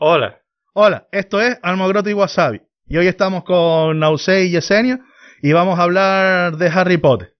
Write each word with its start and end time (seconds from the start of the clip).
Hola. 0.00 0.40
Hola, 0.74 1.08
esto 1.10 1.40
es 1.40 1.58
Almogrote 1.60 2.10
y 2.10 2.12
Wasabi. 2.12 2.62
Y 2.86 2.98
hoy 2.98 3.08
estamos 3.08 3.42
con 3.42 3.98
Nausei 3.98 4.46
y 4.46 4.50
Yesenia 4.52 5.00
y 5.42 5.52
vamos 5.52 5.76
a 5.76 5.82
hablar 5.82 6.56
de 6.56 6.68
Harry 6.68 6.98
Potter. 6.98 7.34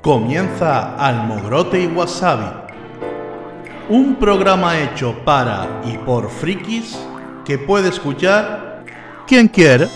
Comienza 0.00 0.94
Almogrote 0.94 1.80
y 1.82 1.88
Wasabi. 1.88 2.46
Un 3.88 4.14
programa 4.14 4.78
hecho 4.78 5.16
para 5.24 5.80
y 5.84 5.98
por 5.98 6.30
frikis 6.30 6.96
que 7.44 7.58
puede 7.58 7.88
escuchar 7.88 8.84
quien 9.26 9.48
quiera. 9.48 9.88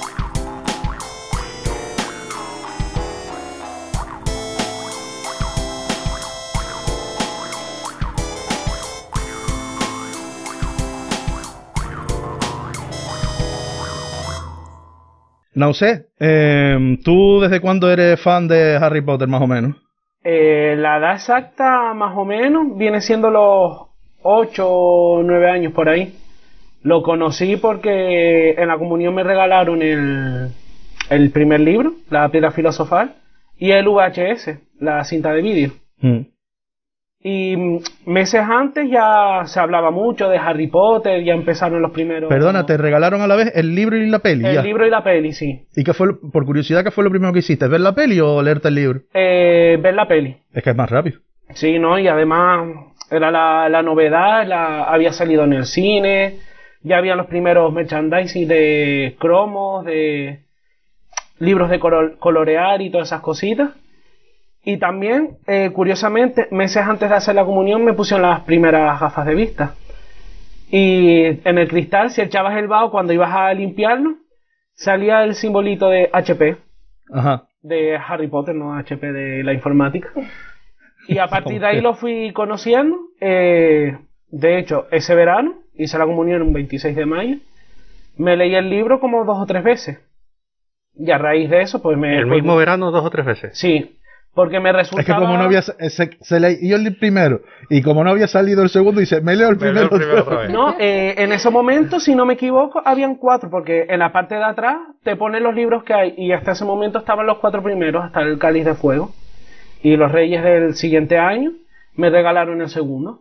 Nausé, 15.55 16.07
eh, 16.19 16.99
¿tú 17.05 17.41
desde 17.41 17.61
cuándo 17.61 17.91
eres 17.91 18.21
fan 18.21 18.49
de 18.49 18.77
Harry 18.77 19.01
Potter 19.01 19.29
más 19.29 19.43
o 19.43 19.47
menos? 19.47 19.77
Eh, 20.23 20.75
la 20.77 20.99
edad 20.99 21.15
exacta 21.15 21.93
más 21.95 22.17
o 22.17 22.25
menos 22.25 22.77
viene 22.77 23.01
siendo 23.01 23.31
los 23.31 23.89
8 24.23 24.67
o 24.67 25.23
9 25.23 25.51
años 25.51 25.73
por 25.73 25.89
ahí. 25.89 26.15
Lo 26.83 27.03
conocí 27.03 27.57
porque 27.57 28.51
en 28.53 28.69
la 28.69 28.79
comunión 28.79 29.15
me 29.15 29.23
regalaron 29.23 29.81
el, 29.83 30.51
el 31.11 31.31
primer 31.31 31.61
libro, 31.61 31.93
La 32.11 32.29
Piedra 32.29 32.51
Filosofal, 32.51 33.15
y 33.57 33.71
el 33.71 33.89
VHS, 33.89 34.59
la 34.81 35.05
cinta 35.05 35.33
de 35.33 35.43
vídeo. 35.43 35.71
Mm. 36.01 36.21
Y 37.27 37.57
meses 38.05 38.43
antes 38.43 38.91
ya 38.91 39.45
se 39.47 39.59
hablaba 39.59 39.91
mucho 39.91 40.29
de 40.29 40.37
Harry 40.37 40.67
Potter, 40.67 41.25
ya 41.25 41.33
empezaron 41.33 41.81
los 41.81 41.91
primeros... 41.91 42.29
Perdona, 42.29 42.67
te 42.67 42.77
regalaron 42.77 43.23
a 43.23 43.27
la 43.27 43.35
vez 43.35 43.51
el 43.55 43.75
libro 43.75 43.97
y 43.97 44.11
la 44.11 44.19
peli. 44.19 44.45
El 44.45 44.55
ya. 44.57 44.63
libro 44.63 44.87
y 44.87 44.91
la 44.91 45.03
peli, 45.03 45.33
sí. 45.33 45.65
¿Y 45.75 45.85
qué 45.85 45.95
fue, 45.95 46.09
por 46.21 46.45
curiosidad, 46.45 46.85
qué 46.85 46.91
fue 46.91 47.03
lo 47.03 47.09
primero 47.09 47.33
que 47.33 47.39
hiciste? 47.39 47.67
¿Ver 47.67 47.81
la 47.81 47.95
peli 47.95 48.21
o 48.21 48.43
leerte 48.43 48.69
el 48.69 48.75
libro? 48.75 49.01
Eh, 49.15 49.79
ver 49.81 49.95
la 49.95 50.07
peli. 50.07 50.37
Es 50.53 50.63
que 50.63 50.69
es 50.69 50.77
más 50.77 50.91
rápido. 50.91 51.21
Sí, 51.55 51.79
¿no? 51.79 51.99
Y 51.99 52.09
además 52.09 52.69
era 53.11 53.31
la, 53.31 53.71
la 53.71 53.83
novedad, 53.83 54.47
la, 54.47 54.85
había 54.85 55.15
salido 55.15 55.45
en 55.45 55.55
el 55.55 55.65
cine, 55.65 56.41
ya 56.83 56.99
había 56.99 57.17
los 57.17 57.27
primeros 57.27 57.73
merchandising 57.73 58.47
de 58.47 59.17
cromos, 59.19 59.87
de 59.87 60.41
libros 61.39 61.71
de 61.71 61.81
colo- 61.81 62.19
colorear 62.19 62.83
y 62.83 62.91
todas 62.91 63.09
esas 63.09 63.23
cositas. 63.23 63.71
Y 64.65 64.79
también, 64.79 65.37
eh, 65.47 65.71
curiosamente, 65.73 66.49
meses 66.51 66.83
antes 66.83 67.09
de 67.11 67.15
hacer 67.17 67.35
la 67.35 67.45
comunión 67.45 67.85
me 67.85 67.93
pusieron 67.93 68.23
las 68.23 68.41
primeras 68.41 68.99
gafas 68.99 69.27
de 69.27 69.35
vista. 69.35 69.75
Y 70.71 71.25
en 71.49 71.59
el 71.59 71.69
cristal, 71.69 72.11
si 72.11 72.23
echabas 72.23 72.57
el 72.57 72.67
vaho 72.67 72.91
cuando 72.91 73.13
ibas 73.13 73.33
a 73.33 73.53
limpiarlo, 73.53 74.15
salía 74.75 75.23
el 75.25 75.35
simbolito 75.35 75.89
de 75.89 76.09
HP 76.13 76.57
Ajá. 77.13 77.47
de 77.63 77.97
Harry 77.97 78.29
Potter, 78.29 78.55
no 78.55 78.75
HP 78.75 79.13
de 79.13 79.45
la 79.45 79.53
informática. 79.53 80.09
Y 81.07 81.19
a 81.19 81.27
partir 81.29 81.61
de 81.61 81.67
ahí 81.67 81.81
lo 81.81 81.95
fui 81.95 82.33
conociendo. 82.33 82.97
eh, 83.21 83.99
de 84.31 84.59
hecho, 84.59 84.89
ese 84.91 85.15
verano 85.15 85.55
hice 85.75 85.97
la 85.99 86.07
comunión 86.07 86.43
un 86.43 86.53
26 86.53 86.97
de 86.97 87.07
mayo. 87.07 87.37
Me 88.17 88.37
leí 88.37 88.55
el 88.55 88.69
libro 88.71 88.99
como 88.99 89.25
dos 89.25 89.39
o 89.39 89.47
tres 89.47 89.63
veces. 89.63 90.01
Y 90.97 91.11
a 91.11 91.19
raíz 91.19 91.51
de 91.51 91.61
eso, 91.61 91.83
pues 91.83 91.97
me. 91.99 92.17
El 92.19 92.27
mismo 92.27 92.57
verano 92.57 92.91
dos 92.91 93.05
o 93.05 93.11
tres 93.11 93.27
veces. 93.27 93.57
Sí, 93.59 93.97
porque 94.35 94.61
me 94.61 94.73
resultaba. 94.73 95.01
Es 95.01 95.07
que 95.07 95.15
como 95.15 95.39
no 95.39 95.45
había, 95.45 95.63
se, 95.63 96.11
se 96.21 96.41
leyó 96.41 96.77
el 96.77 96.97
primero 96.97 97.41
y 97.71 97.83
como 97.83 98.03
no 98.03 98.11
había 98.11 98.27
salido 98.27 98.63
el 98.63 98.69
segundo, 98.69 99.01
dice, 99.01 99.21
me 99.21 99.37
leo 99.37 99.49
el 99.49 99.55
leo 99.55 99.61
primero. 99.61 99.83
el 99.85 99.89
primero 99.89 100.23
otra 100.23 100.41
vez. 100.41 100.53
No, 100.53 100.75
eh, 100.79 101.15
en 101.19 101.33
ese 101.33 101.51
momento, 101.51 102.01
si 102.01 102.15
no 102.15 102.27
me 102.27 102.35
equivoco, 102.35 102.83
habían 102.85 103.15
cuatro, 103.15 103.49
porque 103.49 103.87
en 103.89 104.01
la 104.01 104.13
parte 104.13 104.35
de 104.35 104.45
atrás 104.45 104.77
te 105.03 105.17
ponen 105.17 105.43
los 105.43 105.55
libros 105.55 105.85
que 105.85 105.95
hay, 105.95 106.15
y 106.17 106.33
hasta 106.33 106.53
ese 106.53 106.65
momento 106.65 106.99
estaban 106.99 107.27
los 107.27 107.39
cuatro 107.39 107.63
primeros, 107.63 108.05
hasta 108.05 108.23
el 108.23 108.39
Cáliz 108.39 108.65
de 108.65 108.75
Fuego. 108.75 109.13
Y 109.83 109.97
los 109.97 110.11
Reyes 110.11 110.43
del 110.43 110.75
siguiente 110.75 111.19
año 111.19 111.53
me 111.95 112.11
regalaron 112.11 112.61
el 112.61 112.69
segundo. 112.69 113.21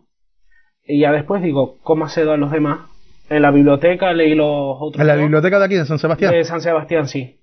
Y 0.86 1.00
ya 1.00 1.12
después 1.12 1.42
digo, 1.42 1.76
¿cómo 1.82 2.04
accedo 2.04 2.32
a 2.32 2.36
los 2.36 2.50
demás? 2.50 2.80
En 3.30 3.42
la 3.42 3.50
biblioteca 3.50 4.12
leí 4.12 4.34
los 4.34 4.76
otros. 4.80 5.00
En 5.00 5.06
la 5.06 5.14
dos. 5.14 5.22
biblioteca 5.22 5.58
de 5.58 5.64
aquí, 5.64 5.74
de 5.76 5.86
San 5.86 5.98
Sebastián. 5.98 6.32
De 6.32 6.44
San 6.44 6.60
Sebastián, 6.60 7.06
sí. 7.06 7.40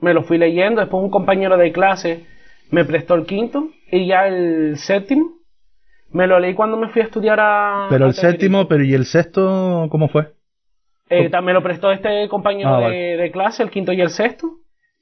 Me 0.00 0.12
lo 0.12 0.22
fui 0.24 0.36
leyendo, 0.36 0.80
después 0.80 1.02
un 1.02 1.10
compañero 1.10 1.56
de 1.56 1.72
clase 1.72 2.26
me 2.72 2.84
prestó 2.84 3.14
el 3.14 3.24
quinto, 3.26 3.68
y 3.90 4.06
ya 4.06 4.26
el 4.26 4.76
séptimo 4.78 5.30
me 6.10 6.26
lo 6.26 6.38
leí 6.40 6.54
cuando 6.54 6.76
me 6.76 6.88
fui 6.88 7.00
a 7.02 7.04
estudiar 7.04 7.38
a... 7.40 7.86
Pero 7.88 8.04
a 8.04 8.08
el 8.08 8.14
Tenerife. 8.14 8.32
séptimo, 8.32 8.66
pero 8.68 8.82
¿y 8.84 8.92
el 8.94 9.04
sexto 9.06 9.86
cómo 9.90 10.08
fue? 10.08 10.32
Eh, 11.08 11.28
también 11.30 11.44
me 11.46 11.52
lo 11.54 11.62
prestó 11.62 11.90
este 11.92 12.28
compañero 12.28 12.70
Ah, 12.74 12.78
de, 12.78 12.82
vale. 12.84 12.96
de 13.18 13.30
clase, 13.30 13.62
el 13.62 13.70
quinto 13.70 13.92
y 13.92 14.00
el 14.00 14.10
sexto. 14.10 14.50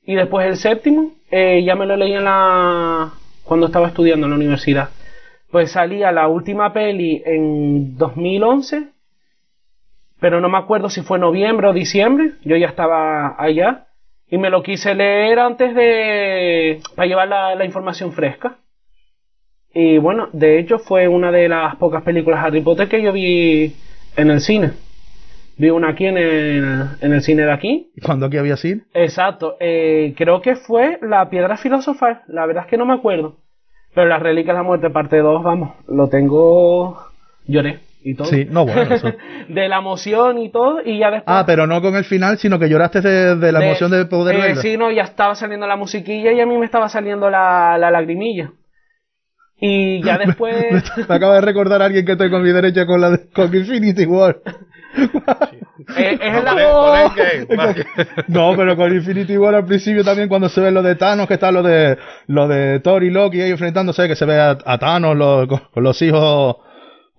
Y 0.04 0.14
después 0.14 0.46
el 0.46 0.56
séptimo, 0.56 1.12
eh, 1.30 1.62
ya 1.64 1.74
me 1.76 1.86
lo 1.86 1.96
leí 1.96 2.12
en 2.14 2.24
la 2.24 3.12
cuando 3.44 3.66
estaba 3.66 3.88
estudiando 3.88 4.26
en 4.26 4.30
la 4.30 4.36
universidad. 4.36 4.88
Pues 5.50 5.72
salía 5.72 6.10
la 6.12 6.28
última 6.28 6.72
peli 6.72 7.22
en 7.26 7.96
2011, 7.96 8.88
pero 10.20 10.40
no 10.40 10.48
me 10.48 10.58
acuerdo 10.58 10.88
si 10.90 11.02
fue 11.02 11.18
noviembre 11.18 11.66
o 11.68 11.72
diciembre. 11.72 12.32
Yo 12.44 12.56
ya 12.56 12.68
estaba 12.68 13.34
allá 13.40 13.86
y 14.30 14.38
me 14.38 14.50
lo 14.50 14.62
quise 14.62 14.94
leer 14.94 15.38
antes 15.38 15.74
de 15.74 16.80
para 16.94 17.08
llevar 17.08 17.28
la, 17.28 17.54
la 17.54 17.64
información 17.64 18.12
fresca. 18.12 18.58
Y 19.74 19.98
bueno, 19.98 20.28
de 20.32 20.58
hecho 20.58 20.78
fue 20.78 21.08
una 21.08 21.30
de 21.30 21.48
las 21.48 21.76
pocas 21.76 22.02
películas 22.02 22.44
Harry 22.44 22.60
Potter 22.60 22.88
que 22.88 23.02
yo 23.02 23.12
vi 23.12 23.74
en 24.16 24.30
el 24.30 24.40
cine. 24.40 24.72
Vi 25.56 25.68
una 25.70 25.90
aquí 25.90 26.06
en 26.06 26.16
el, 26.16 26.86
en 27.00 27.12
el 27.12 27.20
cine 27.22 27.42
de 27.44 27.52
aquí. 27.52 27.90
¿Y 27.94 28.00
cuándo 28.00 28.26
aquí 28.26 28.38
había 28.38 28.56
sido? 28.56 28.80
Exacto. 28.94 29.56
eh, 29.60 30.14
creo 30.16 30.40
que 30.40 30.56
fue 30.56 30.98
La 31.02 31.28
Piedra 31.28 31.56
Filosofal. 31.56 32.22
La 32.28 32.46
verdad 32.46 32.64
es 32.64 32.70
que 32.70 32.78
no 32.78 32.86
me 32.86 32.94
acuerdo. 32.94 33.36
Pero 33.94 34.06
Las 34.08 34.22
Reliquias 34.22 34.54
de 34.54 34.60
la 34.60 34.66
Muerte, 34.66 34.90
parte 34.90 35.18
2, 35.18 35.42
vamos. 35.42 35.72
Lo 35.86 36.08
tengo. 36.08 36.98
Lloré 37.46 37.80
y 38.02 38.14
todo. 38.14 38.28
Sí, 38.28 38.46
no, 38.50 38.64
bueno, 38.64 38.94
eso. 38.94 39.12
De 39.48 39.68
la 39.68 39.78
emoción 39.78 40.38
y 40.38 40.50
todo. 40.50 40.80
Y 40.84 40.98
ya 40.98 41.10
después. 41.10 41.24
Ah, 41.36 41.44
pero 41.46 41.66
no 41.66 41.80
con 41.82 41.96
el 41.96 42.04
final, 42.04 42.38
sino 42.38 42.58
que 42.58 42.68
lloraste 42.68 43.00
de, 43.00 43.36
de 43.36 43.52
la 43.52 43.64
emoción 43.64 43.90
de 43.90 44.04
poder 44.06 44.36
eh, 44.36 44.38
verla. 44.40 44.62
Sí, 44.62 44.76
no, 44.76 44.90
ya 44.90 45.02
estaba 45.02 45.34
saliendo 45.34 45.66
la 45.66 45.76
musiquilla 45.76 46.32
y 46.32 46.40
a 46.40 46.46
mí 46.46 46.56
me 46.56 46.64
estaba 46.64 46.88
saliendo 46.88 47.28
la, 47.30 47.76
la 47.78 47.90
lagrimilla. 47.90 48.52
Y 49.60 50.02
ya 50.02 50.16
después. 50.24 50.54
Me 51.08 51.14
acaba 51.14 51.34
de 51.34 51.40
recordar 51.42 51.82
a 51.82 51.86
alguien 51.86 52.06
que 52.06 52.12
estoy 52.12 52.30
con 52.30 52.42
mi 52.42 52.50
derecha 52.52 52.86
con 52.86 53.00
la 53.00 53.10
de, 53.10 53.28
con 53.30 53.54
Infinity 53.54 54.06
War. 54.06 54.38
eh, 55.96 56.18
es 56.20 56.44
la- 56.44 57.12
game, 57.14 57.56
vale. 57.56 57.86
No, 58.28 58.54
pero 58.56 58.76
con 58.76 58.92
Infinity 58.94 59.36
War 59.36 59.54
al 59.54 59.64
principio 59.66 60.02
también 60.04 60.28
cuando 60.28 60.48
se 60.48 60.60
ve 60.60 60.70
lo 60.70 60.82
de 60.82 60.94
Thanos, 60.94 61.26
que 61.28 61.34
está 61.34 61.52
lo 61.52 61.62
de 61.62 61.98
lo 62.26 62.48
de 62.48 62.80
Thor 62.80 63.02
y 63.04 63.10
Loki 63.10 63.40
ahí 63.40 63.50
enfrentándose, 63.50 64.08
que 64.08 64.16
se 64.16 64.24
ve 64.24 64.38
a, 64.40 64.56
a 64.64 64.78
Thanos 64.78 65.16
lo- 65.16 65.46
con, 65.46 65.60
con 65.72 65.82
los 65.84 66.00
hijos, 66.02 66.56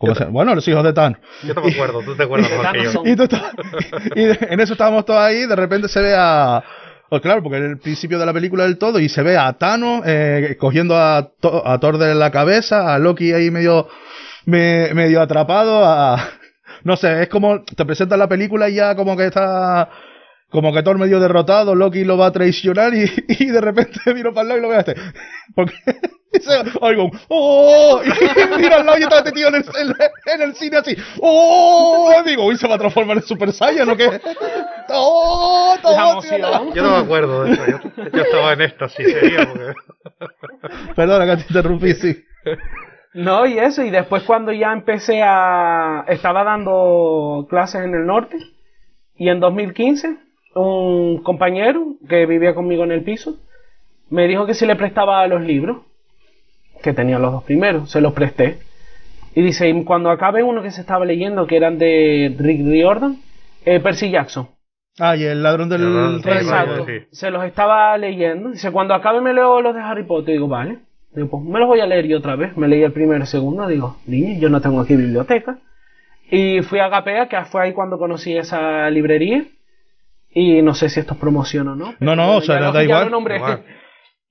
¿cómo 0.02 0.16
se- 0.16 0.26
bueno, 0.26 0.54
los 0.56 0.68
hijos 0.68 0.84
de 0.84 0.92
Thanos. 0.94 1.20
Yo 1.44 1.54
no 1.54 1.62
me 1.62 1.72
acuerdo, 1.72 2.02
tú 2.04 2.16
te 2.16 2.24
acuerdas 2.24 2.50
mejor 2.52 2.72
que 2.74 2.84
yo. 2.84 3.04
Y, 3.06 3.16
tú 3.16 3.28
y 4.16 4.24
de- 4.26 4.48
en 4.50 4.60
eso 4.60 4.74
estábamos 4.74 5.06
todos 5.06 5.20
ahí, 5.22 5.46
de 5.46 5.56
repente 5.56 5.88
se 5.88 6.02
ve 6.02 6.14
a... 6.18 6.64
Pues 7.10 7.22
claro, 7.22 7.44
porque 7.44 7.58
es 7.58 7.64
el 7.66 7.78
principio 7.78 8.18
de 8.20 8.26
la 8.26 8.32
película 8.34 8.64
del 8.64 8.78
todo, 8.78 8.98
y 9.00 9.10
se 9.10 9.22
ve 9.22 9.38
a 9.38 9.52
Thanos 9.54 10.02
eh, 10.06 10.56
cogiendo 10.60 10.96
a, 10.98 11.32
Thor- 11.42 11.62
a 11.66 11.78
Thor 11.78 11.98
de 11.98 12.16
la 12.16 12.32
cabeza, 12.32 12.94
a 12.94 13.00
Loki 13.00 13.34
ahí 13.34 13.52
medio, 13.52 13.88
me- 14.46 14.94
medio 14.94 15.22
atrapado, 15.22 15.86
a... 15.86 16.18
No 16.84 16.96
sé, 16.96 17.22
es 17.24 17.30
como, 17.30 17.64
te 17.64 17.86
presentan 17.86 18.18
la 18.18 18.28
película 18.28 18.68
y 18.70 18.76
ya 18.76 18.96
como 18.96 19.16
que 19.16 19.26
está... 19.28 19.88
Como 20.52 20.74
que 20.74 20.84
Thor 20.84 20.98
medio 20.98 21.20
derrotado, 21.22 21.76
Loki 21.76 22.04
lo 22.04 22.18
va 22.18 22.28
a 22.28 22.32
traicionar 22.32 22.94
y, 22.94 23.06
y 23.28 23.46
de 23.48 23.62
repente 23.62 24.00
miro 24.14 24.34
para 24.34 24.42
el 24.42 24.48
lado 24.50 24.60
y 24.60 24.62
lo 24.62 24.70
veo 24.70 24.78
a 24.78 24.82
este. 24.82 24.96
Porque 25.56 25.74
se, 26.34 26.78
oigo 26.82 27.06
un 27.06 27.20
¡Oh! 27.30 28.02
Y 28.04 28.58
miro 28.58 28.76
al 28.76 28.86
lado 28.86 29.00
y 29.00 29.04
está 29.04 29.20
este 29.20 29.32
tío 29.32 29.48
en 29.48 29.56
el, 29.56 29.64
en, 29.64 29.94
en 30.34 30.42
el 30.42 30.56
cine 30.56 30.78
así. 30.78 30.96
¡Oh! 31.22 32.14
Y 32.24 32.30
digo, 32.30 32.46
uy, 32.46 32.58
se 32.58 32.68
va 32.68 32.76
a 32.76 32.80
transformar 32.80 33.18
en 33.18 33.24
Super 33.24 33.52
Saiyan 33.52 33.90
o 33.90 33.96
qué. 33.96 34.22
¡Oh! 34.90 35.76
Todo 35.82 35.94
emoción. 35.94 36.74
Yo 36.74 36.84
no 36.84 36.92
me 36.92 37.04
acuerdo 37.04 37.44
de 37.44 37.54
eso. 37.54 37.66
Yo, 37.68 37.80
yo 38.12 38.22
estaba 38.22 38.54
en 38.54 38.62
éxtasis, 38.62 39.12
sería, 39.12 39.48
porque... 39.48 39.74
Perdona 40.96 41.26
que 41.26 41.44
te 41.44 41.48
interrumpí, 41.50 41.94
sí. 41.94 42.26
No, 43.14 43.46
y 43.46 43.58
eso, 43.58 43.84
y 43.84 43.90
después 43.90 44.24
cuando 44.24 44.52
ya 44.52 44.72
empecé 44.72 45.22
a... 45.22 46.06
Estaba 46.08 46.44
dando 46.44 47.46
clases 47.50 47.84
en 47.84 47.94
el 47.94 48.06
norte, 48.06 48.38
y 49.16 49.30
en 49.30 49.40
2015, 49.40 50.18
un 50.56 51.22
compañero 51.24 51.96
que 52.08 52.26
vivía 52.26 52.54
conmigo 52.54 52.84
en 52.84 52.92
el 52.92 53.04
piso, 53.04 53.38
me 54.10 54.28
dijo 54.28 54.46
que 54.46 54.54
si 54.54 54.66
le 54.66 54.76
prestaba 54.76 55.26
los 55.28 55.42
libros, 55.42 55.80
que 56.84 56.94
tenía 56.94 57.20
los 57.20 57.32
dos 57.32 57.44
primeros, 57.44 57.90
se 57.92 58.02
los 58.02 58.14
presté. 58.14 58.60
Y 59.34 59.42
dice, 59.42 59.70
y 59.70 59.84
cuando 59.86 60.10
acabe 60.10 60.44
uno 60.44 60.62
que 60.62 60.72
se 60.72 60.82
estaba 60.82 61.06
leyendo, 61.06 61.48
que 61.48 61.56
eran 61.56 61.78
de 61.78 62.36
Rick 62.38 62.66
Riordan, 62.66 63.18
eh, 63.66 63.80
Percy 63.80 64.12
Jackson. 64.12 64.50
Ah, 65.00 65.16
y 65.16 65.24
el 65.24 65.42
ladrón 65.42 65.70
del 65.70 65.82
El 65.82 65.94
ladrón, 65.94 66.22
sí, 66.22 66.30
rayo. 66.30 66.42
Exacto. 66.42 66.86
sí. 66.86 66.94
Se 67.12 67.32
los 67.32 67.46
estaba 67.46 67.98
leyendo. 67.98 68.50
Dice, 68.50 68.72
cuando 68.72 68.94
acabe 68.94 69.22
me 69.22 69.34
leo 69.34 69.62
los 69.62 69.74
de 69.74 69.82
Harry 69.82 70.04
Potter. 70.04 70.34
Digo, 70.34 70.48
vale. 70.48 70.80
Digo, 71.14 71.30
pues 71.30 71.44
me 71.44 71.60
los 71.60 71.68
voy 71.68 71.80
a 71.80 71.86
leer 71.86 72.08
yo 72.08 72.18
otra 72.18 72.36
vez. 72.36 72.58
Me 72.58 72.68
leí 72.68 72.84
el 72.84 72.92
primero 72.92 73.20
y 73.20 73.22
el 73.22 73.28
segundo. 73.28 73.68
Digo, 73.68 73.98
niño, 74.06 74.40
yo 74.40 74.50
no 74.50 74.60
tengo 74.60 74.82
aquí 74.82 74.96
biblioteca. 74.96 75.60
Y 76.30 76.62
fui 76.62 76.80
a 76.80 76.86
Agapea, 76.86 77.28
que 77.30 77.42
fue 77.46 77.64
ahí 77.64 77.74
cuando 77.74 77.98
conocí 77.98 78.36
esa 78.36 78.90
librería. 78.90 79.46
Y 80.34 80.62
no 80.62 80.74
sé 80.74 80.90
si 80.90 81.00
esto 81.00 81.14
es 81.14 81.20
promoción 81.20 81.68
o 81.68 81.76
no. 81.76 81.94
No, 82.00 82.16
no, 82.16 82.38
o 82.38 82.42
sea, 82.42 82.60
lo- 82.60 82.72
da 82.72 82.84
igual. 82.84 83.12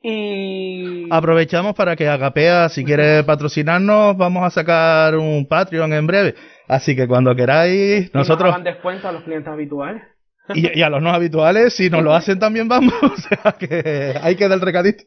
Y. 0.02 1.06
Aprovechamos 1.10 1.74
para 1.74 1.94
que 1.94 2.08
Agapea, 2.08 2.70
si 2.70 2.84
quiere 2.84 3.22
patrocinarnos, 3.22 4.16
vamos 4.16 4.44
a 4.44 4.50
sacar 4.50 5.14
un 5.16 5.46
Patreon 5.46 5.92
en 5.92 6.06
breve. 6.06 6.34
Así 6.68 6.96
que 6.96 7.06
cuando 7.06 7.34
queráis, 7.34 8.06
nos 8.14 8.26
nosotros, 8.26 8.48
daban 8.50 8.64
descuento 8.64 9.08
a 9.08 9.12
los 9.12 9.24
clientes 9.24 9.48
habituales. 9.52 10.02
y, 10.54 10.78
y 10.78 10.82
a 10.82 10.88
los 10.88 11.02
no 11.02 11.10
habituales, 11.10 11.74
si 11.74 11.90
nos 11.90 12.02
lo 12.02 12.14
hacen 12.14 12.38
también 12.38 12.66
vamos. 12.66 12.94
O 13.02 13.16
sea 13.16 13.52
que 13.58 14.14
hay 14.22 14.36
que 14.36 14.48
dar 14.48 14.56
el 14.58 14.64
recadito. 14.64 15.04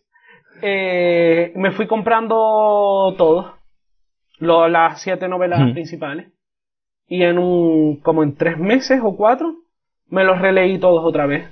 Eh, 0.61 1.51
me 1.55 1.71
fui 1.71 1.87
comprando 1.87 3.15
todo. 3.17 3.55
Lo- 4.37 4.67
las 4.67 5.01
siete 5.01 5.27
novelas 5.27 5.59
Mm. 5.59 5.73
principales. 5.73 6.27
Y 7.07 7.23
en 7.23 7.39
un. 7.39 7.99
como 8.01 8.21
en 8.21 8.35
tres 8.35 8.59
meses 8.59 8.99
o 9.03 9.15
cuatro, 9.17 9.55
me 10.13 10.24
los 10.24 10.39
releí 10.39 10.77
todos 10.77 11.04
otra 11.04 11.25
vez. 11.25 11.50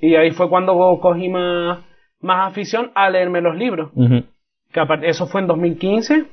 Y 0.00 0.16
ahí 0.16 0.32
fue 0.32 0.48
cuando 0.48 0.74
cogí 1.00 1.28
más, 1.28 1.78
más 2.20 2.48
afición 2.48 2.90
a 2.96 3.08
leerme 3.08 3.40
los 3.40 3.56
libros. 3.56 3.92
Que 4.72 4.82
eso 5.04 5.26
fue 5.28 5.40
en 5.40 5.46
2015. 5.46 6.24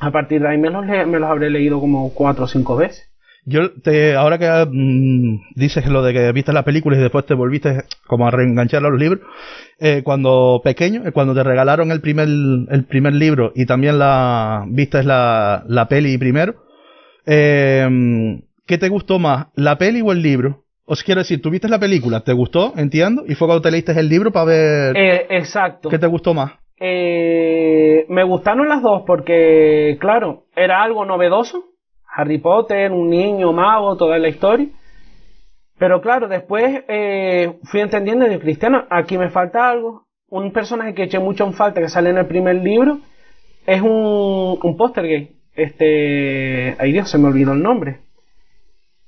A 0.00 0.10
partir 0.10 0.42
de 0.42 0.48
ahí 0.48 0.58
me 0.58 0.68
los, 0.68 0.84
me 0.84 1.18
los 1.18 1.30
habré 1.30 1.48
leído 1.48 1.80
como 1.80 2.12
cuatro 2.12 2.44
o 2.44 2.48
cinco 2.48 2.76
veces. 2.76 3.10
Yo 3.46 3.72
te, 3.72 4.14
ahora 4.14 4.38
que 4.38 4.68
mm, 4.70 5.54
dices 5.54 5.86
lo 5.86 6.02
de 6.02 6.12
que 6.12 6.32
viste 6.32 6.52
la 6.52 6.64
película 6.64 6.96
y 6.96 7.00
después 7.00 7.24
te 7.24 7.34
volviste 7.34 7.84
como 8.06 8.26
a 8.26 8.30
reenganchar 8.30 8.84
a 8.84 8.88
los 8.88 8.98
libros, 8.98 9.20
eh, 9.78 10.02
cuando 10.02 10.60
pequeño, 10.64 11.06
eh, 11.06 11.12
cuando 11.12 11.34
te 11.34 11.42
regalaron 11.42 11.92
el 11.92 12.00
primer, 12.00 12.26
el 12.26 12.84
primer 12.88 13.14
libro 13.14 13.52
y 13.54 13.66
también 13.66 13.98
la 13.98 14.64
viste 14.66 15.02
la, 15.02 15.64
la 15.66 15.88
peli 15.88 16.16
primero, 16.16 16.54
eh, 17.26 18.40
¿qué 18.66 18.78
te 18.78 18.88
gustó 18.88 19.18
más, 19.18 19.48
la 19.54 19.76
peli 19.76 20.00
o 20.00 20.12
el 20.12 20.22
libro? 20.22 20.63
Os 20.86 21.02
quiero 21.02 21.20
decir, 21.22 21.40
tú 21.40 21.50
viste 21.50 21.68
la 21.68 21.78
película, 21.78 22.20
¿te 22.20 22.32
gustó? 22.32 22.74
Entiendo, 22.76 23.24
y 23.26 23.34
fue 23.34 23.48
cuando 23.48 23.62
te 23.62 23.70
leíste 23.70 23.92
el 23.98 24.08
libro 24.08 24.30
para 24.32 24.44
ver 24.46 24.96
Eh, 24.96 25.26
exacto. 25.30 25.88
qué 25.88 25.98
te 25.98 26.06
gustó 26.06 26.34
más. 26.34 26.52
Eh, 26.78 28.04
me 28.08 28.22
gustaron 28.24 28.68
las 28.68 28.82
dos 28.82 29.02
porque, 29.06 29.96
claro, 30.00 30.44
era 30.54 30.82
algo 30.82 31.04
novedoso. 31.04 31.64
Harry 32.16 32.38
Potter, 32.38 32.92
un 32.92 33.08
niño 33.10 33.52
mago, 33.52 33.96
toda 33.96 34.18
la 34.18 34.28
historia. 34.28 34.68
Pero 35.78 36.00
claro, 36.00 36.28
después 36.28 36.84
eh, 36.88 37.58
fui 37.64 37.80
entendiendo 37.80 38.26
de 38.26 38.38
Cristiano, 38.38 38.84
aquí 38.90 39.16
me 39.18 39.30
falta 39.30 39.68
algo. 39.68 40.04
Un 40.28 40.52
personaje 40.52 40.94
que 40.94 41.04
eché 41.04 41.18
mucho 41.18 41.44
en 41.44 41.54
falta 41.54 41.80
que 41.80 41.88
sale 41.88 42.10
en 42.10 42.18
el 42.18 42.26
primer 42.26 42.56
libro 42.56 42.98
es 43.66 43.80
un, 43.82 44.58
un 44.62 44.76
póster 44.76 45.04
gay. 45.06 45.30
Este. 45.56 46.76
Ay 46.78 46.92
Dios, 46.92 47.10
se 47.10 47.18
me 47.18 47.28
olvidó 47.28 47.52
el 47.52 47.62
nombre. 47.62 48.00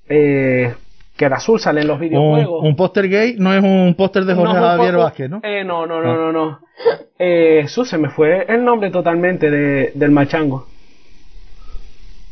Eh, 0.08 0.74
que 1.16 1.24
era 1.24 1.36
azul, 1.36 1.58
sale 1.58 1.80
en 1.80 1.86
los 1.88 1.96
Un, 1.96 2.00
videojuegos. 2.02 2.62
un 2.64 2.76
póster 2.76 3.08
gay 3.08 3.36
no 3.38 3.52
es 3.54 3.62
un 3.62 3.94
póster 3.96 4.24
de 4.24 4.34
Jorge 4.34 4.52
No, 4.54 4.60
un 4.60 4.66
Javier 4.66 4.96
Vázquez, 4.96 5.30
¿no? 5.30 5.40
Eh, 5.42 5.64
no, 5.64 5.86
no, 5.86 6.00
no, 6.02 6.14
no, 6.14 6.32
no. 6.32 6.60
Eh, 7.18 7.64
su, 7.68 7.84
se 7.84 7.96
me 7.98 8.10
fue 8.10 8.44
el 8.48 8.64
nombre 8.64 8.90
totalmente 8.90 9.50
de, 9.50 9.92
del 9.94 10.10
machango. 10.10 10.66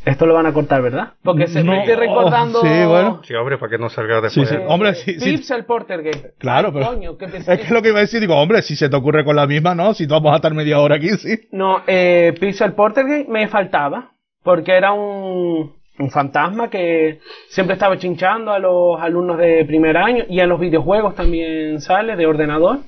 Esto 0.05 0.27
lo 0.27 0.35
van 0.35 0.45
a 0.45 0.53
cortar, 0.53 0.83
¿verdad? 0.83 1.15
Porque 1.23 1.47
se 1.47 1.65
No, 1.65 1.73
me 1.73 1.79
estoy 1.79 1.95
recordando. 1.95 2.61
sí, 2.61 2.69
bueno. 2.87 3.23
Sí, 3.25 3.33
hombre, 3.35 3.57
para 3.57 3.71
que 3.71 3.79
no 3.79 3.89
salga 3.89 4.17
Sí, 4.29 4.41
después. 4.41 4.49
sí. 4.51 4.55
eh, 4.57 4.65
Hombre, 4.69 4.95
sí, 4.97 5.19
sí. 5.19 5.31
Pips 5.33 5.51
el 5.53 5.65
Porter 5.65 6.03
Gay. 6.03 6.13
Claro, 6.37 6.75
pero- 6.75 6.89
coño, 6.89 7.17
¿qué 7.17 7.25
Es 7.25 7.45
que 7.47 7.53
es 7.55 7.71
lo 7.71 7.81
que 7.81 7.89
iba 7.89 7.99
a 7.99 8.03
decir, 8.03 8.21
digo, 8.21 8.37
hombre, 8.37 8.61
si 8.61 8.77
se 8.77 8.91
te 8.91 8.97
ocurre 8.97 9.25
con 9.25 9.35
la 9.35 9.47
misma, 9.47 9.75
no, 9.75 9.95
si 9.95 10.05
vamos 10.05 10.31
a 10.35 10.37
estar 10.37 10.53
media 10.53 10.79
hora 10.79 10.97
aquí, 10.97 11.09
sí. 11.17 11.49
No, 11.53 11.81
eh, 11.87 12.35
Pips 12.39 12.61
el 12.61 12.75
Porter 12.75 13.07
Gay 13.07 13.27
me 13.31 13.49
faltaba. 13.49 14.11
Porque 14.43 14.73
era 14.77 14.93
un, 14.93 15.73
un 15.99 16.11
fantasma 16.11 16.69
que 16.71 17.21
siempre 17.49 17.75
estaba 17.75 17.97
chinchando 17.99 18.51
a 18.53 18.59
los 18.59 19.01
alumnos 19.01 19.39
de 19.39 19.65
primer 19.65 19.97
año. 19.97 20.25
Y 20.29 20.41
en 20.41 20.49
los 20.49 20.59
videojuegos 20.61 21.15
también 21.15 21.81
sale, 21.81 22.17
de 22.17 22.27
ordenador. 22.27 22.79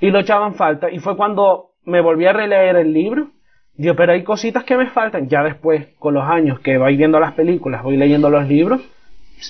y 0.00 0.10
lo 0.10 0.20
echaban 0.20 0.54
falta. 0.54 0.90
Y 0.90 0.98
fue 0.98 1.16
cuando 1.16 1.70
me 1.84 2.00
volví 2.00 2.26
a 2.26 2.32
releer 2.32 2.76
el 2.76 2.92
libro. 2.92 3.28
Digo, 3.76 3.94
pero 3.96 4.12
hay 4.12 4.22
cositas 4.22 4.64
que 4.64 4.76
me 4.76 4.86
faltan. 4.86 5.28
Ya 5.28 5.42
después, 5.42 5.88
con 5.98 6.14
los 6.14 6.24
años 6.24 6.60
que 6.60 6.78
vais 6.78 6.96
viendo 6.96 7.20
las 7.20 7.32
películas, 7.34 7.82
voy 7.82 7.96
leyendo 7.96 8.28
los 8.30 8.46
libros, 8.48 8.80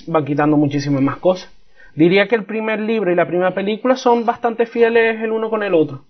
van 0.07 0.25
quitando 0.25 0.57
muchísimas 0.57 1.01
más 1.01 1.17
cosas. 1.17 1.49
Diría 1.95 2.27
que 2.27 2.35
el 2.35 2.45
primer 2.45 2.79
libro 2.79 3.11
y 3.11 3.15
la 3.15 3.25
primera 3.27 3.51
película 3.51 3.95
son 3.97 4.25
bastante 4.25 4.65
fieles 4.65 5.21
el 5.21 5.31
uno 5.31 5.49
con 5.49 5.63
el 5.63 5.73
otro. 5.73 6.03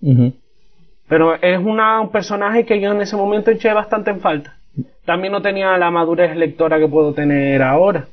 Pero 1.08 1.36
es 1.42 1.60
una, 1.60 2.00
un 2.02 2.10
personaje 2.12 2.66
que 2.66 2.80
yo 2.80 2.92
en 2.92 3.02
ese 3.02 3.16
momento 3.18 3.50
eché 3.52 3.74
bastante 3.74 4.12
en 4.12 4.19
falta. 4.19 4.56
También 5.06 5.33
no 5.33 5.41
tenía 5.41 5.77
la 5.77 5.91
madurez 5.91 6.35
lectora 6.35 6.79
que 6.79 6.88
puedo 6.88 7.13
tener 7.13 7.62
ahora. 7.62 8.07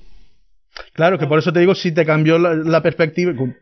Claro, 0.93 1.19
que 1.19 1.26
por 1.26 1.38
eso 1.38 1.52
te 1.52 1.60
digo 1.60 1.75
si 1.75 1.93
te 1.93 2.05
cambió 2.05 2.38
la, 2.38 2.55
la 2.55 2.82
perspectiva, 2.82 3.34
con- 3.34 3.56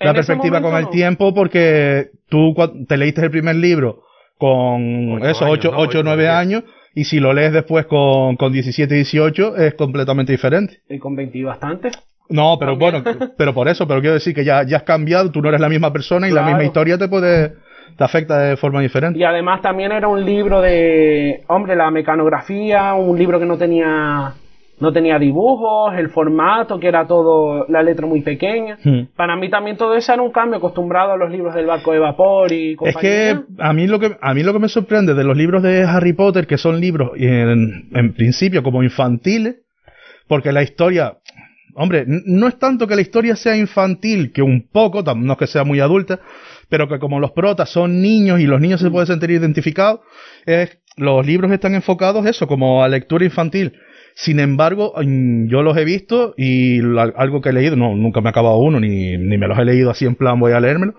la 0.00 0.14
perspectiva 0.14 0.60
con 0.60 0.74
el 0.76 0.84
no. 0.84 0.90
tiempo, 0.90 1.34
porque 1.34 2.10
tú 2.28 2.54
te 2.88 2.96
leíste 2.96 3.22
el 3.24 3.30
primer 3.30 3.56
libro 3.56 4.02
con 4.38 5.12
Ocho 5.14 5.24
esos 5.26 5.42
años, 5.42 5.58
8 5.58 5.70
¿no? 5.72 5.76
o 5.78 5.80
Ocho, 5.82 6.02
9 6.02 6.22
diez. 6.22 6.32
años, 6.34 6.64
y 6.94 7.04
si 7.04 7.20
lo 7.20 7.32
lees 7.32 7.52
después 7.52 7.86
con, 7.86 8.36
con 8.36 8.52
17, 8.52 8.94
18, 8.94 9.56
es 9.56 9.74
completamente 9.74 10.32
diferente. 10.32 10.80
Y 10.88 10.98
con 10.98 11.14
20 11.14 11.38
y 11.38 11.42
bastante. 11.44 11.90
No, 12.28 12.56
pero 12.58 12.76
También. 12.78 13.02
bueno, 13.04 13.30
pero 13.36 13.54
por 13.54 13.68
eso, 13.68 13.86
pero 13.86 14.00
quiero 14.00 14.14
decir 14.14 14.34
que 14.34 14.44
ya, 14.44 14.64
ya 14.64 14.78
has 14.78 14.82
cambiado, 14.84 15.30
tú 15.30 15.40
no 15.42 15.48
eres 15.48 15.60
la 15.60 15.68
misma 15.68 15.92
persona 15.92 16.28
y 16.28 16.32
la 16.32 16.42
misma 16.42 16.64
historia 16.64 16.96
te 16.98 17.08
puede, 17.08 17.54
te 17.96 18.04
afecta 18.04 18.38
de 18.38 18.56
forma 18.56 18.80
diferente. 18.80 19.18
Y 19.18 19.24
además 19.24 19.60
también 19.62 19.92
era 19.92 20.08
un 20.08 20.24
libro 20.24 20.60
de, 20.60 21.42
hombre, 21.48 21.76
la 21.76 21.90
mecanografía, 21.90 22.94
un 22.94 23.18
libro 23.18 23.38
que 23.38 23.46
no 23.46 23.58
tenía, 23.58 24.32
no 24.80 24.92
tenía 24.92 25.18
dibujos, 25.18 25.94
el 25.96 26.08
formato, 26.10 26.78
que 26.80 26.88
era 26.88 27.06
todo, 27.06 27.66
la 27.68 27.82
letra 27.82 28.06
muy 28.06 28.22
pequeña. 28.22 28.78
Hmm. 28.82 29.06
Para 29.16 29.36
mí 29.36 29.48
también 29.50 29.76
todo 29.76 29.94
eso 29.94 30.12
era 30.12 30.22
un 30.22 30.32
cambio 30.32 30.58
acostumbrado 30.58 31.12
a 31.12 31.16
los 31.16 31.30
libros 31.30 31.54
del 31.54 31.66
barco 31.66 31.92
de 31.92 31.98
vapor 31.98 32.52
y 32.52 32.72
Es 32.72 32.76
compañía. 32.76 33.00
que 33.00 33.62
a 33.62 33.72
mí 33.72 33.86
lo 33.86 33.98
que 33.98 34.16
a 34.20 34.34
mí 34.34 34.42
lo 34.42 34.52
que 34.52 34.58
me 34.58 34.68
sorprende 34.68 35.14
de 35.14 35.24
los 35.24 35.36
libros 35.36 35.62
de 35.62 35.84
Harry 35.84 36.12
Potter, 36.14 36.46
que 36.46 36.58
son 36.58 36.80
libros 36.80 37.12
en, 37.16 37.88
en 37.92 38.12
principio 38.14 38.62
como 38.62 38.82
infantiles, 38.82 39.56
porque 40.28 40.50
la 40.52 40.62
historia, 40.62 41.18
hombre, 41.74 42.04
no 42.06 42.48
es 42.48 42.58
tanto 42.58 42.86
que 42.86 42.94
la 42.94 43.02
historia 43.02 43.36
sea 43.36 43.56
infantil, 43.56 44.32
que 44.32 44.42
un 44.42 44.66
poco, 44.72 45.02
no 45.14 45.32
es 45.32 45.38
que 45.38 45.46
sea 45.46 45.64
muy 45.64 45.80
adulta, 45.80 46.20
pero 46.72 46.88
que 46.88 46.98
como 46.98 47.20
los 47.20 47.32
protas 47.32 47.68
son 47.68 48.00
niños 48.00 48.40
y 48.40 48.46
los 48.46 48.58
niños 48.58 48.80
se 48.80 48.90
pueden 48.90 49.06
sentir 49.06 49.30
identificados, 49.30 50.00
es, 50.46 50.78
los 50.96 51.26
libros 51.26 51.52
están 51.52 51.74
enfocados 51.74 52.24
eso, 52.24 52.46
como 52.46 52.82
a 52.82 52.88
lectura 52.88 53.26
infantil. 53.26 53.74
Sin 54.14 54.40
embargo, 54.40 54.94
yo 55.02 55.62
los 55.62 55.76
he 55.76 55.84
visto 55.84 56.32
y 56.34 56.80
algo 57.14 57.42
que 57.42 57.50
he 57.50 57.52
leído, 57.52 57.76
no, 57.76 57.94
nunca 57.94 58.22
me 58.22 58.28
he 58.28 58.30
acabado 58.30 58.56
uno, 58.56 58.80
ni, 58.80 59.18
ni 59.18 59.36
me 59.36 59.48
los 59.48 59.58
he 59.58 59.66
leído 59.66 59.90
así 59.90 60.06
en 60.06 60.14
plan 60.14 60.40
voy 60.40 60.52
a 60.52 60.60
leérmelo, 60.60 60.94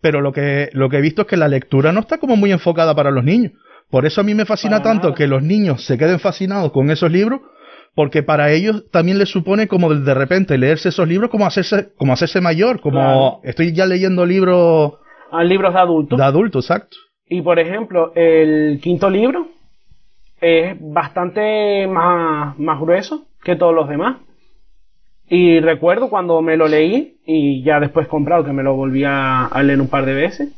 pero 0.00 0.20
lo 0.20 0.30
que, 0.30 0.68
lo 0.72 0.88
que 0.90 0.98
he 0.98 1.00
visto 1.00 1.22
es 1.22 1.26
que 1.26 1.36
la 1.36 1.48
lectura 1.48 1.90
no 1.90 1.98
está 1.98 2.18
como 2.18 2.36
muy 2.36 2.52
enfocada 2.52 2.94
para 2.94 3.10
los 3.10 3.24
niños. 3.24 3.50
Por 3.90 4.06
eso 4.06 4.20
a 4.20 4.24
mí 4.24 4.32
me 4.32 4.44
fascina 4.44 4.80
tanto 4.80 5.12
que 5.12 5.26
los 5.26 5.42
niños 5.42 5.84
se 5.84 5.98
queden 5.98 6.20
fascinados 6.20 6.70
con 6.70 6.88
esos 6.88 7.10
libros, 7.10 7.40
porque 7.96 8.22
para 8.22 8.52
ellos 8.52 8.84
también 8.92 9.18
les 9.18 9.30
supone 9.30 9.66
como 9.66 9.92
de, 9.92 10.02
de 10.02 10.14
repente 10.14 10.56
leerse 10.56 10.90
esos 10.90 11.08
libros 11.08 11.30
como 11.30 11.46
hacerse, 11.46 11.88
como 11.96 12.12
hacerse 12.12 12.40
mayor, 12.40 12.80
como 12.80 13.00
Claro. 13.00 13.40
estoy 13.42 13.72
ya 13.72 13.86
leyendo 13.86 14.24
libros 14.24 15.04
a 15.30 15.44
libros 15.44 15.74
de 15.74 15.80
adultos. 15.80 16.18
de 16.18 16.24
adultos, 16.24 16.64
exacto. 16.64 16.96
Y 17.28 17.42
por 17.42 17.58
ejemplo, 17.58 18.12
el 18.14 18.80
quinto 18.82 19.10
libro 19.10 19.48
es 20.40 20.76
bastante 20.80 21.86
más, 21.86 22.58
más 22.58 22.80
grueso 22.80 23.26
que 23.42 23.56
todos 23.56 23.74
los 23.74 23.88
demás. 23.88 24.18
Y 25.28 25.58
recuerdo 25.60 26.08
cuando 26.08 26.40
me 26.40 26.56
lo 26.56 26.68
leí 26.68 27.16
y 27.26 27.62
ya 27.64 27.80
después 27.80 28.06
comprado 28.06 28.44
que 28.44 28.52
me 28.52 28.62
lo 28.62 28.76
volví 28.76 29.02
a, 29.04 29.46
a 29.46 29.62
leer 29.62 29.80
un 29.80 29.88
par 29.88 30.06
de 30.06 30.14
veces. 30.14 30.52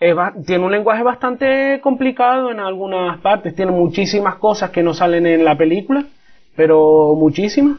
es 0.00 0.16
tiene 0.46 0.64
un 0.64 0.72
lenguaje 0.72 1.02
bastante 1.02 1.80
complicado 1.82 2.50
en 2.50 2.60
algunas 2.60 3.18
partes. 3.20 3.54
Tiene 3.54 3.72
muchísimas 3.72 4.36
cosas 4.36 4.70
que 4.70 4.82
no 4.82 4.94
salen 4.94 5.26
en 5.26 5.44
la 5.44 5.58
película, 5.58 6.06
pero 6.56 7.14
muchísimas. 7.16 7.78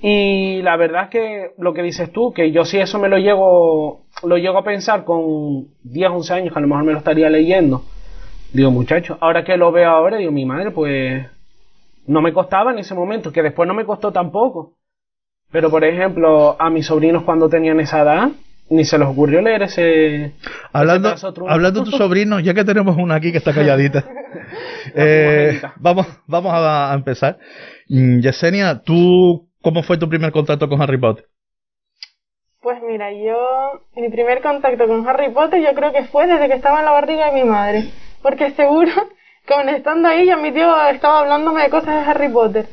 Y 0.00 0.60
la 0.62 0.76
verdad 0.76 1.04
es 1.04 1.10
que 1.10 1.50
lo 1.58 1.72
que 1.72 1.82
dices 1.82 2.12
tú, 2.12 2.32
que 2.32 2.52
yo 2.52 2.64
sí 2.64 2.78
eso 2.78 2.98
me 2.98 3.08
lo 3.08 3.18
llego, 3.18 4.02
lo 4.22 4.36
llego 4.36 4.58
a 4.58 4.64
pensar 4.64 5.04
con 5.04 5.68
10, 5.84 6.10
11 6.10 6.34
años, 6.34 6.52
que 6.52 6.58
a 6.58 6.62
lo 6.62 6.68
mejor 6.68 6.84
me 6.84 6.92
lo 6.92 6.98
estaría 6.98 7.30
leyendo. 7.30 7.82
Digo, 8.52 8.70
muchacho, 8.70 9.16
ahora 9.20 9.44
que 9.44 9.56
lo 9.56 9.72
veo 9.72 9.90
ahora, 9.90 10.18
digo, 10.18 10.32
mi 10.32 10.44
madre, 10.44 10.70
pues 10.70 11.26
no 12.06 12.20
me 12.20 12.32
costaba 12.32 12.72
en 12.72 12.78
ese 12.78 12.94
momento, 12.94 13.32
que 13.32 13.42
después 13.42 13.66
no 13.66 13.74
me 13.74 13.84
costó 13.84 14.12
tampoco. 14.12 14.74
Pero 15.50 15.70
por 15.70 15.84
ejemplo, 15.84 16.56
a 16.60 16.70
mis 16.70 16.86
sobrinos 16.86 17.22
cuando 17.22 17.48
tenían 17.48 17.80
esa 17.80 18.02
edad, 18.02 18.28
ni 18.68 18.84
se 18.84 18.98
les 18.98 19.08
ocurrió 19.08 19.40
leer 19.40 19.62
ese. 19.62 20.34
Hablando, 20.72 21.12
ese 21.12 21.26
hablando 21.26 21.80
de 21.80 21.90
tus 21.90 21.96
sobrinos, 21.96 22.42
ya 22.42 22.52
que 22.52 22.64
tenemos 22.64 22.96
una 22.96 23.14
aquí 23.14 23.32
que 23.32 23.38
está 23.38 23.54
calladita, 23.54 24.04
eh, 24.94 25.60
vamos, 25.76 26.06
vamos 26.26 26.52
a, 26.52 26.92
a 26.92 26.94
empezar. 26.94 27.38
Mm, 27.88 28.20
Yesenia, 28.20 28.82
¿tú 28.82 29.45
cómo 29.66 29.82
fue 29.82 29.98
tu 29.98 30.08
primer 30.08 30.30
contacto 30.30 30.68
con 30.68 30.80
Harry 30.80 30.96
Potter? 30.96 31.26
Pues 32.60 32.82
mira, 32.82 33.12
yo, 33.12 33.82
mi 33.96 34.08
primer 34.10 34.42
contacto 34.42 34.86
con 34.86 35.08
Harry 35.08 35.30
Potter 35.32 35.60
yo 35.62 35.74
creo 35.74 35.92
que 35.92 36.04
fue 36.04 36.26
desde 36.26 36.48
que 36.48 36.54
estaba 36.54 36.80
en 36.80 36.84
la 36.84 36.92
barriga 36.92 37.26
de 37.26 37.32
mi 37.32 37.44
madre. 37.44 37.90
Porque 38.22 38.50
seguro, 38.52 38.92
aun 39.48 39.68
estando 39.70 40.08
ahí, 40.08 40.26
ya 40.26 40.36
mi 40.36 40.52
tío 40.52 40.70
estaba 40.88 41.20
hablándome 41.20 41.62
de 41.62 41.70
cosas 41.70 41.94
de 42.04 42.10
Harry 42.10 42.28
Potter. 42.28 42.68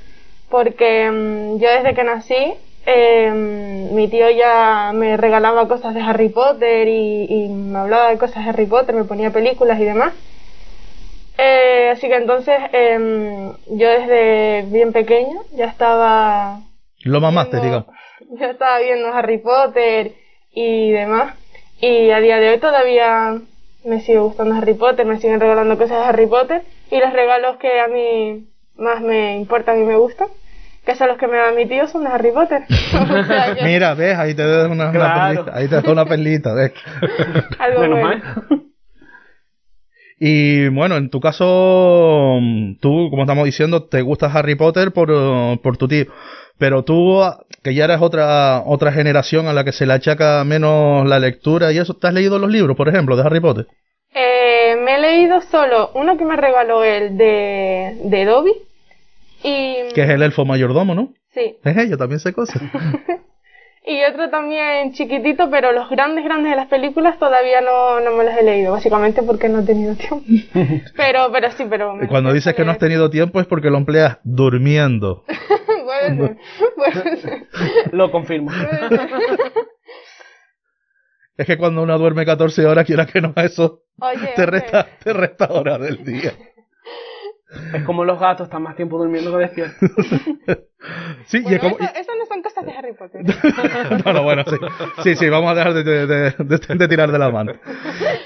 porque 0.49 1.09
mm, 1.11 1.59
yo 1.59 1.69
desde 1.71 1.95
que 1.95 2.03
nací, 2.03 2.55
eh, 2.85 3.31
mi 3.31 4.09
tío 4.09 4.29
ya 4.31 4.91
me 4.93 5.17
regalaba 5.17 5.67
cosas 5.67 5.93
de 5.95 6.01
Harry 6.01 6.29
Potter 6.29 6.87
y, 6.87 7.25
y 7.29 7.49
me 7.49 7.79
hablaba 7.79 8.09
de 8.09 8.19
cosas 8.19 8.43
de 8.43 8.49
Harry 8.51 8.67
Potter, 8.67 8.95
me 8.95 9.05
ponía 9.05 9.31
películas 9.31 9.79
y 9.79 9.85
demás. 9.85 10.13
Eh, 11.37 11.89
así 11.91 12.07
que 12.07 12.15
entonces 12.15 12.55
em, 12.73 13.53
yo 13.67 13.89
desde 13.89 14.63
bien 14.69 14.93
pequeña 14.93 15.39
ya 15.51 15.65
estaba 15.65 16.61
Lo 17.03 17.21
mamaste, 17.21 17.57
viendo- 17.59 17.85
digamos. 17.85 17.95
Yo 18.39 18.45
estaba 18.47 18.79
viendo 18.79 19.07
Harry 19.13 19.37
Potter 19.39 20.13
y 20.51 20.91
demás. 20.91 21.35
Y 21.81 22.09
a 22.11 22.19
día 22.19 22.37
de 22.39 22.49
hoy 22.51 22.57
todavía 22.59 23.37
me 23.85 23.99
sigue 24.01 24.19
gustando 24.19 24.55
Harry 24.55 24.73
Potter, 24.73 25.05
me 25.05 25.19
siguen 25.19 25.39
regalando 25.39 25.77
cosas 25.77 25.99
de 25.99 26.05
Harry 26.05 26.25
Potter. 26.27 26.61
Y 26.89 26.99
los 26.99 27.11
regalos 27.11 27.57
que 27.57 27.79
a 27.79 27.87
mí 27.87 28.47
más 28.75 29.01
me 29.01 29.35
importan 29.37 29.81
y 29.81 29.83
me 29.83 29.95
gustan, 29.97 30.27
que 30.85 30.95
son 30.95 31.07
los 31.09 31.17
que 31.17 31.27
me 31.27 31.37
da 31.37 31.51
mi 31.51 31.65
tío, 31.67 31.87
son 31.87 32.03
de 32.03 32.09
Harry 32.09 32.31
Potter. 32.31 32.61
o 33.19 33.23
sea 33.25 33.53
que 33.55 33.63
Mira, 33.65 33.93
ves, 33.93 34.17
ahí 34.17 34.33
te 34.33 34.43
dejo 34.43 34.71
una, 34.71 34.91
perlita. 34.91 35.57
Ahí 35.57 35.67
te 35.67 35.91
una 35.91 36.05
perlita, 36.05 36.53
ves. 36.53 36.71
algo 37.59 37.81
Menos 37.81 37.99
bueno. 37.99 38.21
mal. 38.49 38.63
Y 40.19 40.69
bueno, 40.69 40.95
en 40.95 41.09
tu 41.09 41.19
caso, 41.19 42.37
mm, 42.39 42.75
tú, 42.79 43.09
como 43.09 43.23
estamos 43.23 43.43
diciendo, 43.45 43.83
te 43.83 44.01
gusta 44.01 44.27
Harry 44.27 44.55
Potter 44.55 44.91
por, 44.93 45.09
por 45.61 45.77
tu 45.77 45.87
tío. 45.87 46.05
Pero 46.57 46.83
tú, 46.83 47.21
que 47.63 47.73
ya 47.73 47.85
eres 47.85 48.01
otra, 48.01 48.63
otra 48.65 48.91
generación 48.91 49.47
a 49.47 49.53
la 49.53 49.63
que 49.63 49.71
se 49.71 49.85
le 49.85 49.93
achaca 49.93 50.43
menos 50.43 51.07
la 51.07 51.19
lectura 51.19 51.71
y 51.71 51.77
eso, 51.77 51.95
¿te 51.95 52.07
has 52.07 52.13
leído 52.13 52.39
los 52.39 52.49
libros, 52.49 52.77
por 52.77 52.89
ejemplo, 52.89 53.15
de 53.15 53.23
Harry 53.23 53.39
Potter? 53.39 53.67
Eh, 54.13 54.75
me 54.83 54.95
he 54.95 55.01
leído 55.01 55.41
solo 55.41 55.91
uno 55.95 56.17
que 56.17 56.25
me 56.25 56.35
regaló 56.35 56.83
él 56.83 57.17
de, 57.17 57.97
de 58.03 58.25
Dobby. 58.25 58.53
Y, 59.43 59.93
Que 59.93 60.03
es 60.03 60.09
el 60.09 60.21
elfo 60.21 60.45
mayordomo, 60.45 60.95
¿no? 60.95 61.13
sí, 61.33 61.57
Es 61.63 61.89
yo 61.89 61.97
también 61.97 62.19
sé 62.19 62.31
cosas. 62.31 62.61
y 63.85 64.03
otro 64.05 64.29
también 64.29 64.93
chiquitito, 64.93 65.49
pero 65.49 65.71
los 65.71 65.89
grandes, 65.89 66.23
grandes 66.23 66.51
de 66.51 66.55
las 66.55 66.67
películas 66.67 67.17
todavía 67.19 67.59
no, 67.61 67.99
no 67.99 68.11
me 68.11 68.23
los 68.23 68.35
he 68.35 68.43
leído, 68.43 68.71
básicamente 68.71 69.23
porque 69.23 69.49
no 69.49 69.59
he 69.59 69.63
tenido 69.63 69.95
tiempo. 69.95 70.21
pero, 70.95 71.29
pero 71.31 71.51
sí, 71.51 71.65
pero... 71.69 71.95
me 71.95 72.07
cuando 72.07 72.31
dices 72.31 72.53
que 72.53 72.63
no 72.63 72.71
has 72.71 72.77
tenido 72.77 73.09
tiempo 73.09 73.41
es 73.41 73.47
porque 73.47 73.69
lo 73.69 73.77
empleas 73.77 74.19
durmiendo. 74.23 75.23
puede 76.07 76.17
ser, 76.17 76.37
puede 76.75 77.17
ser, 77.17 77.47
Lo 77.91 78.11
confirmo. 78.11 78.51
Es 81.35 81.47
que 81.47 81.57
cuando 81.57 81.81
uno 81.81 81.97
duerme 81.97 82.25
14 82.25 82.65
horas, 82.65 82.85
quiera 82.85 83.05
que 83.07 83.19
no, 83.19 83.33
eso 83.37 83.83
Oye, 83.99 84.33
te 84.35 84.45
resta, 84.45 84.87
te 85.03 85.13
resta 85.13 85.47
horas 85.51 85.79
del 85.79 86.03
día. 86.03 86.33
Es 87.73 87.83
como 87.83 88.03
los 88.05 88.19
gatos, 88.19 88.45
están 88.47 88.63
más 88.63 88.75
tiempo 88.75 88.97
durmiendo 88.97 89.31
que 89.31 89.37
despiertos. 89.37 89.77
Sí, 91.27 91.37
y 91.37 91.43
bueno, 91.43 91.55
es 91.55 91.61
como... 91.61 91.75
eso, 91.77 91.93
eso 91.95 92.11
no 92.19 92.25
son 92.25 92.41
cosas 92.41 92.65
de 92.65 92.71
Harry 92.73 92.91
Potter. 92.93 93.21
no, 94.05 94.11
no, 94.13 94.23
bueno, 94.23 94.43
sí. 94.45 94.57
Sí, 95.01 95.15
sí, 95.15 95.29
vamos 95.29 95.51
a 95.51 95.55
dejar 95.55 95.73
de, 95.75 95.83
de- 95.85 96.05
de- 96.07 96.31
de- 96.37 96.75
de 96.75 96.87
tirar 96.89 97.09
de 97.09 97.17
la 97.19 97.31
mano. 97.31 97.53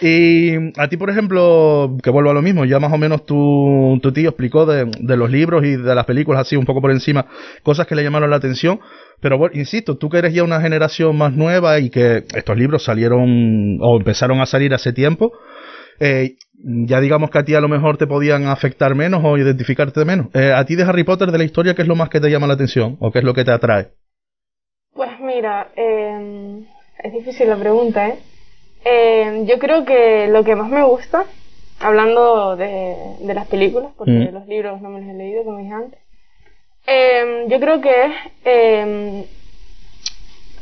Y 0.01 0.55
a 0.79 0.87
ti, 0.87 0.97
por 0.97 1.11
ejemplo, 1.11 1.95
que 2.01 2.09
vuelvo 2.09 2.31
a 2.31 2.33
lo 2.33 2.41
mismo, 2.41 2.65
ya 2.65 2.79
más 2.79 2.91
o 2.91 2.97
menos 2.97 3.27
tu, 3.27 3.99
tu 4.01 4.11
tío 4.11 4.29
explicó 4.29 4.65
de, 4.65 4.85
de 4.99 5.17
los 5.17 5.29
libros 5.29 5.63
y 5.65 5.75
de 5.75 5.93
las 5.93 6.05
películas 6.05 6.41
así 6.41 6.55
un 6.55 6.65
poco 6.65 6.81
por 6.81 6.89
encima, 6.89 7.27
cosas 7.61 7.85
que 7.85 7.93
le 7.93 8.01
llamaron 8.03 8.31
la 8.31 8.37
atención. 8.37 8.79
Pero 9.21 9.37
bueno, 9.37 9.55
insisto, 9.55 9.97
tú 9.97 10.09
que 10.09 10.17
eres 10.17 10.33
ya 10.33 10.43
una 10.43 10.59
generación 10.59 11.15
más 11.15 11.33
nueva 11.33 11.79
y 11.79 11.91
que 11.91 12.23
estos 12.33 12.57
libros 12.57 12.83
salieron 12.83 13.77
o 13.81 13.97
empezaron 13.97 14.41
a 14.41 14.47
salir 14.47 14.73
hace 14.73 14.93
tiempo, 14.93 15.31
eh, 15.99 16.35
ya 16.57 16.99
digamos 16.99 17.29
que 17.29 17.37
a 17.39 17.45
ti 17.45 17.53
a 17.55 17.61
lo 17.61 17.67
mejor 17.67 17.97
te 17.97 18.07
podían 18.07 18.47
afectar 18.47 18.95
menos 18.95 19.21
o 19.23 19.37
identificarte 19.37 20.03
menos. 20.05 20.27
Eh, 20.33 20.51
a 20.53 20.65
ti 20.65 20.75
de 20.75 20.83
Harry 20.83 21.03
Potter, 21.03 21.31
de 21.31 21.37
la 21.37 21.43
historia, 21.43 21.75
¿qué 21.75 21.83
es 21.83 21.87
lo 21.87 21.95
más 21.95 22.09
que 22.09 22.19
te 22.19 22.29
llama 22.29 22.47
la 22.47 22.53
atención 22.55 22.97
o 22.99 23.11
qué 23.11 23.19
es 23.19 23.25
lo 23.25 23.33
que 23.33 23.45
te 23.45 23.51
atrae? 23.51 23.89
Pues 24.93 25.19
mira, 25.19 25.67
eh, 25.75 26.63
es 27.03 27.13
difícil 27.13 27.49
la 27.49 27.57
pregunta, 27.57 28.07
¿eh? 28.07 28.19
Eh, 28.85 29.43
Yo 29.47 29.59
creo 29.59 29.85
que 29.85 30.27
lo 30.27 30.43
que 30.43 30.55
más 30.55 30.69
me 30.69 30.83
gusta, 30.83 31.25
hablando 31.79 32.55
de, 32.55 32.95
de 33.21 33.33
las 33.33 33.47
películas, 33.47 33.91
porque 33.97 34.11
Mm. 34.31 34.33
los 34.33 34.47
libros 34.47 34.81
no 34.81 34.89
me 34.89 35.01
los 35.01 35.09
he 35.09 35.13
leído, 35.13 35.43
como 35.43 35.59
dije 35.59 35.73
antes, 35.73 35.99
eh, 36.87 37.45
yo 37.49 37.59
creo 37.59 37.81
que 37.81 38.05
es 38.45 39.27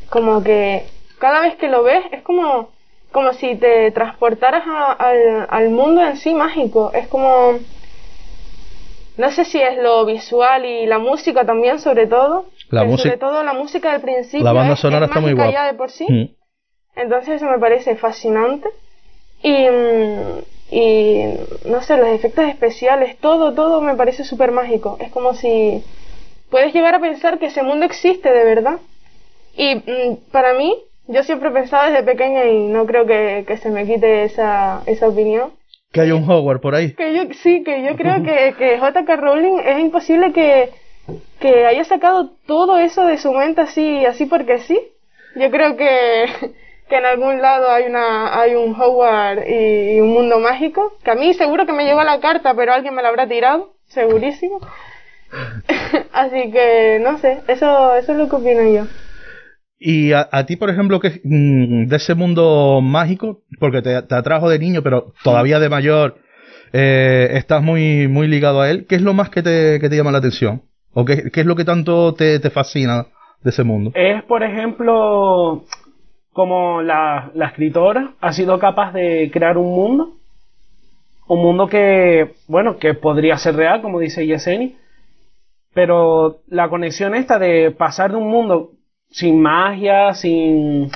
como 0.10 0.44
que 0.44 0.84
cada 1.20 1.42
vez 1.42 1.56
que 1.56 1.68
lo 1.70 1.84
ves 1.84 2.04
es 2.12 2.22
como, 2.24 2.70
como 3.16 3.32
si 3.32 3.56
te 3.56 3.92
transportaras 3.92 4.64
a- 4.68 4.92
al, 4.92 5.48
al 5.50 5.70
mundo 5.70 6.02
en 6.02 6.18
sí 6.18 6.34
mágico. 6.34 6.92
Es 6.94 7.08
como, 7.08 7.60
no 9.16 9.32
sé 9.32 9.46
si 9.46 9.62
es 9.62 9.78
lo 9.78 10.06
visual 10.06 10.66
y 10.66 10.86
la 10.86 11.00
música 11.00 11.46
también, 11.46 11.80
sobre 11.80 12.08
todo. 12.08 12.48
La 12.70 12.84
música- 12.84 13.04
Sobre 13.10 13.18
todo 13.18 13.44
la 13.44 13.54
música 13.54 13.94
del 13.94 14.02
principio. 14.02 14.44
La 14.44 14.52
banda 14.52 14.76
sonora 14.76 15.06
es 15.06 15.12
está 15.12 15.22
muy 15.22 15.32
guapa. 15.34 15.52
ya 15.54 15.66
de 15.66 15.74
por 15.76 15.92
sí. 15.92 16.06
Mm. 16.10 16.36
Entonces 16.98 17.36
eso 17.42 17.46
me 17.46 17.58
parece 17.58 17.96
fascinante. 17.96 18.68
Y, 19.42 19.70
mm, 19.70 20.40
y 20.72 21.24
no 21.66 21.82
sé, 21.82 21.96
los 21.96 22.10
efectos 22.10 22.44
especiales, 22.50 23.18
todo, 23.20 23.54
todo 23.54 23.80
me 23.82 23.96
parece 23.96 24.26
súper 24.26 24.52
mágico. 24.52 24.98
Es 25.00 25.10
como 25.12 25.34
si 25.34 25.86
puedes 26.50 26.74
llegar 26.74 26.96
a 26.96 27.00
pensar 27.00 27.40
que 27.40 27.46
ese 27.46 27.64
mundo 27.64 27.86
existe 27.86 28.30
de 28.30 28.44
verdad. 28.44 28.80
Y 29.56 29.76
mm, 29.76 30.32
para 30.34 30.54
mí, 30.54 30.78
yo 31.08 31.24
siempre 31.24 31.50
he 31.50 31.52
pensado 31.52 31.92
desde 31.92 32.04
pequeña 32.04 32.46
y 32.46 32.68
no 32.68 32.86
creo 32.86 33.06
que, 33.06 33.46
que 33.48 33.58
se 33.58 33.70
me 33.70 33.86
quite 33.86 34.24
esa, 34.24 34.82
esa 34.86 35.08
opinión. 35.08 35.52
Que 35.92 36.02
hay 36.02 36.12
un 36.12 36.30
Hogwarts 36.30 36.62
por 36.62 36.76
ahí. 36.76 36.94
Que 36.94 37.14
yo, 37.16 37.24
sí, 37.34 37.64
que 37.64 37.84
yo 37.84 37.96
creo 37.96 38.24
que, 38.24 38.56
que 38.58 38.80
J.K. 38.80 39.16
Rowling 39.16 39.60
es 39.66 39.80
imposible 39.80 40.34
que, 40.34 40.72
que 41.40 41.66
haya 41.66 41.84
sacado 41.86 42.32
todo 42.48 42.78
eso 42.78 43.06
de 43.06 43.18
su 43.18 43.32
mente 43.32 43.62
así, 43.62 44.06
así 44.06 44.26
porque 44.26 44.60
sí. 44.60 44.80
Yo 45.36 45.52
creo 45.52 45.78
que, 45.78 46.26
que 46.90 46.98
en 46.98 47.06
algún 47.06 47.42
lado 47.42 47.70
hay 47.70 47.86
una, 47.86 48.42
hay 48.42 48.56
un 48.56 48.74
Hogwarts 48.80 49.44
y, 49.48 49.98
y 49.98 50.02
un 50.02 50.10
mundo 50.10 50.40
mágico, 50.40 50.94
que 51.04 51.12
a 51.12 51.16
mí 51.16 51.34
seguro 51.34 51.66
que 51.66 51.74
me 51.74 51.86
llegó 51.86 52.04
la 52.04 52.20
carta, 52.20 52.54
pero 52.56 52.74
alguien 52.74 52.96
me 52.96 53.02
la 53.02 53.10
habrá 53.10 53.28
tirado, 53.28 53.74
segurísimo. 53.88 54.60
así 56.14 56.52
que, 56.52 57.00
no 57.02 57.18
sé, 57.20 57.40
eso, 57.48 57.96
eso 57.96 58.12
es 58.12 58.18
lo 58.18 58.28
que 58.28 58.36
opino 58.36 58.64
yo. 58.64 58.86
Y 59.78 60.14
a, 60.14 60.28
a 60.32 60.46
ti, 60.46 60.56
por 60.56 60.70
ejemplo, 60.70 61.00
que 61.00 61.22
mm, 61.24 61.88
de 61.88 61.96
ese 61.96 62.16
mundo 62.16 62.80
mágico, 62.82 63.42
porque 63.60 63.82
te, 63.82 63.96
atrajo 63.96 64.50
de 64.50 64.60
niño, 64.60 64.82
pero 64.82 65.14
todavía 65.24 65.60
de 65.60 65.70
mayor, 65.70 66.18
eh, 66.74 67.30
estás 67.34 67.62
muy, 67.62 68.08
muy 68.08 68.28
ligado 68.28 68.62
a 68.62 68.70
él, 68.70 68.86
¿qué 68.88 68.96
es 68.96 69.02
lo 69.02 69.14
más 69.14 69.30
que 69.30 69.44
te, 69.44 69.80
que 69.80 69.90
te 69.90 69.96
llama 69.98 70.12
la 70.12 70.20
atención? 70.20 70.64
¿O 70.94 71.04
qué, 71.04 71.30
qué 71.32 71.42
es 71.42 71.46
lo 71.46 71.56
que 71.56 71.66
tanto 71.66 72.14
te, 72.14 72.40
te 72.40 72.50
fascina 72.50 73.08
de 73.44 73.50
ese 73.50 73.64
mundo? 73.64 73.92
Es, 73.96 74.24
por 74.24 74.44
ejemplo, 74.44 75.66
como 76.32 76.82
la, 76.82 77.32
la 77.34 77.48
escritora 77.48 78.14
ha 78.22 78.34
sido 78.34 78.60
capaz 78.60 78.94
de 78.94 79.30
crear 79.32 79.58
un 79.58 79.76
mundo, 79.76 80.14
un 81.28 81.42
mundo 81.42 81.68
que, 81.68 82.34
bueno, 82.48 82.78
que 82.78 82.94
podría 82.94 83.38
ser 83.38 83.56
real, 83.56 83.82
como 83.82 84.00
dice 84.00 84.26
Yeseni, 84.26 84.76
pero 85.74 86.38
la 86.48 86.70
conexión 86.70 87.16
esta 87.16 87.40
de 87.40 87.72
pasar 87.72 88.12
de 88.12 88.18
un 88.18 88.30
mundo 88.30 88.75
sin 89.10 89.42
magia, 89.42 90.14
sin 90.14 90.90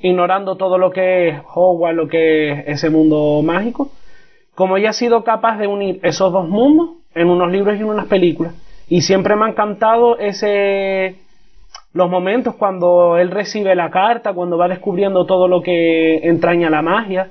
ignorando 0.00 0.56
todo 0.56 0.78
lo 0.78 0.90
que 0.90 1.28
es 1.28 1.40
Hogwarts, 1.54 1.96
lo 1.96 2.08
que 2.08 2.50
es 2.52 2.68
ese 2.68 2.90
mundo 2.90 3.42
mágico, 3.42 3.90
como 4.54 4.76
ella 4.76 4.90
ha 4.90 4.94
sido 4.94 5.24
capaz 5.24 5.58
de 5.58 5.66
unir 5.66 6.00
esos 6.02 6.32
dos 6.32 6.48
mundos 6.48 6.90
en 7.14 7.28
unos 7.28 7.50
libros 7.50 7.76
y 7.76 7.80
en 7.80 7.86
unas 7.86 8.06
películas. 8.06 8.54
Y 8.88 9.02
siempre 9.02 9.34
me 9.36 9.46
ha 9.46 9.48
encantado 9.48 10.18
ese 10.18 11.16
los 11.92 12.10
momentos 12.10 12.54
cuando 12.56 13.16
él 13.16 13.30
recibe 13.30 13.74
la 13.74 13.90
carta, 13.90 14.34
cuando 14.34 14.58
va 14.58 14.68
descubriendo 14.68 15.24
todo 15.24 15.48
lo 15.48 15.62
que 15.62 16.18
entraña 16.28 16.68
la 16.68 16.82
magia, 16.82 17.30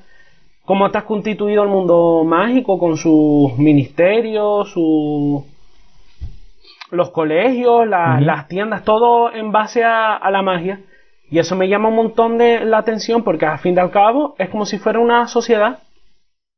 cómo 0.66 0.88
está 0.88 1.04
constituido 1.04 1.62
el 1.62 1.70
mundo 1.70 2.24
mágico 2.26 2.80
con 2.80 2.98
sus 2.98 3.56
ministerios, 3.60 4.72
su 4.72 5.46
los 6.92 7.10
colegios, 7.12 7.88
la- 7.88 8.20
las 8.22 8.48
tiendas, 8.48 8.84
todo 8.84 9.34
en 9.34 9.52
base 9.52 9.84
a, 9.84 10.16
a 10.16 10.32
la 10.32 10.42
magia. 10.42 10.82
Y 11.30 11.40
eso 11.40 11.56
me 11.56 11.68
llama 11.68 11.90
un 11.90 11.96
montón 11.96 12.38
de 12.38 12.64
la 12.66 12.78
atención 12.78 13.24
porque 13.24 13.46
al 13.46 13.60
fin 13.60 13.76
y 13.76 13.80
al 13.80 13.92
cabo 13.92 14.36
es 14.38 14.50
como 14.50 14.66
si 14.66 14.78
fuera 14.78 15.00
una 15.00 15.28
sociedad. 15.28 15.80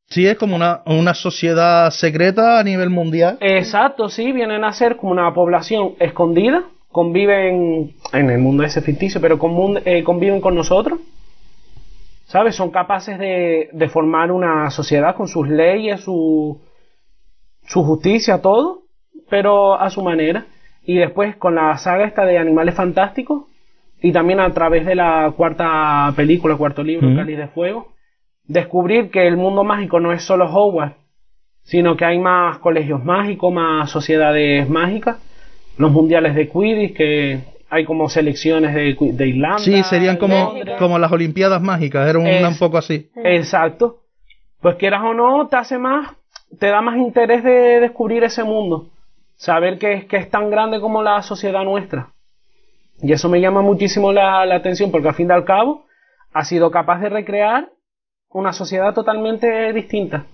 Sí, 0.09 0.25
es 0.27 0.37
como 0.37 0.55
una, 0.55 0.81
una 0.85 1.13
sociedad 1.13 1.89
secreta 1.91 2.59
a 2.59 2.63
nivel 2.63 2.89
mundial. 2.89 3.37
Exacto, 3.41 4.09
sí, 4.09 4.31
vienen 4.31 4.63
a 4.63 4.71
ser 4.73 4.97
como 4.97 5.11
una 5.11 5.33
población 5.33 5.95
escondida, 5.99 6.63
conviven 6.91 7.93
en 8.13 8.29
el 8.29 8.37
mundo 8.39 8.63
ese 8.63 8.81
ficticio, 8.81 9.19
pero 9.21 9.37
eh, 9.85 10.03
conviven 10.03 10.39
con 10.41 10.55
nosotros. 10.55 10.99
¿Sabes? 12.25 12.55
Son 12.55 12.71
capaces 12.71 13.17
de, 13.19 13.69
de 13.71 13.89
formar 13.89 14.31
una 14.33 14.69
sociedad 14.69 15.15
con 15.15 15.29
sus 15.29 15.47
leyes, 15.47 16.01
su, 16.01 16.59
su 17.65 17.83
justicia, 17.83 18.41
todo, 18.41 18.81
pero 19.29 19.79
a 19.79 19.89
su 19.89 20.01
manera. 20.03 20.45
Y 20.85 20.97
después 20.97 21.35
con 21.35 21.55
la 21.55 21.77
saga 21.77 22.05
esta 22.05 22.25
de 22.25 22.37
Animales 22.37 22.75
Fantásticos, 22.75 23.43
y 24.01 24.11
también 24.11 24.39
a 24.39 24.53
través 24.53 24.85
de 24.85 24.95
la 24.95 25.33
cuarta 25.35 26.13
película, 26.15 26.55
cuarto 26.55 26.83
libro, 26.83 27.07
Ujú. 27.07 27.17
Cáliz 27.17 27.37
de 27.37 27.47
Fuego, 27.47 27.93
descubrir 28.45 29.09
que 29.09 29.27
el 29.27 29.37
mundo 29.37 29.63
mágico 29.63 29.99
no 29.99 30.13
es 30.13 30.23
solo 30.23 30.45
Hogwarts, 30.45 30.95
sino 31.63 31.97
que 31.97 32.05
hay 32.05 32.19
más 32.19 32.59
colegios 32.59 33.03
mágicos, 33.03 33.51
más 33.53 33.89
sociedades 33.89 34.69
mágicas, 34.69 35.17
los 35.77 35.91
mundiales 35.91 36.35
de 36.35 36.47
Quidditch, 36.47 36.95
que 36.95 37.39
hay 37.69 37.83
como 37.83 38.07
selecciones 38.07 38.73
de, 38.73 38.95
de 39.13 39.27
Irlanda. 39.27 39.59
Sí, 39.59 39.83
serían 39.83 40.17
como, 40.17 40.53
como 40.79 40.97
las 40.99 41.11
Olimpiadas 41.11 41.61
mágicas, 41.61 42.07
era 42.07 42.19
un, 42.19 42.27
Es- 42.27 42.47
un 42.47 42.57
poco 42.57 42.77
así. 42.77 43.09
Exacto. 43.15 43.97
Pues 44.61 44.75
quieras 44.75 45.01
o 45.03 45.13
no, 45.13 45.47
te 45.47 45.57
hace 45.57 45.77
más, 45.77 46.13
te 46.59 46.67
da 46.67 46.81
más 46.81 46.97
interés 46.97 47.43
de 47.43 47.79
descubrir 47.81 48.23
ese 48.23 48.43
mundo. 48.43 48.87
Saber 49.37 49.77
que, 49.79 49.93
es- 49.93 50.05
que 50.05 50.17
es 50.17 50.29
tan 50.29 50.49
grande 50.49 50.79
como 50.81 51.01
la 51.01 51.21
sociedad 51.21 51.63
nuestra. 51.63 52.09
Y 53.01 53.11
eso 53.13 53.29
me 53.29 53.39
llama 53.39 53.61
muchísimo 53.61 54.11
la, 54.11 54.45
la 54.45 54.55
atención 54.55 54.91
porque 54.91 55.07
al 55.09 55.13
fin 55.15 55.29
y 55.29 55.33
al 55.33 55.45
cabo 55.45 55.85
ha 56.33 56.43
sido 56.43 56.71
capaz 56.71 56.99
de 56.99 57.09
recrear 57.09 57.69
una 58.29 58.51
sociedad 58.53 58.93
totalmente 58.93 59.71
distinta 59.73 60.25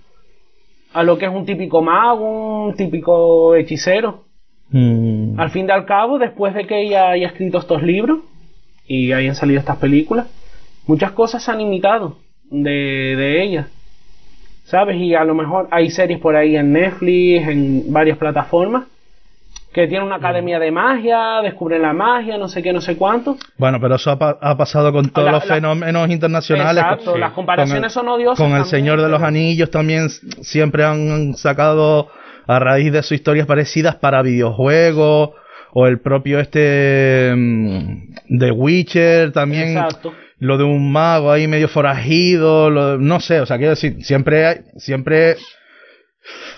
a 0.92 1.02
lo 1.02 1.18
que 1.18 1.26
es 1.26 1.30
un 1.32 1.44
típico 1.44 1.82
mago, 1.82 2.64
un 2.66 2.74
típico 2.76 3.54
hechicero. 3.54 4.24
Mm. 4.70 5.38
Al 5.38 5.50
fin 5.50 5.66
y 5.68 5.72
al 5.72 5.84
cabo, 5.86 6.18
después 6.18 6.54
de 6.54 6.66
que 6.66 6.80
ella 6.82 7.10
haya 7.10 7.26
escrito 7.28 7.58
estos 7.58 7.82
libros 7.82 8.20
y 8.86 9.12
hayan 9.12 9.34
salido 9.34 9.60
estas 9.60 9.76
películas, 9.78 10.26
muchas 10.86 11.12
cosas 11.12 11.42
se 11.42 11.50
han 11.50 11.60
imitado 11.60 12.16
de, 12.44 12.70
de 13.16 13.42
ella. 13.42 13.68
¿Sabes? 14.64 14.96
Y 14.96 15.14
a 15.14 15.24
lo 15.24 15.34
mejor 15.34 15.68
hay 15.70 15.90
series 15.90 16.18
por 16.20 16.36
ahí 16.36 16.56
en 16.56 16.72
Netflix, 16.72 17.48
en 17.48 17.92
varias 17.92 18.16
plataformas, 18.16 18.84
que 19.74 19.88
tienen 19.88 20.06
una 20.06 20.16
academia 20.16 20.58
de 20.60 20.70
magia, 20.70 21.40
descubren 21.42 21.82
la 21.82 21.92
magia, 21.92 22.38
no 22.38 22.48
sé 22.48 22.62
qué, 22.62 22.72
no 22.72 22.80
sé 22.80 22.96
cuánto. 22.96 23.36
Bueno, 23.58 23.80
pero 23.80 23.96
eso 23.96 24.10
ha, 24.12 24.18
pa- 24.18 24.38
ha 24.40 24.56
pasado 24.56 24.92
con 24.92 25.08
todos 25.10 25.26
La- 25.26 25.32
los 25.32 25.46
la- 25.48 25.54
fenómenos 25.56 26.08
internacionales. 26.10 26.82
Exacto, 26.82 27.10
con- 27.12 27.20
las 27.20 27.32
comparaciones 27.32 27.92
con 27.92 28.04
son 28.04 28.08
odiosas. 28.08 28.38
Con 28.38 28.56
el 28.56 28.64
Señor 28.66 29.02
de 29.02 29.08
los 29.08 29.20
Anillos 29.20 29.70
también 29.70 30.08
siempre 30.08 30.84
han 30.84 31.34
sacado 31.34 32.08
a 32.46 32.58
raíz 32.60 32.92
de 32.92 33.02
sus 33.02 33.12
historias 33.12 33.46
parecidas 33.48 33.96
para 33.96 34.22
videojuegos 34.22 35.30
o 35.72 35.86
el 35.88 35.98
propio 36.00 36.38
este 36.38 37.32
mm, 37.36 38.38
The 38.38 38.52
Witcher 38.52 39.32
también 39.32 39.70
Exacto. 39.76 40.12
lo 40.38 40.56
de 40.56 40.62
un 40.64 40.92
mago 40.92 41.32
ahí 41.32 41.48
medio 41.48 41.66
forajido, 41.68 42.70
lo- 42.70 42.96
no 42.98 43.18
sé, 43.18 43.40
o 43.40 43.46
sea, 43.46 43.56
quiero 43.56 43.70
decir, 43.70 43.96
siempre 44.04 44.46
hay, 44.46 44.56
siempre 44.76 45.34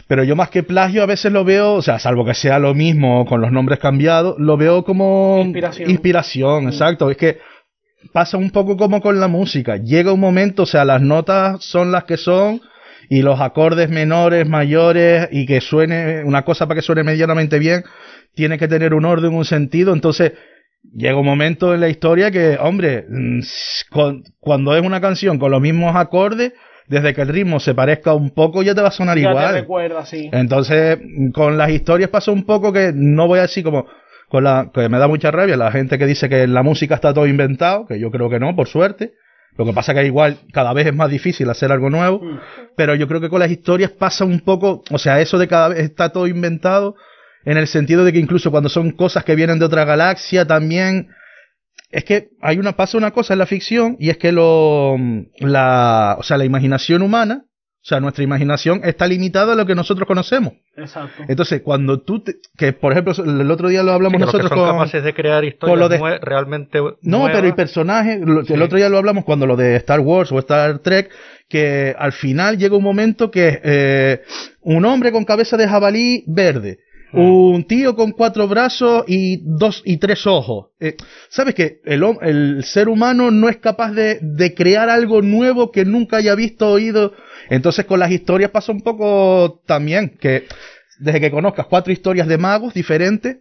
pero 0.08 0.22
yo 0.24 0.36
más 0.36 0.50
que 0.50 0.62
plagio 0.62 1.02
a 1.02 1.06
veces 1.06 1.32
lo 1.32 1.44
veo, 1.44 1.74
o 1.74 1.82
sea, 1.82 1.98
salvo 1.98 2.24
que 2.24 2.34
sea 2.34 2.58
lo 2.58 2.74
mismo 2.74 3.24
con 3.26 3.40
los 3.40 3.50
nombres 3.52 3.78
cambiados, 3.78 4.36
lo 4.38 4.56
veo 4.56 4.84
como 4.84 5.40
Inspiración. 5.42 5.90
inspiración, 5.90 6.66
exacto, 6.68 7.10
es 7.10 7.16
que 7.16 7.38
pasa 8.12 8.36
un 8.36 8.50
poco 8.50 8.76
como 8.76 9.00
con 9.00 9.18
la 9.18 9.28
música, 9.28 9.76
llega 9.78 10.12
un 10.12 10.20
momento, 10.20 10.62
o 10.62 10.66
sea, 10.66 10.84
las 10.84 11.02
notas 11.02 11.64
son 11.64 11.90
las 11.92 12.04
que 12.04 12.16
son 12.16 12.60
y 13.08 13.22
los 13.22 13.40
acordes 13.40 13.88
menores, 13.90 14.48
mayores 14.48 15.28
y 15.32 15.46
que 15.46 15.60
suene 15.60 16.22
una 16.24 16.44
cosa 16.44 16.66
para 16.66 16.78
que 16.78 16.82
suene 16.86 17.02
medianamente 17.02 17.58
bien, 17.58 17.82
tiene 18.34 18.58
que 18.58 18.68
tener 18.68 18.94
un 18.94 19.04
orden, 19.04 19.34
un 19.34 19.44
sentido, 19.44 19.92
entonces 19.92 20.32
llega 20.94 21.16
un 21.18 21.26
momento 21.26 21.74
en 21.74 21.80
la 21.80 21.88
historia 21.88 22.30
que, 22.30 22.56
hombre, 22.60 23.06
mm, 23.08 23.40
con- 23.90 24.22
cuando 24.38 24.76
es 24.76 24.82
una 24.82 25.00
canción 25.00 25.38
con 25.38 25.50
los 25.50 25.60
mismos 25.60 25.96
acordes, 25.96 26.52
desde 26.88 27.14
que 27.14 27.22
el 27.22 27.28
ritmo 27.28 27.58
se 27.60 27.74
parezca 27.74 28.14
un 28.14 28.30
poco 28.30 28.62
ya 28.62 28.74
te 28.74 28.80
va 28.82 28.88
a 28.88 28.92
sonar 28.92 29.18
Ya 29.18 29.24
te 29.24 29.30
igual. 29.30 29.54
recuerda, 29.54 30.06
sí. 30.06 30.28
Entonces, 30.32 30.98
con 31.34 31.56
las 31.58 31.70
historias 31.70 32.10
pasa 32.10 32.30
un 32.30 32.44
poco 32.44 32.72
que 32.72 32.92
no 32.94 33.26
voy 33.26 33.40
así 33.40 33.62
como 33.62 33.86
con 34.28 34.42
la 34.44 34.70
que 34.74 34.88
me 34.88 34.98
da 34.98 35.06
mucha 35.08 35.30
rabia 35.30 35.56
la 35.56 35.70
gente 35.70 35.98
que 35.98 36.06
dice 36.06 36.28
que 36.28 36.46
la 36.46 36.62
música 36.62 36.96
está 36.96 37.14
todo 37.14 37.26
inventado, 37.26 37.86
que 37.86 37.98
yo 38.00 38.10
creo 38.10 38.28
que 38.28 38.40
no, 38.40 38.54
por 38.56 38.66
suerte. 38.68 39.12
Lo 39.56 39.64
que 39.64 39.72
pasa 39.72 39.94
que 39.94 40.04
igual 40.04 40.36
cada 40.52 40.72
vez 40.74 40.86
es 40.86 40.94
más 40.94 41.10
difícil 41.10 41.48
hacer 41.48 41.72
algo 41.72 41.88
nuevo, 41.90 42.18
Mm. 42.22 42.38
pero 42.76 42.94
yo 42.94 43.08
creo 43.08 43.20
que 43.22 43.30
con 43.30 43.40
las 43.40 43.50
historias 43.50 43.90
pasa 43.90 44.24
un 44.24 44.40
poco, 44.40 44.82
o 44.90 44.98
sea, 44.98 45.20
eso 45.20 45.38
de 45.38 45.48
cada 45.48 45.68
vez 45.68 45.78
está 45.78 46.10
todo 46.10 46.26
inventado 46.26 46.94
en 47.46 47.56
el 47.56 47.66
sentido 47.68 48.04
de 48.04 48.12
que 48.12 48.18
incluso 48.18 48.50
cuando 48.50 48.68
son 48.68 48.90
cosas 48.90 49.24
que 49.24 49.34
vienen 49.36 49.58
de 49.58 49.64
otra 49.64 49.84
galaxia 49.84 50.44
también 50.46 51.08
es 51.96 52.04
que 52.04 52.28
hay 52.40 52.58
una 52.58 52.76
pasa 52.76 52.98
una 52.98 53.10
cosa 53.10 53.32
en 53.32 53.38
la 53.38 53.46
ficción 53.46 53.96
y 53.98 54.10
es 54.10 54.18
que 54.18 54.30
lo 54.32 54.96
la 55.38 56.16
o 56.18 56.22
sea 56.22 56.36
la 56.36 56.44
imaginación 56.44 57.02
humana 57.02 57.44
o 57.46 57.88
sea 57.88 58.00
nuestra 58.00 58.24
imaginación 58.24 58.80
está 58.84 59.06
limitada 59.06 59.52
a 59.52 59.56
lo 59.56 59.64
que 59.64 59.74
nosotros 59.74 60.06
conocemos 60.08 60.54
Exacto. 60.76 61.22
entonces 61.28 61.62
cuando 61.62 62.02
tú 62.02 62.20
te- 62.24 62.34
que 62.58 62.72
por 62.72 62.92
ejemplo 62.92 63.12
el 63.24 63.50
otro 63.50 63.68
día 63.68 63.82
lo 63.82 63.92
hablamos 63.92 64.14
Sí, 64.14 64.18
que 64.18 64.24
nosotros 64.26 64.48
son 64.50 64.58
con 64.58 64.68
capaces 64.76 65.04
de 65.04 65.14
crear 65.14 65.44
historias 65.44 65.78
lo 65.78 65.88
de- 65.88 66.00
nue- 66.00 66.18
realmente 66.20 66.80
no, 66.80 66.96
nuevas. 67.02 67.40
pero 67.40 67.54
personajes, 67.56 68.20
lo- 68.20 68.44
Sí. 68.44 68.52
el 68.54 68.62
otro 68.62 68.76
día 68.76 68.88
lo 68.88 68.98
hablamos 68.98 69.24
cuando 69.24 69.46
lo 69.46 69.56
de 69.56 69.76
Star 69.76 70.00
Wars 70.00 70.32
o 70.32 70.38
Star 70.40 70.80
Trek, 70.80 71.10
que 71.48 71.94
al 71.96 72.12
final 72.12 72.58
llega 72.58 72.76
un 72.76 72.82
momento 72.82 73.30
que 73.30 73.60
eh, 73.62 74.22
un 74.62 74.84
hombre 74.84 75.12
con 75.12 75.24
cabeza 75.24 75.56
de 75.56 75.68
jabalí 75.68 76.24
verde, 76.26 76.78
Hmm. 77.12 77.20
un 77.20 77.64
tío 77.64 77.94
con 77.94 78.10
cuatro 78.10 78.48
brazos 78.48 79.04
y 79.06 79.40
dos 79.44 79.82
y 79.84 79.98
tres 79.98 80.26
ojos. 80.26 80.70
Eh, 80.80 80.96
¿Sabes 81.28 81.54
que 81.54 81.80
el, 81.84 82.04
el 82.22 82.64
ser 82.64 82.88
humano 82.88 83.30
no 83.30 83.48
es 83.48 83.58
capaz 83.58 83.92
de, 83.92 84.18
de 84.20 84.54
crear 84.54 84.90
algo 84.90 85.22
nuevo 85.22 85.70
que 85.70 85.84
nunca 85.84 86.16
haya 86.16 86.34
visto 86.34 86.68
o 86.68 86.72
oído? 86.72 87.12
Entonces 87.48 87.84
con 87.84 88.00
las 88.00 88.10
historias 88.10 88.50
pasa 88.50 88.72
un 88.72 88.80
poco 88.80 89.62
también, 89.66 90.16
que 90.20 90.44
desde 90.98 91.20
que 91.20 91.30
conozcas 91.30 91.66
cuatro 91.66 91.92
historias 91.92 92.26
de 92.26 92.38
magos 92.38 92.74
diferentes, 92.74 93.36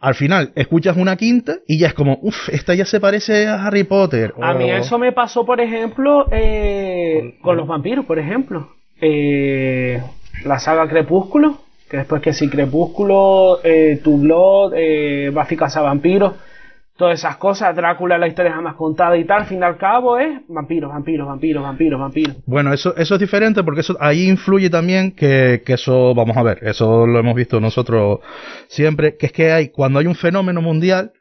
al 0.00 0.14
final 0.14 0.52
escuchas 0.54 0.96
una 0.96 1.16
quinta 1.16 1.58
y 1.66 1.78
ya 1.78 1.88
es 1.88 1.94
como, 1.94 2.18
uff, 2.22 2.48
esta 2.48 2.74
ya 2.74 2.86
se 2.86 3.00
parece 3.00 3.46
a 3.46 3.66
Harry 3.66 3.84
Potter. 3.84 4.32
A 4.40 4.54
mí 4.54 4.70
eso 4.70 4.98
me 4.98 5.12
pasó, 5.12 5.44
por 5.44 5.60
ejemplo, 5.60 6.26
eh, 6.32 7.38
con 7.42 7.56
los 7.56 7.66
vampiros, 7.66 8.06
por 8.06 8.18
ejemplo. 8.18 8.70
Eh, 9.00 10.02
la 10.44 10.58
saga 10.58 10.88
Crepúsculo, 10.88 11.60
que 11.90 11.96
después 11.96 12.22
que 12.22 12.32
sí, 12.32 12.48
Crepúsculo, 12.48 13.58
eh, 13.64 14.00
Tu 14.02 14.16
Blood, 14.20 14.74
eh, 14.76 15.30
Buffy 15.34 15.56
Vampiros, 15.56 16.34
todas 16.96 17.18
esas 17.18 17.36
cosas, 17.36 17.74
Drácula, 17.74 18.16
la 18.18 18.28
historia 18.28 18.52
jamás 18.52 18.74
contada 18.76 19.16
y 19.16 19.24
tal, 19.24 19.40
al 19.40 19.46
fin 19.46 19.58
y 19.60 19.64
al 19.64 19.76
cabo 19.78 20.18
es 20.18 20.40
vampiros, 20.48 20.90
vampiros, 20.92 21.26
vampiros, 21.26 21.62
vampiros, 21.62 21.98
vampiros. 21.98 22.36
Bueno, 22.46 22.72
eso, 22.72 22.94
eso 22.96 23.14
es 23.14 23.20
diferente 23.20 23.64
porque 23.64 23.80
eso 23.80 23.96
ahí 23.98 24.28
influye 24.28 24.70
también 24.70 25.12
que, 25.12 25.62
que 25.64 25.72
eso, 25.72 26.14
vamos 26.14 26.36
a 26.36 26.42
ver, 26.42 26.58
eso 26.62 27.06
lo 27.06 27.18
hemos 27.18 27.34
visto 27.34 27.58
nosotros 27.58 28.20
siempre, 28.68 29.16
que 29.16 29.26
es 29.26 29.32
que 29.32 29.50
hay, 29.50 29.68
cuando 29.70 29.98
hay 29.98 30.06
un 30.06 30.14
fenómeno 30.14 30.60
mundial, 30.60 31.12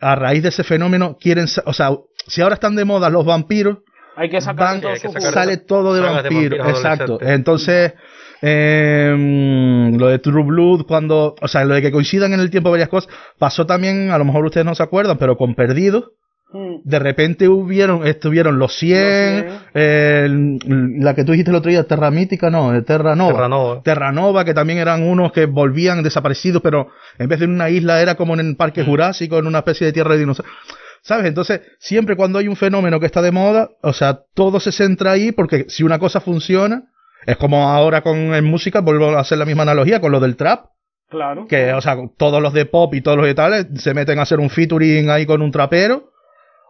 a 0.00 0.14
raíz 0.16 0.42
de 0.42 0.48
ese 0.48 0.64
fenómeno 0.64 1.16
quieren, 1.20 1.46
o 1.66 1.72
sea, 1.72 1.90
si 2.26 2.42
ahora 2.42 2.54
están 2.54 2.74
de 2.74 2.84
moda 2.84 3.08
los 3.08 3.24
vampiros, 3.24 3.78
Hay 4.16 4.28
que 4.28 4.40
sacar 4.40 4.56
van- 4.66 4.80
todo 4.80 4.90
hay 4.92 5.00
que 5.00 5.08
sacar- 5.08 5.32
sale 5.32 5.56
todo 5.58 5.94
de 5.94 6.00
de 6.02 6.06
vampiros, 6.08 6.68
exacto. 6.68 7.18
Entonces, 7.22 7.94
eh, 8.42 9.92
lo 9.98 10.08
de 10.08 10.18
True 10.18 10.44
Blood, 10.44 10.86
cuando, 10.86 11.34
o 11.40 11.48
sea, 11.48 11.64
lo 11.64 11.74
de 11.74 11.82
que 11.82 11.92
coincidan 11.92 12.32
en 12.32 12.40
el 12.40 12.50
tiempo 12.50 12.70
varias 12.70 12.88
cosas, 12.88 13.10
pasó 13.38 13.66
también, 13.66 14.10
a 14.10 14.18
lo 14.18 14.24
mejor 14.24 14.44
ustedes 14.44 14.66
no 14.66 14.74
se 14.74 14.82
acuerdan, 14.82 15.18
pero 15.18 15.36
con 15.36 15.54
Perdidos, 15.54 16.10
Mm. 16.54 16.82
de 16.84 16.98
repente 16.98 17.48
hubieron, 17.48 18.06
estuvieron 18.06 18.58
los 18.58 18.74
100, 18.76 19.46
Los 19.46 19.54
100. 19.72 19.82
el- 19.82 20.58
la 21.02 21.14
que 21.14 21.24
tú 21.24 21.32
dijiste 21.32 21.50
el 21.50 21.56
otro 21.56 21.70
día, 21.70 21.84
Terra 21.84 22.10
Mítica, 22.10 22.50
no, 22.50 22.74
eh, 22.74 22.82
Terra 22.82 23.16
Nova. 23.16 23.32
Terranova. 23.32 23.82
Terranova, 23.82 24.44
que 24.44 24.52
también 24.52 24.78
eran 24.78 25.02
unos 25.02 25.32
que 25.32 25.46
volvían 25.46 26.02
desaparecidos, 26.02 26.60
pero 26.60 26.88
en 27.18 27.28
vez 27.30 27.38
de 27.38 27.46
en 27.46 27.52
una 27.52 27.70
isla 27.70 28.02
era 28.02 28.16
como 28.16 28.34
en 28.34 28.40
el 28.40 28.56
Parque 28.56 28.84
Jurásico, 28.84 29.38
en 29.38 29.46
una 29.46 29.60
especie 29.60 29.86
de 29.86 29.94
tierra 29.94 30.12
de 30.12 30.18
dinosaurios. 30.20 30.54
¿Sabes? 31.00 31.24
Entonces, 31.24 31.62
siempre 31.78 32.16
cuando 32.16 32.38
hay 32.38 32.48
un 32.48 32.56
fenómeno 32.56 33.00
que 33.00 33.06
está 33.06 33.22
de 33.22 33.32
moda, 33.32 33.70
o 33.80 33.94
sea, 33.94 34.20
todo 34.34 34.60
se 34.60 34.72
centra 34.72 35.12
ahí 35.12 35.32
porque 35.32 35.64
si 35.68 35.82
una 35.84 35.98
cosa 35.98 36.20
funciona, 36.20 36.82
es 37.26 37.36
como 37.36 37.68
ahora 37.68 38.02
con 38.02 38.34
en 38.34 38.44
música, 38.44 38.80
vuelvo 38.80 39.10
a 39.10 39.20
hacer 39.20 39.38
la 39.38 39.44
misma 39.44 39.62
analogía 39.62 40.00
con 40.00 40.12
lo 40.12 40.20
del 40.20 40.36
trap, 40.36 40.66
Claro. 41.08 41.46
que, 41.46 41.74
o 41.74 41.80
sea, 41.82 41.96
todos 42.16 42.40
los 42.40 42.54
de 42.54 42.64
pop 42.64 42.94
y 42.94 43.02
todos 43.02 43.18
los 43.18 43.26
de 43.26 43.34
tales 43.34 43.66
se 43.76 43.92
meten 43.92 44.18
a 44.18 44.22
hacer 44.22 44.40
un 44.40 44.48
featuring 44.48 45.10
ahí 45.10 45.26
con 45.26 45.42
un 45.42 45.52
trapero. 45.52 46.10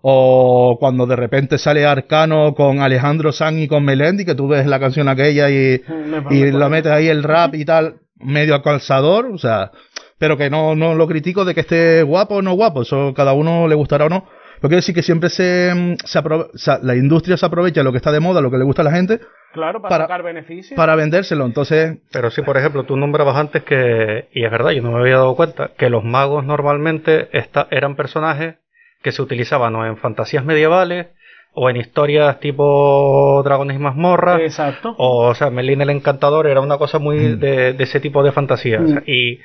O 0.04 0.78
cuando 0.80 1.06
de 1.06 1.14
repente 1.14 1.58
sale 1.58 1.86
Arcano 1.86 2.54
con 2.56 2.80
Alejandro 2.80 3.30
Sanz 3.30 3.58
y 3.60 3.68
con 3.68 3.84
Melendi, 3.84 4.24
que 4.24 4.34
tú 4.34 4.48
ves 4.48 4.66
la 4.66 4.80
canción 4.80 5.08
aquella 5.08 5.48
y, 5.48 5.80
Me 5.88 6.24
y 6.34 6.50
lo 6.50 6.68
metes 6.68 6.90
ahí 6.90 7.06
el 7.06 7.22
rap 7.22 7.54
y 7.54 7.64
tal, 7.64 8.00
medio 8.16 8.56
a 8.56 8.62
calzador, 8.64 9.26
o 9.26 9.38
sea, 9.38 9.70
pero 10.18 10.36
que 10.36 10.50
no, 10.50 10.74
no 10.74 10.96
lo 10.96 11.06
critico 11.06 11.44
de 11.44 11.54
que 11.54 11.60
esté 11.60 12.02
guapo 12.02 12.36
o 12.36 12.42
no 12.42 12.54
guapo, 12.54 12.82
eso 12.82 13.14
cada 13.14 13.32
uno 13.32 13.68
le 13.68 13.76
gustará 13.76 14.06
o 14.06 14.08
no. 14.08 14.26
Pero 14.62 14.68
quiero 14.68 14.76
decir 14.78 14.94
que 14.94 15.02
siempre 15.02 15.28
se, 15.28 15.72
mm, 15.74 15.94
se 16.04 16.18
aprove- 16.20 16.48
la 16.82 16.94
industria 16.94 17.36
se 17.36 17.44
aprovecha 17.44 17.80
de 17.80 17.84
lo 17.84 17.90
que 17.90 17.96
está 17.98 18.12
de 18.12 18.20
moda, 18.20 18.40
lo 18.40 18.48
que 18.48 18.58
le 18.58 18.64
gusta 18.64 18.82
a 18.82 18.84
la 18.84 18.92
gente, 18.92 19.18
Claro, 19.52 19.82
para, 19.82 19.88
para- 19.90 20.04
sacar 20.04 20.22
beneficios. 20.22 20.76
para 20.76 20.94
vendérselo. 20.94 21.44
Entonces, 21.44 21.98
Pero 22.12 22.30
sí, 22.30 22.42
por 22.42 22.56
ejemplo, 22.56 22.84
tú 22.84 22.96
nombrabas 22.96 23.36
antes 23.36 23.64
que, 23.64 24.28
y 24.32 24.44
es 24.44 24.50
verdad, 24.52 24.70
yo 24.70 24.80
no 24.82 24.92
me 24.92 25.00
había 25.00 25.16
dado 25.16 25.34
cuenta, 25.34 25.72
que 25.76 25.90
los 25.90 26.04
magos 26.04 26.44
normalmente 26.44 27.28
esta- 27.36 27.66
eran 27.72 27.96
personajes 27.96 28.54
que 29.02 29.10
se 29.10 29.20
utilizaban 29.20 29.74
o 29.74 29.84
en 29.84 29.96
fantasías 29.96 30.44
medievales 30.44 31.08
o 31.54 31.68
en 31.68 31.76
historias 31.76 32.38
tipo 32.40 33.42
dragones 33.44 33.76
y 33.76 33.80
mazmorras. 33.80 34.40
Exacto. 34.40 34.94
O, 34.96 35.26
o 35.28 35.34
sea, 35.34 35.50
Melín 35.50 35.80
el 35.82 35.90
Encantador 35.90 36.46
era 36.46 36.60
una 36.60 36.78
cosa 36.78 36.98
muy 37.00 37.18
Mm. 37.18 37.38
de, 37.40 37.72
de 37.72 37.82
ese 37.84 37.98
tipo 38.00 38.22
de 38.22 38.30
fantasía. 38.32 38.80
o 38.80 38.86
sea, 38.86 39.00
Mm. 39.00 39.04
y, 39.10 39.40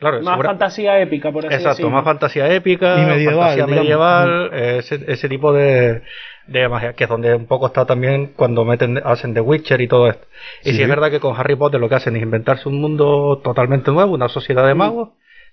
claro, 0.00 0.20
Más 0.22 0.42
fantasía 0.42 0.98
épica, 1.00 1.30
por 1.30 1.44
así 1.46 1.54
Exacto, 1.54 1.68
decirlo. 1.70 1.90
más 1.92 2.04
fantasía 2.04 2.52
épica, 2.52 3.00
Y 3.00 3.06
medieval, 3.06 3.36
fantasía 3.36 3.66
digamos. 3.66 3.76
medieval, 3.84 4.50
ese, 4.78 5.04
ese 5.06 5.28
tipo 5.28 5.52
de, 5.52 6.02
de 6.48 6.68
magia, 6.68 6.94
que 6.94 7.04
es 7.04 7.10
donde 7.10 7.34
un 7.34 7.46
poco 7.46 7.66
está 7.68 7.86
también 7.86 8.32
cuando 8.34 8.64
meten, 8.64 9.00
hacen 9.04 9.34
The 9.34 9.40
Witcher 9.40 9.80
y 9.80 9.86
todo 9.86 10.08
esto. 10.08 10.26
Y 10.64 10.70
Sí. 10.70 10.76
si 10.76 10.82
es 10.82 10.88
verdad 10.88 11.10
que 11.10 11.20
con 11.20 11.36
Harry 11.38 11.54
Potter 11.54 11.78
lo 11.78 11.88
que 11.88 11.94
hacen 11.94 12.16
es 12.16 12.22
inventarse 12.22 12.68
un 12.68 12.80
mundo 12.80 13.40
totalmente 13.44 13.90
nuevo, 13.92 14.12
una 14.14 14.28
sociedad 14.28 14.66
de 14.66 14.74
magos, 14.74 15.10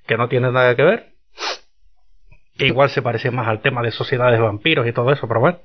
que 0.07 0.17
no 0.17 0.27
tiene 0.29 0.51
nada 0.51 0.75
que 0.75 0.83
ver. 0.83 1.05
Que 2.57 2.65
igual 2.67 2.89
se 2.89 3.01
parece 3.03 3.29
más 3.29 3.47
al 3.47 3.61
tema 3.61 3.83
de 3.83 3.91
sociedades 3.91 4.39
de 4.39 4.43
vampiros 4.43 4.87
y 4.87 4.91
todo 4.91 5.11
eso, 5.11 5.27
pero 5.27 5.39
bueno. 5.41 5.59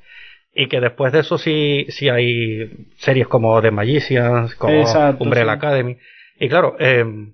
Y 0.55 0.69
que 0.69 0.81
después 0.81 1.11
de 1.15 1.21
eso 1.21 1.39
sí, 1.39 1.87
sí 1.89 2.11
hay 2.11 2.89
series 2.99 3.27
como 3.29 3.63
The 3.63 3.71
Magicians, 3.71 4.55
como 4.57 4.75
Exacto, 4.75 5.25
Umbrella 5.25 5.53
sí. 5.53 5.57
Academy. 5.57 5.97
Y 6.39 6.49
claro, 6.51 6.77
em, 6.79 7.33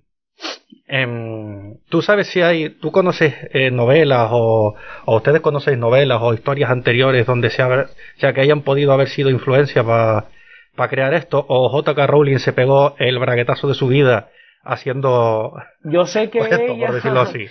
tú 1.89 2.03
sabes 2.03 2.29
si 2.29 2.41
hay, 2.41 2.71
tú 2.71 2.91
conoces 2.91 3.35
eh, 3.53 3.71
novelas 3.71 4.29
o, 4.33 4.75
o 5.05 5.17
ustedes 5.17 5.41
conocéis 5.41 5.79
novelas 5.79 6.19
o 6.23 6.33
historias 6.33 6.71
anteriores 6.71 7.27
donde 7.27 7.51
se 7.51 7.63
o 7.63 7.87
sea, 8.17 8.33
que 8.33 8.41
hayan 8.41 8.63
podido 8.63 8.93
haber 8.93 9.09
sido 9.09 9.31
influencia 9.31 9.85
para 9.85 10.89
crear 10.89 11.13
esto, 11.15 11.45
o 11.49 11.69
J.K. 11.69 12.07
Rowling 12.07 12.39
se 12.39 12.53
pegó 12.53 12.95
el 12.99 13.19
braguetazo 13.19 13.69
de 13.69 13.75
su 13.75 13.89
vida 13.89 14.31
haciendo 14.63 15.55
Yo 15.85 16.07
sé 16.07 16.31
que 16.31 16.39
esto, 16.39 16.57
ella, 16.57 16.87
por 16.87 16.95
decirlo 16.95 17.21
así. 17.21 17.47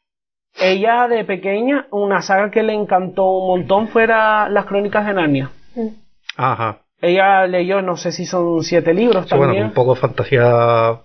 ella 0.60 1.08
de 1.08 1.24
pequeña, 1.24 1.86
una 1.90 2.22
saga 2.22 2.50
que 2.50 2.62
le 2.62 2.74
encantó 2.74 3.24
un 3.30 3.60
montón 3.60 3.88
fuera 3.88 4.48
Las 4.48 4.66
Crónicas 4.66 5.06
de 5.06 5.14
Narnia. 5.14 5.50
Ajá. 6.36 6.82
Ella 7.00 7.46
leyó, 7.46 7.80
no 7.80 7.96
sé 7.96 8.10
si 8.12 8.26
son 8.26 8.62
siete 8.62 8.92
libros 8.92 9.28
Sí, 9.28 9.36
bueno, 9.36 9.52
también. 9.52 9.66
un 9.66 9.72
poco 9.72 9.94
fantasía. 9.94 11.00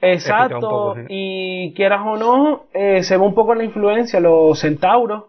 Exacto, 0.00 0.60
poco, 0.60 0.94
sí. 0.96 1.00
y 1.08 1.74
quieras 1.74 2.00
o 2.04 2.16
no, 2.16 2.64
eh, 2.74 3.02
se 3.02 3.16
ve 3.16 3.22
un 3.24 3.34
poco 3.34 3.54
la 3.54 3.64
influencia, 3.64 4.20
los 4.20 4.58
centauros, 4.58 5.24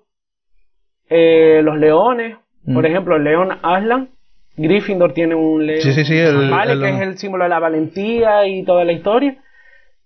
eh, 1.09 1.61
los 1.63 1.77
leones, 1.77 2.37
Mm. 2.65 2.73
por 2.73 2.85
ejemplo, 2.85 3.15
el 3.15 3.23
león 3.23 3.57
Aslan, 3.63 4.09
Gryffindor 4.57 5.13
tiene 5.13 5.35
un 5.35 5.65
león, 5.65 5.81
Sí, 5.81 5.93
sí, 5.93 6.03
sí, 6.03 6.17
el- 6.17 6.49
¿vale? 6.49 6.73
el- 6.73 6.81
que 6.81 6.89
es 6.89 7.01
el 7.01 7.17
símbolo 7.17 7.43
de 7.45 7.49
la 7.49 7.59
valentía 7.59 8.45
y 8.47 8.63
toda 8.63 8.83
la 8.83 8.91
historia. 8.91 9.37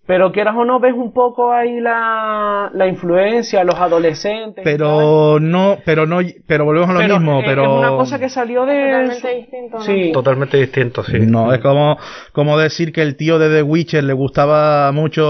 Pero 0.07 0.31
quieras 0.31 0.55
o 0.57 0.65
no, 0.65 0.79
ves 0.79 0.93
un 0.95 1.13
poco 1.13 1.51
ahí 1.53 1.79
la, 1.79 2.69
la 2.73 2.87
influencia, 2.87 3.63
los 3.63 3.75
adolescentes. 3.75 4.63
Pero 4.63 5.39
no, 5.39 5.77
pero 5.85 6.05
no, 6.07 6.19
pero 6.47 6.65
volvemos 6.65 6.89
a 6.89 6.93
lo 6.93 6.99
Pero 6.99 7.19
mismo, 7.19 7.39
es- 7.39 7.45
pero 7.45 7.63
Es 7.63 7.69
una 7.69 7.89
cosa 7.91 8.19
que 8.19 8.27
salió 8.27 8.65
de... 8.65 8.73
Totalmente 8.91 9.35
distinto. 9.35 9.77
¿no? 9.77 9.83
Sí. 9.83 10.11
Totalmente 10.11 10.57
distinto, 10.57 11.03
sí. 11.03 11.19
No, 11.19 11.53
es 11.53 11.59
como, 11.59 11.97
como 12.33 12.57
decir 12.57 12.91
que 12.91 13.03
el 13.03 13.15
tío 13.15 13.37
de 13.39 13.49
The 13.55 13.61
Witcher 13.61 14.03
le 14.03 14.13
gustaba 14.13 14.91
mucho 14.91 15.23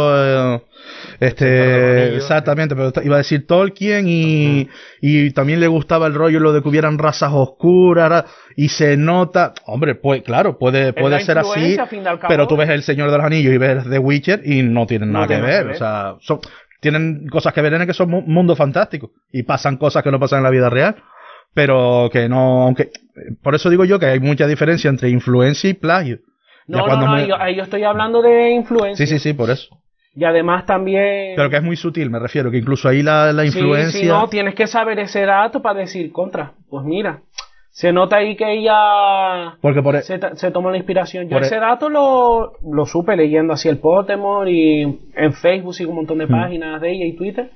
eh, 0.56 0.62
este 1.20 2.16
exactamente, 2.16 2.76
pero 2.76 2.92
iba 3.04 3.16
a 3.16 3.20
decir 3.20 3.46
Tolkien 3.48 4.08
y, 4.08 4.68
y 5.02 5.32
también 5.32 5.60
le 5.60 5.68
gustaba 5.68 6.08
el 6.08 6.14
rollo 6.14 6.40
lo 6.40 6.54
de 6.54 6.62
que 6.62 6.70
hubieran 6.70 6.98
razas 6.98 7.32
oscuras 7.34 8.10
ra- 8.10 8.26
y 8.56 8.70
se 8.70 8.98
nota, 8.98 9.54
hombre, 9.66 9.96
pues 9.96 10.24
claro, 10.24 10.58
puede, 10.58 10.94
puede 10.94 11.16
ser 11.22 11.38
así, 11.40 11.78
pero 12.28 12.48
tú 12.48 12.58
ves 12.58 12.70
El 12.70 12.84
Señor 12.84 13.12
de 13.12 13.18
los 13.18 13.26
Anillos 13.26 13.54
y 13.54 13.58
ves 13.58 13.84
The 13.90 14.00
Witcher 14.00 14.42
y 14.46 14.64
no 14.64 14.86
tienen 14.88 15.12
No 15.12 15.20
nada 15.22 15.28
que 15.28 15.42
ver, 15.42 15.68
o 15.68 15.74
sea, 15.76 16.16
son, 16.22 16.40
tienen 16.80 17.28
cosas 17.30 17.54
que 17.54 17.62
ver 17.62 17.74
en 17.76 17.82
el 17.82 17.88
que 17.88 17.94
son 17.94 18.10
mu- 18.10 18.22
mundos 18.22 18.58
fantásticos 18.58 19.12
y 19.32 19.44
pasan 19.44 19.78
cosas 19.78 20.04
que 20.04 20.12
no 20.12 20.20
pasan 20.20 20.40
en 20.40 20.44
la 20.44 20.50
vida 20.50 20.70
real. 20.70 20.96
Pero 21.54 22.10
que 22.14 22.30
no, 22.30 22.64
aunque, 22.64 22.92
por 23.44 23.56
eso 23.56 23.70
digo 23.70 23.84
yo 23.84 24.00
que 24.00 24.06
hay 24.06 24.22
mucha 24.22 24.48
diferencia 24.48 24.90
entre 24.90 25.10
influencia 25.10 25.70
y 25.70 25.74
plagio. 25.74 26.20
No, 26.68 26.88
no, 26.88 26.96
no, 26.96 27.12
me- 27.16 27.28
yo, 27.28 27.36
yo 27.54 27.64
estoy 27.64 27.84
hablando 27.84 28.22
de 28.22 28.52
influencia. 28.52 29.06
Sí, 29.06 29.12
sí, 29.12 29.20
sí, 29.20 29.34
por 29.34 29.50
eso. 29.50 29.81
Y 30.14 30.26
además 30.26 30.66
también... 30.66 31.36
Pero 31.38 31.50
que 31.50 31.56
es 31.58 31.64
muy 31.64 31.78
sutil, 31.78 32.10
me 32.10 32.20
refiero, 32.20 32.52
que 32.52 32.58
incluso 32.58 32.90
ahí 32.90 33.02
la, 33.02 33.32
influencia. 33.46 34.00
sí, 34.02 34.06
no, 34.08 34.28
tienes 34.28 34.56
que 34.56 34.68
saber 34.68 35.00
ese 35.00 35.26
dato 35.26 35.62
para 35.62 35.80
decir 35.80 36.12
contra. 36.12 36.52
Pues 36.70 36.84
mira, 36.86 37.22
se 37.70 37.94
nota 37.94 38.18
ahí 38.18 38.36
que 38.36 38.52
ella 38.52 39.56
Porque 39.62 39.82
por 39.82 39.96
e- 39.96 40.02
se, 40.02 40.20
se 40.36 40.52
tomó 40.52 40.70
la 40.70 40.76
inspiración. 40.78 41.30
Yo 41.30 41.36
Por 41.38 41.44
e- 41.44 41.46
ese 41.46 41.60
dato 41.60 41.90
lo, 41.90 42.54
lo 42.62 42.86
supe 42.86 43.16
leyendo 43.16 43.54
así 43.54 43.70
el 43.70 43.78
Pokémon 43.78 44.46
y 44.50 44.82
en 45.16 45.34
Facebook 45.34 45.74
sigo 45.76 45.92
un 45.92 45.98
montón 45.98 46.18
de 46.18 46.26
Hmm. 46.28 46.32
páginas 46.32 46.82
de 46.82 46.92
ella 46.92 47.06
y 47.06 47.16
Twitter. 47.16 47.52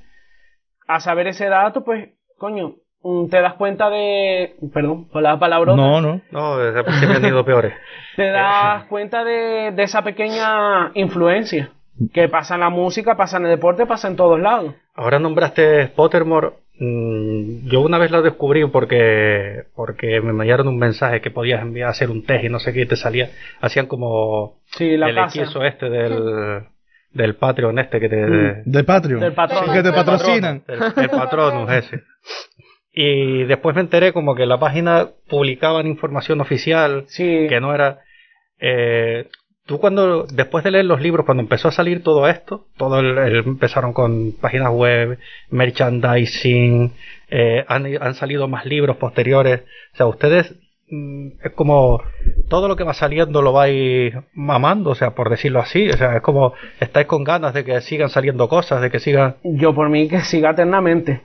A 0.88 1.02
saber 1.02 1.28
ese 1.28 1.50
dato, 1.50 1.84
pues, 1.84 2.10
coño, 2.38 2.76
mm, 3.04 3.28
te 3.28 3.42
das 3.42 3.56
cuenta 3.56 3.90
de... 3.90 4.56
Perdón, 4.74 5.10
por 5.10 5.22
la 5.22 5.38
palabra. 5.38 5.76
No, 5.76 6.00
no. 6.00 6.22
No, 6.32 6.58
desde 6.58 6.80
han 7.14 7.26
ido 7.26 7.44
peores. 7.44 7.74
Te 8.16 8.30
das 8.32 8.86
cuenta 8.86 9.26
de, 9.26 9.72
de 9.76 9.84
esa 9.84 10.04
pequeña 10.04 10.92
influencia 10.94 11.72
que 12.14 12.28
pasa 12.30 12.56
en 12.56 12.62
la 12.62 12.70
música, 12.70 13.16
pasa 13.16 13.38
en 13.38 13.46
el 13.46 13.52
deporte, 13.52 13.86
pasa 13.86 14.08
en 14.08 14.16
todos 14.16 14.40
lados. 14.40 14.74
Ahora 14.96 15.20
nombraste 15.20 15.88
Pottermore. 15.96 16.50
mm, 16.80 17.68
Yo 17.70 17.82
una 17.82 17.98
vez 17.98 18.12
lo 18.12 18.22
descubrí 18.22 18.66
porque 18.68 19.64
porque 19.76 20.20
me 20.22 20.34
mandaron 20.34 20.68
un 20.68 20.78
mensaje 20.78 21.22
que 21.22 21.32
podías 21.32 21.62
enviar 21.62 21.88
a 21.88 21.92
hacer 21.92 22.10
un 22.10 22.24
test 22.26 22.44
y 22.44 22.50
no 22.50 22.60
sé 22.60 22.74
qué 22.74 22.82
y 22.82 22.86
te 22.86 22.96
salía. 22.96 23.30
Hacían 23.62 23.88
como 23.88 24.58
Sí, 24.78 24.98
la 24.98 25.10
el 25.10 25.16
casa. 25.16 25.42
hechizo 25.42 25.64
este 25.64 25.90
del, 25.90 26.64
del 27.12 27.36
Patreon 27.36 27.80
este 27.80 28.00
que 28.00 28.10
te... 28.10 28.18
Mm. 28.26 28.64
De 28.66 28.84
Patreon. 28.84 29.20
Del 29.22 29.34
patrón. 29.34 29.74
Que 29.74 29.84
te 29.84 29.92
patrocinan. 29.94 30.64
El, 30.68 30.80
el 31.04 31.10
Patronus 31.10 31.72
ese. 31.72 32.02
Y 32.98 33.44
después 33.44 33.76
me 33.76 33.82
enteré 33.82 34.14
como 34.14 34.36
que 34.36 34.46
la 34.46 34.58
página 34.60 35.10
publicaban 35.30 35.88
información 35.88 36.40
oficial 36.42 37.04
Sí. 37.08 37.46
que 37.50 37.60
no 37.62 37.74
era... 37.74 38.00
eh, 38.60 39.28
tú 39.66 39.80
cuando, 39.80 40.24
después 40.26 40.64
de 40.64 40.72
leer 40.72 40.86
los 40.86 41.02
libros, 41.02 41.26
cuando 41.26 41.42
empezó 41.42 41.68
a 41.68 41.72
salir 41.72 42.04
todo 42.04 42.28
esto, 42.28 42.66
todo 42.78 43.00
el, 43.00 43.18
el- 43.18 43.36
empezaron 43.46 43.94
con 43.94 44.34
páginas 44.40 44.72
web, 44.72 45.18
merchandising, 45.50 46.94
eh, 47.30 47.66
han, 47.68 47.86
han 48.02 48.14
salido 48.16 48.48
más 48.48 48.66
libros 48.66 48.98
posteriores, 48.98 49.62
o 49.94 49.98
sea, 49.98 50.06
ustedes 50.08 50.56
mm, 50.90 51.28
es 51.44 51.52
como 51.54 52.02
todo 52.50 52.68
lo 52.68 52.76
que 52.76 52.84
va 52.84 52.94
saliendo 52.94 53.42
lo 53.42 53.54
vais 53.54 54.14
mamando, 54.34 54.92
o 54.92 54.96
sea, 54.96 55.12
por 55.16 55.30
decirlo 55.30 55.60
así, 55.60 55.90
o 55.90 55.98
sea, 55.98 56.16
es 56.18 56.22
como 56.22 56.54
estáis 56.80 57.08
con 57.08 57.24
ganas 57.24 57.54
de 57.54 57.64
que 57.64 57.82
sigan 57.82 58.10
saliendo 58.10 58.48
cosas, 58.48 58.82
de 58.82 58.92
que 58.92 59.00
sigan... 59.00 59.36
Yo 59.44 59.74
por 59.74 59.90
mí 59.90 60.08
que 60.08 60.22
siga 60.22 60.52
eternamente. 60.52 61.22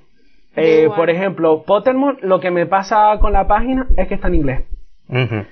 Eh, 0.56 0.88
por 0.96 1.10
ejemplo, 1.10 1.62
Pottermore, 1.64 2.18
lo 2.22 2.40
que 2.40 2.50
me 2.50 2.66
pasa 2.66 3.16
con 3.20 3.32
la 3.32 3.46
página 3.46 3.86
es 3.96 4.08
que 4.08 4.14
está 4.14 4.26
en 4.28 4.34
inglés. 4.34 4.60
Ujú. 5.08 5.44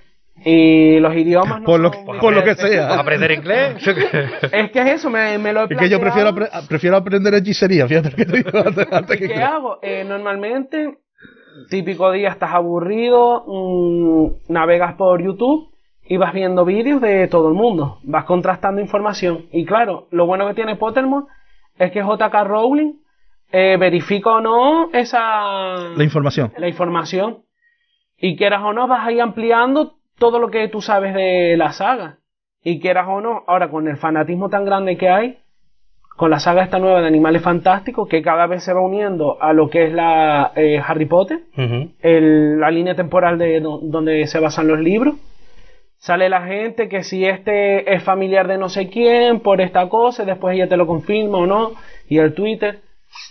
Y 0.45 1.01
los 1.01 1.15
idiomas 1.17 1.61
no 1.61 1.67
Por 1.67 1.81
lo, 1.81 1.93
son 1.93 2.01
que- 2.05 2.11
muy 2.13 2.19
por 2.21 2.33
lo 2.33 2.45
que 2.45 2.55
fuertes. 2.55 2.71
sea. 2.77 2.95
¿Aprender 2.99 3.31
inglés? 3.33 3.77
Es 4.53 4.71
que 4.71 4.81
es 4.81 4.87
eso, 4.87 5.11
me, 5.11 5.37
me 5.39 5.53
lo 5.53 5.63
he 5.63 5.65
Es 5.75 5.79
que 5.79 5.89
yo 5.89 6.01
prefiero, 6.01 6.31
apre- 6.31 6.49
prefiero 6.69 6.97
aprender 6.97 7.35
hechicería, 7.35 7.87
fíjate 7.89 8.11
que 8.11 8.25
te 8.25 8.37
digo 8.39 8.51
antes, 8.59 8.87
antes 8.91 9.19
que 9.19 9.29
¿Qué 9.29 9.43
hago? 9.43 9.79
Eh, 9.83 10.05
normalmente, 10.09 10.99
típico 11.69 12.11
día 12.13 12.29
estás 12.31 12.53
aburrido, 12.55 13.45
mm, 13.47 14.53
navegas 14.53 14.95
por 14.95 15.23
YouTube 15.23 15.71
y 16.09 16.17
vas 16.17 16.33
viendo 16.33 16.65
vídeos 16.65 17.01
de 17.01 17.27
todo 17.29 17.49
el 17.49 17.55
mundo. 17.55 17.99
Vas 18.05 18.25
contrastando 18.25 18.81
información. 18.81 19.47
Y 19.53 19.65
claro, 19.67 20.07
lo 20.11 20.27
bueno 20.27 20.47
que 20.47 20.55
tiene 20.55 20.77
Pottermore 20.77 21.27
es 21.79 21.91
que 21.93 22.01
JK 22.01 22.45
Rowling 22.45 22.95
eh, 23.53 23.77
verifica 23.79 24.31
o 24.31 24.41
no 24.41 24.89
esa 24.93 25.75
La 25.97 26.05
información. 26.05 26.53
la 26.57 26.69
información. 26.69 27.39
Y 28.21 28.37
quieras 28.37 28.63
o 28.65 28.73
no, 28.73 28.87
vas 28.89 29.07
ahí 29.07 29.21
ampliando 29.21 29.95
todo 30.19 30.39
lo 30.39 30.51
que 30.51 30.69
tú 30.69 30.81
sabes 30.81 31.15
de 31.15 31.57
la 31.57 31.73
saga. 31.73 32.19
Y 32.63 32.81
quieras 32.81 33.07
o 33.09 33.21
no, 33.21 33.45
ahora 33.47 33.69
con 33.71 33.87
el 33.89 33.97
fanatismo 33.97 34.49
tan 34.49 34.65
grande 34.65 34.97
que 34.97 35.09
hay, 35.09 35.39
con 36.17 36.31
la 36.31 36.41
saga 36.41 36.65
esta 36.65 36.81
nueva 36.81 37.01
de 37.01 37.07
Animales 37.07 37.43
Fantásticos, 37.43 38.09
que 38.09 38.23
cada 38.23 38.47
vez 38.49 38.65
se 38.65 38.73
va 38.73 38.81
uniendo 38.81 39.41
a 39.41 39.53
lo 39.53 39.71
que 39.71 39.85
es 39.85 39.93
la 39.93 40.53
eh, 40.57 40.81
Harry 40.85 41.07
Potter, 41.07 41.41
el- 42.01 42.59
la 42.59 42.71
línea 42.73 42.97
temporal 42.97 43.39
de 43.39 43.61
do- 43.61 43.79
donde 43.83 44.27
se 44.27 44.41
basan 44.41 44.67
los 44.67 44.81
libros. 44.81 45.15
Sale 45.99 46.29
la 46.29 46.43
gente 46.43 46.89
que 46.89 47.03
si 47.05 47.25
este 47.25 47.93
es 47.95 48.03
familiar 48.03 48.47
de 48.49 48.59
no 48.59 48.69
sé 48.69 48.89
quién, 48.89 49.41
por 49.41 49.61
esta 49.61 49.89
cosa, 49.89 50.25
después 50.25 50.55
ella 50.57 50.69
te 50.69 50.77
lo 50.77 50.87
confirma 50.87 51.39
o 51.39 51.47
no, 51.47 51.73
y 52.09 52.19
el 52.19 52.35
Twitter. 52.35 52.81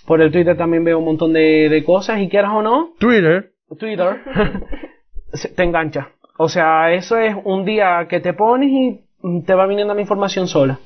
Por 0.05 0.21
el 0.21 0.31
Twitter 0.31 0.57
también 0.57 0.83
veo 0.83 0.99
un 0.99 1.05
montón 1.05 1.33
de, 1.33 1.69
de 1.69 1.83
cosas, 1.83 2.19
y 2.21 2.29
quieras 2.29 2.51
o 2.53 2.61
no, 2.61 2.91
Twitter. 2.99 3.51
Twitter 3.77 4.21
te 5.55 5.63
engancha. 5.63 6.09
O 6.37 6.49
sea, 6.49 6.93
eso 6.93 7.17
es 7.17 7.35
un 7.43 7.65
día 7.65 8.07
que 8.07 8.19
te 8.19 8.33
pones 8.33 8.69
y 8.69 9.41
te 9.41 9.53
va 9.53 9.65
viniendo 9.65 9.93
la 9.93 10.01
información 10.01 10.47
sola. 10.47 10.79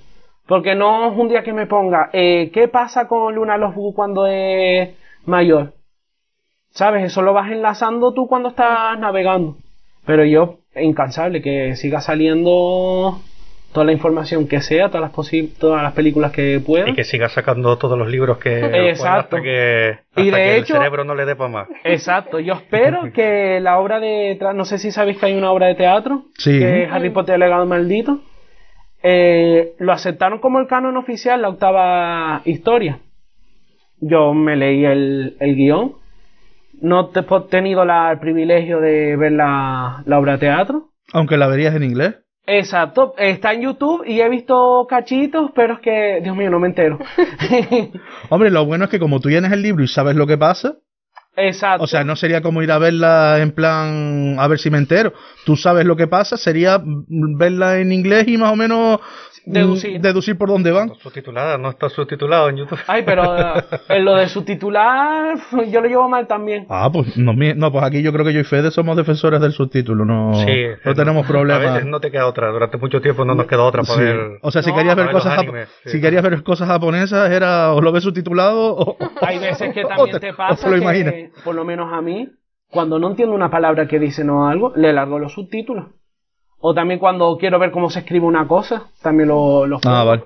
Porque 0.47 0.75
no 0.75 1.11
es 1.11 1.17
un 1.17 1.27
día 1.27 1.43
que 1.43 1.53
me 1.53 1.67
ponga, 1.67 2.09
eh, 2.13 2.49
¿qué 2.53 2.67
pasa 2.67 3.07
con 3.07 3.35
Luna 3.35 3.57
Lovegood 3.57 3.93
cuando 3.93 4.25
es 4.27 4.89
mayor? 5.25 5.73
¿Sabes? 6.71 7.03
Eso 7.03 7.21
lo 7.21 7.33
vas 7.33 7.51
enlazando 7.51 8.13
tú 8.13 8.27
cuando 8.27 8.49
estás 8.49 8.97
navegando. 8.97 9.57
Pero 10.05 10.25
yo, 10.25 10.59
incansable, 10.75 11.41
que 11.41 11.75
siga 11.75 12.01
saliendo 12.01 13.19
toda 13.73 13.85
la 13.85 13.91
información 13.93 14.47
que 14.47 14.61
sea, 14.61 14.87
todas 14.89 15.01
las, 15.01 15.11
posi- 15.13 15.51
todas 15.57 15.81
las 15.83 15.93
películas 15.93 16.31
que 16.31 16.59
pueda. 16.65 16.89
Y 16.89 16.93
que 16.93 17.03
siga 17.03 17.29
sacando 17.29 17.77
todos 17.77 17.97
los 17.97 18.09
libros 18.09 18.37
que 18.37 18.59
pueda 18.59 18.89
Exacto. 18.89 19.19
hasta 19.37 19.41
que, 19.41 19.89
hasta 20.09 20.21
Y 20.21 20.25
de 20.25 20.31
que 20.31 20.55
hecho- 20.57 20.73
el 20.75 20.79
cerebro 20.79 21.03
no 21.03 21.15
le 21.15 21.25
dé 21.25 21.35
para 21.35 21.49
más. 21.49 21.67
Exacto, 21.83 22.39
yo 22.39 22.53
espero 22.53 23.11
que 23.13 23.59
la 23.61 23.79
obra 23.79 23.99
de 23.99 24.37
no 24.55 24.65
sé 24.65 24.77
si 24.77 24.91
sabéis 24.91 25.17
que 25.17 25.27
hay 25.27 25.33
una 25.35 25.51
obra 25.51 25.67
de 25.67 25.75
teatro 25.75 26.23
Sí. 26.37 26.57
que 26.59 26.83
es 26.83 26.91
Harry 26.91 27.09
Potter 27.11 27.35
el 27.35 27.39
legado 27.41 27.65
maldito 27.65 28.19
eh, 29.03 29.73
lo 29.79 29.91
aceptaron 29.93 30.39
como 30.39 30.59
el 30.59 30.67
canon 30.67 30.95
oficial 30.97 31.41
la 31.41 31.49
octava 31.49 32.41
historia 32.45 32.99
yo 33.99 34.33
me 34.33 34.55
leí 34.55 34.85
el, 34.85 35.37
el 35.39 35.55
guion 35.55 35.93
no 36.81 37.09
te- 37.09 37.21
he 37.21 37.41
tenido 37.49 37.85
la- 37.85 38.11
el 38.11 38.19
privilegio 38.19 38.79
de 38.79 39.15
ver 39.15 39.31
la, 39.33 40.03
la 40.05 40.19
obra 40.19 40.33
de 40.33 40.37
teatro 40.39 40.89
Aunque 41.13 41.37
la 41.37 41.47
verías 41.47 41.75
en 41.75 41.83
inglés. 41.83 42.15
Exacto, 42.45 43.13
está 43.17 43.53
en 43.53 43.61
YouTube 43.61 44.03
y 44.05 44.19
he 44.19 44.29
visto 44.29 44.85
cachitos, 44.89 45.51
pero 45.53 45.75
es 45.75 45.79
que, 45.79 46.19
Dios 46.23 46.35
mío, 46.35 46.49
no 46.49 46.59
me 46.59 46.67
entero. 46.67 46.99
Hombre, 48.29 48.49
lo 48.49 48.65
bueno 48.65 48.85
es 48.85 48.89
que 48.89 48.99
como 48.99 49.19
tú 49.19 49.29
tienes 49.29 49.51
el 49.51 49.61
libro 49.61 49.83
y 49.83 49.87
sabes 49.87 50.15
lo 50.15 50.27
que 50.27 50.37
pasa, 50.37 50.75
Exacto. 51.47 51.83
o 51.83 51.87
sea, 51.87 52.03
no 52.03 52.15
sería 52.15 52.41
como 52.41 52.61
ir 52.61 52.71
a 52.71 52.77
verla 52.77 53.39
en 53.39 53.51
plan 53.51 54.35
a 54.39 54.47
ver 54.47 54.59
si 54.59 54.69
me 54.69 54.77
entero. 54.77 55.13
Tú 55.45 55.55
sabes 55.55 55.85
lo 55.85 55.95
que 55.95 56.07
pasa, 56.07 56.37
sería 56.37 56.81
verla 56.85 57.79
en 57.79 57.91
inglés 57.91 58.27
y 58.27 58.37
más 58.37 58.53
o 58.53 58.55
menos 58.55 58.99
mm, 59.45 59.51
Deducir. 59.53 59.99
deducir 60.01 60.37
por 60.37 60.49
dónde 60.49 60.71
van. 60.71 60.93
Subtitulada, 61.01 61.57
no 61.57 61.69
está 61.71 61.89
subtitulado 61.89 62.49
en 62.49 62.57
YouTube. 62.57 62.79
Ay, 62.87 63.01
pero 63.05 63.23
eh, 63.57 63.63
en 63.89 64.05
lo 64.05 64.15
de 64.15 64.29
subtitular, 64.29 65.35
yo 65.69 65.81
lo 65.81 65.87
llevo 65.87 66.07
mal 66.07 66.27
también. 66.27 66.65
Ah, 66.69 66.89
pues 66.93 67.17
no, 67.17 67.33
mi- 67.33 67.53
no, 67.55 67.71
pues 67.71 67.83
aquí 67.83 68.01
yo 68.03 68.13
creo 68.13 68.23
que 68.25 68.33
yo 68.33 68.39
y 68.39 68.43
Fede 68.43 68.69
somos 68.71 68.95
defensores 68.95 69.41
del 69.41 69.51
subtítulo, 69.51 70.05
no, 70.05 70.33
Sí, 70.45 70.65
no 70.85 70.93
tenemos 70.93 71.25
A 71.25 71.27
problema. 71.27 71.59
veces 71.59 71.85
no 71.85 71.99
te 71.99 72.11
queda 72.11 72.27
otra. 72.27 72.49
Durante 72.51 72.77
mucho 72.77 73.01
tiempo 73.01 73.25
no 73.25 73.33
nos 73.35 73.47
queda 73.47 73.63
otra 73.63 73.81
para 73.83 73.95
Sí. 73.95 74.03
ver. 74.03 74.17
O 74.41 74.51
sea, 74.51 74.61
si 74.61 74.69
No, 74.69 74.75
querías 74.75 74.95
ver 74.95 75.11
cosas 75.11 75.37
animes, 75.39 75.69
sí. 75.83 75.89
si 75.89 76.01
querías 76.01 76.21
ver 76.23 76.43
cosas 76.43 76.67
japonesas 76.67 77.31
era 77.31 77.73
o 77.73 77.81
lo 77.81 77.91
ves 77.91 78.03
subtitulado 78.03 78.75
o 78.77 78.97
Hay 79.21 79.39
veces 79.39 79.73
que 79.73 79.83
o 79.85 79.87
también 79.87 80.11
te- 80.11 80.19
te 80.19 80.31
o 80.31 80.35
pasa 80.37 80.65
te 80.65 80.69
lo 80.69 80.75
que, 80.77 80.81
imaginas. 80.83 81.13
Por 81.43 81.55
lo 81.55 81.63
menos 81.65 81.91
a 81.93 82.01
mí, 82.01 82.29
cuando 82.69 82.99
no 82.99 83.09
entiendo 83.09 83.35
una 83.35 83.49
palabra 83.49 83.87
que 83.87 83.99
dicen 83.99 84.29
o 84.29 84.47
algo, 84.47 84.73
le 84.75 84.93
largo 84.93 85.19
los 85.19 85.33
subtítulos. 85.33 85.87
O 86.59 86.73
también 86.73 86.99
cuando 86.99 87.37
quiero 87.37 87.57
ver 87.59 87.71
cómo 87.71 87.89
se 87.89 87.99
escribe 87.99 88.25
una 88.25 88.47
cosa, 88.47 88.87
también 89.01 89.29
lo, 89.29 89.65
lo 89.65 89.79
Ah. 89.85 90.19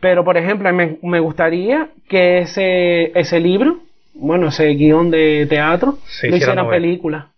Pero, 0.00 0.24
por 0.24 0.36
ejemplo, 0.36 0.72
me, 0.72 0.98
me 1.02 1.20
gustaría 1.20 1.90
que 2.08 2.38
ese, 2.38 3.18
ese 3.18 3.40
libro, 3.40 3.78
bueno, 4.14 4.48
ese 4.48 4.66
guion 4.74 5.10
de 5.10 5.46
teatro, 5.48 5.98
Se 6.06 6.28
lo 6.28 6.36
hiciera 6.36 6.52
hicieran 6.52 6.64
novela. 6.66 6.70
película. 6.82 7.30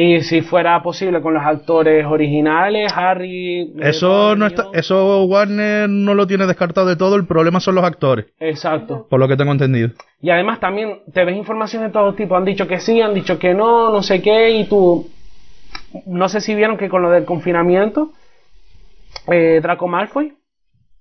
Y 0.00 0.20
si 0.20 0.42
fuera 0.42 0.80
posible 0.80 1.20
con 1.20 1.34
los 1.34 1.42
actores 1.42 2.06
originales, 2.06 2.92
Harry... 2.94 3.72
Eso 3.80 4.36
no 4.36 4.46
está, 4.46 4.66
eso 4.72 5.24
Warner 5.24 5.88
no 5.88 6.14
lo 6.14 6.24
tiene 6.24 6.46
descartado 6.46 6.86
de 6.86 6.94
todo, 6.94 7.16
el 7.16 7.26
problema 7.26 7.58
son 7.58 7.74
los 7.74 7.82
actores, 7.82 8.26
Exacto. 8.38 9.08
por 9.10 9.18
lo 9.18 9.26
que 9.26 9.36
tengo 9.36 9.50
entendido. 9.50 9.90
Y 10.20 10.30
además 10.30 10.60
también 10.60 11.00
te 11.12 11.24
ves 11.24 11.36
información 11.36 11.82
de 11.82 11.90
todo 11.90 12.14
tipo. 12.14 12.36
Han 12.36 12.44
dicho 12.44 12.68
que 12.68 12.78
sí, 12.78 13.00
han 13.00 13.12
dicho 13.12 13.40
que 13.40 13.54
no, 13.54 13.90
no 13.90 14.02
sé 14.04 14.22
qué. 14.22 14.50
Y 14.50 14.68
tú. 14.68 15.08
No 16.06 16.28
sé 16.28 16.40
si 16.40 16.54
vieron 16.54 16.76
que 16.76 16.88
con 16.88 17.02
lo 17.02 17.10
del 17.10 17.24
confinamiento. 17.24 18.12
eh, 19.32 19.58
Draco 19.60 19.88
Malfoy. 19.88 20.32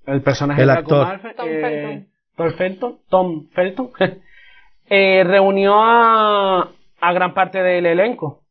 El 0.07 0.21
personaje 0.21 0.61
El 0.61 0.69
de 0.69 0.73
Draco 0.73 0.95
actor. 0.95 1.07
Malfoy. 1.07 1.35
Tom 1.35 1.47
eh, 1.49 1.61
Felton. 1.61 2.07
Tom 2.35 2.51
Felton. 2.57 2.97
Tom 3.09 3.47
Felton. 3.53 3.89
eh, 4.89 5.23
reunió 5.23 5.75
a, 5.83 6.69
a 7.01 7.13
gran 7.13 7.35
parte 7.35 7.61
del 7.61 7.85
elenco. 7.85 8.41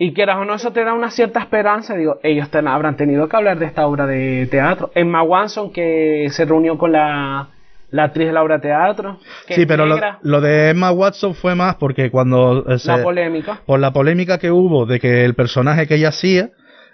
Y 0.00 0.12
quieras 0.14 0.36
o 0.36 0.44
no, 0.44 0.54
eso 0.54 0.70
te 0.72 0.84
da 0.84 0.94
una 0.94 1.10
cierta 1.10 1.40
esperanza. 1.40 1.94
Digo, 1.96 2.18
ellos 2.22 2.48
ten- 2.50 2.68
habrán 2.68 2.96
tenido 2.96 3.28
que 3.28 3.36
hablar 3.36 3.58
de 3.58 3.66
esta 3.66 3.86
obra 3.86 4.06
de 4.06 4.46
teatro. 4.50 4.92
Emma 4.94 5.22
Watson, 5.24 5.72
que 5.72 6.28
se 6.30 6.44
reunió 6.44 6.78
con 6.78 6.92
la, 6.92 7.48
la 7.90 8.04
actriz 8.04 8.28
de 8.28 8.32
la 8.32 8.42
obra 8.44 8.56
de 8.58 8.62
teatro. 8.62 9.18
que 9.46 9.54
Sí, 9.54 9.66
pero 9.66 9.86
lo, 10.22 10.40
de 10.40 10.70
Emma 10.70 10.92
Watson 10.92 11.34
fue 11.34 11.56
más 11.56 11.74
porque 11.76 12.10
cuando 12.10 12.64
eh, 12.68 12.78
se- 12.78 12.88
la 12.96 13.02
polémica. 13.02 13.60
por 13.66 13.80
la 13.80 13.92
polémica 13.92 14.38
que 14.38 14.52
hubo 14.52 14.86
de 14.86 15.00
que 15.00 15.24
el 15.24 15.34
personaje 15.34 15.88
que 15.88 15.96
ella 15.96 16.10
hacía 16.10 16.50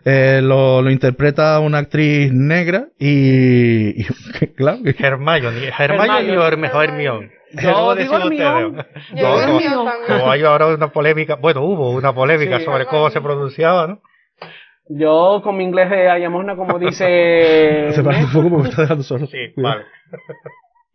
eh, 0.06 0.40
lo, 0.42 0.80
lo 0.82 0.90
interpreta 0.90 1.60
una 1.60 1.78
actriz 1.78 2.32
negra 2.32 2.86
y, 2.98 4.00
y 4.02 4.04
claro, 4.56 4.78
Hermione. 4.84 5.70
Hermione 5.78 6.36
o 6.38 6.46
Hermione. 6.82 7.30
Yo 7.62 7.72
¿Cómo 7.72 7.94
digo 7.94 8.14
ustedes? 8.16 8.86
Yo 9.14 9.22
No, 9.22 9.58
digo 9.58 9.74
como-. 9.84 9.90
Como 10.06 10.30
hay 10.30 10.42
ahora 10.42 10.66
una 10.68 10.88
polémica, 10.88 11.36
bueno, 11.36 11.62
hubo 11.62 11.90
una 11.90 12.12
polémica 12.14 12.58
Sí. 12.58 12.64
sobre 12.64 12.86
cómo 12.86 13.10
se 13.10 13.20
pronunciaba, 13.20 13.86
¿no? 13.86 14.00
Yo 14.88 15.40
con 15.42 15.56
mi 15.56 15.64
inglés 15.64 15.88
de 15.90 16.10
Ayamosna, 16.10 16.56
como 16.56 16.78
dice... 16.78 17.88
se 17.92 18.02
parece 18.02 18.24
un 18.24 18.32
poco 18.32 18.48
porque 18.50 18.62
me 18.64 18.68
está 18.68 18.82
dejando 18.82 19.02
solo. 19.02 19.26
Sí, 19.26 19.38
Cuidado. 19.54 19.76
vale. 19.76 19.86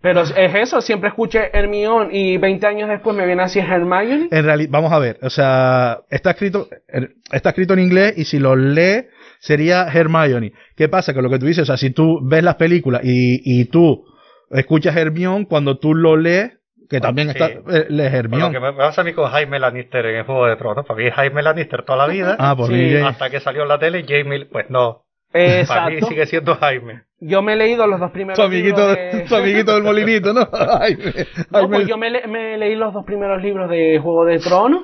Pero 0.02 0.22
es 0.22 0.56
eso, 0.56 0.80
siempre 0.80 1.10
escuché 1.10 1.50
Hermione 1.52 2.10
y 2.16 2.38
20 2.38 2.66
años 2.68 2.88
después 2.88 3.14
me 3.18 3.26
viene 3.26 3.44
así 3.44 3.60
Hermione. 3.60 4.30
En 4.32 4.46
realidad, 4.46 4.70
vamos 4.72 4.94
a 4.94 5.00
ver, 5.00 5.18
o 5.22 5.30
sea, 5.30 6.00
está 6.10 6.32
escrito, 6.32 6.70
er, 6.88 7.16
está 7.34 7.50
escrito 7.50 7.74
en 7.74 7.80
inglés 7.80 8.14
y 8.16 8.24
si 8.24 8.40
lo 8.40 8.56
lee 8.56 9.08
sería 9.40 9.88
Hermione. 9.94 10.54
¿Qué 10.78 10.88
pasa? 10.88 11.14
Que 11.14 11.22
lo 11.22 11.30
que 11.30 11.38
tú 11.40 11.48
dices, 11.48 11.64
o 11.64 11.66
sea, 11.66 11.76
si 11.76 11.90
tú 11.90 12.20
ves 12.24 12.42
las 12.44 12.56
películas 12.56 13.02
y, 13.04 13.42
y 13.44 13.66
tú 13.66 14.06
escuchas 14.52 14.96
Hermione, 14.96 15.46
cuando 15.48 15.78
tú 15.78 15.94
lo 15.96 16.18
lees, 16.18 16.54
que 16.90 17.00
también 17.00 17.28
Sí. 17.30 17.38
está, 17.38 17.48
eh, 17.48 17.86
lees 17.90 18.12
Por 18.12 18.14
lo 18.14 18.20
Hermione. 18.38 18.52
que 18.54 18.60
me 18.60 18.72
me 18.72 18.78
pasa 18.78 19.02
a 19.02 19.04
mí 19.04 19.14
con 19.14 19.30
Jaime 19.30 19.60
Lannister 19.60 20.06
en 20.08 20.16
el 20.18 20.24
Juego 20.24 20.48
de 20.48 20.56
Tronos. 20.56 20.86
Para 20.86 21.00
mí 21.00 21.06
es 21.08 21.14
Jaime 21.14 21.42
Lannister 21.44 21.84
toda 21.84 21.98
la 22.00 22.08
vida. 22.12 22.36
Ah, 22.40 22.56
por 22.56 22.68
Sí, 22.68 22.74
eh, 22.96 23.04
hasta 23.04 23.30
que 23.30 23.40
salió 23.40 23.62
en 23.64 23.68
la 23.68 23.78
tele, 23.80 24.04
Jamie, 24.08 24.46
pues 24.46 24.70
no. 24.70 25.04
Para 25.32 25.46
mí 25.46 25.52
Exacto. 25.60 26.08
sigue 26.08 26.26
siendo 26.26 26.56
Jaime. 26.56 27.04
Yo 27.20 27.44
me 27.44 27.54
he 27.54 27.56
leído 27.56 27.86
los 27.86 28.00
dos 28.00 28.10
primeros 28.12 28.40
tu 28.40 28.44
amiguito, 28.44 28.78
libros 28.80 28.96
de- 29.14 29.26
tu 29.28 29.36
amiguito 29.36 29.74
del 29.76 29.84
molinito, 29.84 30.34
¿no? 30.34 30.48
Ay, 30.82 30.96
me- 30.96 31.04
ay, 31.16 31.26
No, 31.52 31.70
pues 31.70 31.88
yo 31.88 31.98
me, 31.98 32.10
le- 32.10 32.26
me 32.28 32.58
leí 32.58 32.74
los 32.76 32.94
dos 32.94 33.06
primeros 33.06 33.40
libros 33.42 33.70
de 33.70 34.00
Juego 34.02 34.26
de 34.26 34.40
Tronos. 34.40 34.84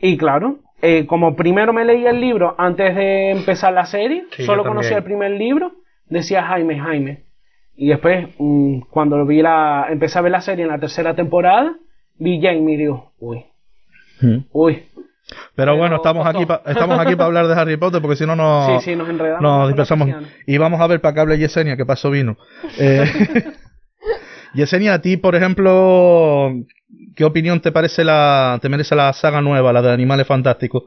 Y 0.00 0.16
claro, 0.16 0.58
eh, 0.80 1.06
como 1.06 1.36
primero 1.36 1.72
me 1.72 1.84
leí 1.84 2.04
el 2.06 2.20
libro 2.20 2.56
antes 2.58 2.96
de 2.96 3.30
empezar 3.30 3.72
la 3.72 3.84
serie, 3.84 4.24
Sí, 4.32 4.42
solo 4.44 4.64
conocía 4.64 4.96
el 4.96 5.04
primer 5.04 5.30
libro, 5.30 5.70
decía 6.06 6.42
Jaime, 6.42 6.80
Jaime. 6.80 7.22
Y 7.76 7.88
después, 7.88 8.28
mm, 8.38 8.80
cuando 8.90 9.24
vi 9.26 9.42
la, 9.42 9.86
empecé 9.90 10.18
a 10.18 10.22
ver 10.22 10.32
la 10.32 10.40
serie 10.40 10.64
en 10.64 10.70
la 10.70 10.78
tercera 10.78 11.14
temporada, 11.14 11.74
vi 12.18 12.40
Jamie 12.40 12.74
y 12.74 12.78
digo, 12.78 13.12
uy, 13.18 13.44
Mm. 14.20 14.44
uy. 14.52 14.74
Pero 15.54 15.72
Pero 15.72 15.76
bueno, 15.76 15.96
estamos 15.96 16.24
costó. 16.24 16.38
aquí, 16.38 16.46
pa- 16.46 16.62
estamos 16.66 16.98
aquí 16.98 17.12
para 17.16 17.26
hablar 17.26 17.46
de 17.48 17.54
Harry 17.54 17.76
Potter 17.76 18.00
porque 18.02 18.16
si 18.16 18.26
no 18.26 18.36
nos, 18.36 18.82
sí, 18.82 18.90
sí, 18.90 18.96
nos 18.96 19.08
enredamos. 19.08 19.40
nos 19.42 19.68
dispersamos. 19.68 20.08
Y 20.46 20.58
vamos 20.58 20.80
a 20.80 20.86
ver 20.86 21.00
para 21.00 21.14
que 21.14 21.20
hable 21.20 21.38
Yesenia, 21.38 21.76
que 21.76 21.86
pasó 21.86 22.10
vino. 22.10 22.36
Eh, 22.78 23.04
Yesenia, 24.54 24.94
a 24.94 25.00
ti, 25.00 25.16
por 25.16 25.34
ejemplo, 25.34 26.52
¿qué 27.16 27.24
opinión 27.24 27.60
te 27.60 27.72
parece 27.72 28.04
la, 28.04 28.58
te 28.60 28.68
merece 28.68 28.94
la 28.94 29.12
saga 29.14 29.40
nueva, 29.40 29.72
la 29.72 29.80
de 29.82 29.92
Animales 29.92 30.26
Fantásticos? 30.26 30.84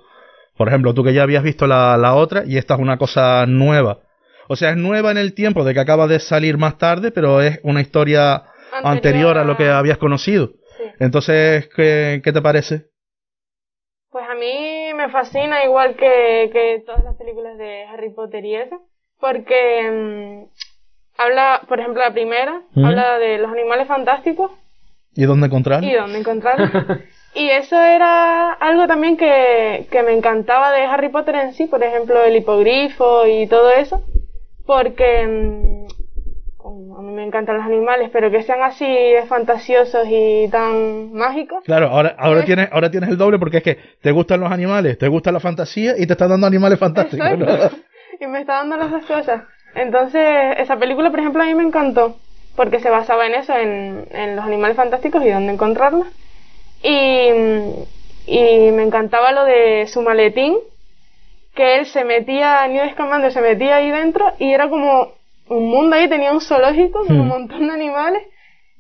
Por 0.56 0.68
ejemplo, 0.68 0.94
tú 0.94 1.04
que 1.04 1.14
ya 1.14 1.24
habías 1.24 1.44
visto 1.44 1.66
la, 1.68 1.98
la 1.98 2.14
otra 2.16 2.44
y 2.46 2.58
esta 2.58 2.76
es 2.76 2.80
una 2.80 2.98
cosa 2.98 3.46
nueva. 3.48 4.00
O 4.48 4.56
sea, 4.56 4.72
es 4.72 4.78
nueva 4.78 5.12
en 5.12 5.18
el 5.18 5.34
tiempo 5.34 5.64
de 5.64 5.74
que 5.74 5.80
acaba 5.80 6.08
de 6.08 6.20
salir 6.20 6.58
más 6.58 6.78
tarde, 6.78 7.12
pero 7.12 7.42
es 7.42 7.60
una 7.64 7.82
historia 7.82 8.44
anterior, 8.72 8.96
Anterior 8.96 9.38
a 9.38 9.44
lo 9.44 9.58
que 9.58 9.70
habías 9.70 9.98
conocido. 9.98 10.48
Sí. 10.78 10.84
Entonces, 11.00 11.70
¿qué, 11.76 12.22
qué 12.24 12.32
te 12.34 12.42
parece? 12.42 12.88
Pues 14.10 14.26
a 14.30 14.36
mí 14.36 14.94
me 14.96 15.10
fascina 15.10 15.64
igual 15.66 15.96
que, 15.96 16.50
que 16.52 16.84
todas 16.86 17.04
las 17.04 17.16
películas 17.16 17.58
de 17.58 17.84
Harry 17.86 18.12
Potter 18.12 18.46
y 18.46 18.56
eso, 18.56 18.82
porque 19.20 19.92
mm, 19.92 21.22
habla, 21.22 21.62
por 21.68 21.80
ejemplo, 21.80 22.02
la 22.02 22.14
primera, 22.14 22.62
habla 22.76 23.18
de 23.20 23.38
los 23.40 23.52
animales 23.52 23.88
fantásticos 23.88 24.52
¿Y 25.16 25.24
dónde 25.24 25.48
encontrarlo? 25.48 25.88
y 25.88 25.94
dónde 25.94 26.20
encontrarlos. 26.20 26.70
y 27.34 27.50
eso 27.50 27.82
era 27.82 28.52
algo 28.54 28.88
también 28.88 29.18
que, 29.18 29.88
que 29.90 30.04
me 30.04 30.14
encantaba 30.14 30.72
de 30.72 30.84
Harry 30.84 31.10
Potter 31.10 31.36
en 31.36 31.54
sí, 31.54 31.68
por 31.68 31.84
ejemplo, 31.84 32.24
el 32.24 32.36
hipogrifo 32.36 33.26
y 33.26 33.48
todo 33.48 33.72
eso, 33.72 34.02
porque 34.66 35.28
mm, 35.28 36.96
a 36.98 37.02
mí 37.02 37.12
me 37.14 37.24
encantan 37.26 37.58
los 37.58 37.66
animales, 37.66 38.10
pero 38.12 38.32
que 38.32 38.44
sean 38.44 38.62
así 38.64 38.86
de 38.86 39.24
fantasiosos 39.28 40.08
y 40.10 40.48
tan 40.50 41.14
mágicos. 41.14 41.64
Claro, 41.66 41.88
ahora, 41.88 42.16
ahora, 42.18 42.38
Pues- 42.40 42.46
tienes, 42.46 42.70
ahora 42.72 42.90
tienes 42.92 43.10
el 43.10 43.18
doble 43.18 43.38
porque 43.40 43.58
es 43.58 43.64
que 43.64 43.78
te 44.02 44.12
gustan 44.12 44.40
los 44.40 44.52
animales, 44.52 44.98
te 44.98 45.08
gusta 45.08 45.32
la 45.32 45.40
fantasía 45.40 45.94
y 45.98 46.08
te 46.08 46.14
están 46.14 46.30
dando 46.30 46.48
animales 46.48 46.80
fantásticos. 46.80 47.28
Y 48.20 48.28
me 48.28 48.40
está 48.40 48.54
dando 48.60 48.78
las 48.78 48.92
dos 48.92 49.06
cosas. 49.06 49.44
Entonces, 49.76 50.24
esa 50.58 50.78
película, 50.78 51.12
por 51.12 51.20
ejemplo, 51.20 51.44
a 51.44 51.48
mí 51.48 51.54
me 51.54 51.64
encantó. 51.64 52.16
Porque 52.56 52.80
se 52.80 52.90
basaba 52.90 53.28
en 53.28 53.34
eso, 53.36 53.54
en, 53.54 54.08
en 54.10 54.38
los 54.38 54.46
animales 54.46 54.78
fantásticos 54.78 55.22
y 55.26 55.30
dónde 55.32 55.52
encontrarlos. 55.52 56.08
Y, 56.82 57.28
y 58.26 58.72
me 58.72 58.84
encantaba 58.84 59.34
lo 59.34 59.44
de 59.44 59.86
su 59.88 60.02
maletín. 60.02 60.56
Que 61.56 61.78
él 61.78 61.86
se 61.86 62.04
metía, 62.04 62.68
Newt 62.68 62.92
Scamander 62.94 63.32
se 63.32 63.42
metía 63.42 63.78
ahí 63.78 63.90
dentro 63.90 64.34
y 64.40 64.52
era 64.54 64.70
como 64.70 65.14
un 65.48 65.70
mundo 65.70 65.96
ahí, 65.96 66.10
tenía 66.10 66.32
un 66.34 66.42
zoológico 66.42 67.06
con 67.06 67.20
un 67.20 67.26
Hmm. 67.26 67.30
montón 67.30 67.68
de 67.68 67.74
animales. 67.74 68.24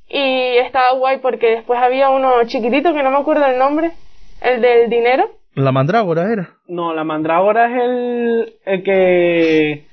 Y 0.07 0.57
estaba 0.57 0.91
guay 0.93 1.17
porque 1.17 1.47
después 1.51 1.79
había 1.81 2.09
uno 2.09 2.43
chiquitito 2.45 2.93
que 2.93 3.01
no 3.01 3.09
me 3.11 3.17
acuerdo 3.17 3.45
el 3.45 3.57
nombre, 3.57 3.91
el 4.41 4.61
del 4.61 4.89
dinero. 4.89 5.29
La 5.55 5.71
mandrágora 5.71 6.31
era. 6.31 6.49
No, 6.67 6.93
la 6.93 7.03
mandrágora 7.03 7.67
es 7.67 7.81
el, 7.81 8.53
el 8.65 8.83
que 8.83 9.85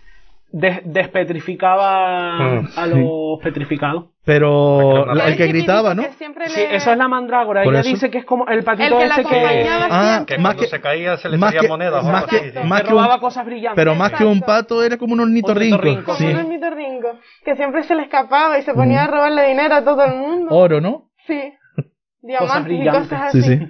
des- 0.52 0.80
despetrificaba 0.84 2.38
Mm, 2.38 2.68
a 2.76 2.86
los 2.86 3.40
petrificados. 3.42 4.04
Pero 4.24 5.06
la- 5.14 5.26
el 5.28 5.36
que 5.36 5.48
gritaba, 5.48 5.94
¿no? 5.94 6.02
que 6.04 6.10
siempre 6.12 6.48
Sí, 6.48 6.60
le- 6.60 6.76
eso 6.76 6.92
es 6.92 6.96
la 6.98 7.08
mandrágora. 7.08 7.64
Ella 7.64 7.80
eso. 7.80 7.88
dice 7.88 8.10
que 8.10 8.18
es 8.18 8.24
como 8.24 8.46
el 8.46 8.58
El 8.58 8.64
patito 8.64 8.96
que 8.98 9.04
ese 9.06 9.24
que, 9.24 9.66
Ah. 9.90 10.24
Que 10.26 10.38
Más 10.38 10.54
cuando 10.54 10.62
que- 10.62 10.68
se 10.68 10.80
caía 10.80 11.16
se 11.16 11.28
le 11.28 11.38
más 11.38 11.52
que- 11.54 11.66
monedas 11.66 12.04
más 12.04 12.26
que- 12.26 12.52
más 12.64 12.82
que 12.82 12.88
un- 12.88 13.00
robaba 13.00 13.18
cosas 13.18 13.44
brillantes. 13.44 13.74
Pero 13.76 13.94
más 13.96 14.12
que 14.12 14.24
un 14.24 14.40
pato 14.42 14.82
era 14.84 14.96
como 14.96 15.14
un 15.14 15.20
ornitorrinco. 15.20 15.76
Ornitorrinco, 15.76 16.14
Sí. 16.14 16.24
Como 16.26 16.38
un 16.38 16.44
ornitorrinco, 16.46 17.08
que 17.44 17.56
siempre 17.56 17.82
se 17.82 17.94
le 17.96 18.02
escapaba 18.02 18.58
y 18.58 18.62
se 18.62 18.74
ponía 18.74 19.04
a 19.04 19.06
robarle 19.08 19.48
dinero 19.48 19.74
a 19.74 19.82
todo 19.84 20.04
el 20.04 20.14
mundo. 20.14 20.54
Oro, 20.54 20.80
¿no? 20.80 21.08
Sí. 21.26 21.52
Diamantes 22.22 22.60
y 22.60 22.76
brillantes. 22.76 23.08
cosas 23.08 23.32
Sí, 23.32 23.38
así. 23.40 23.56
sí. 23.58 23.66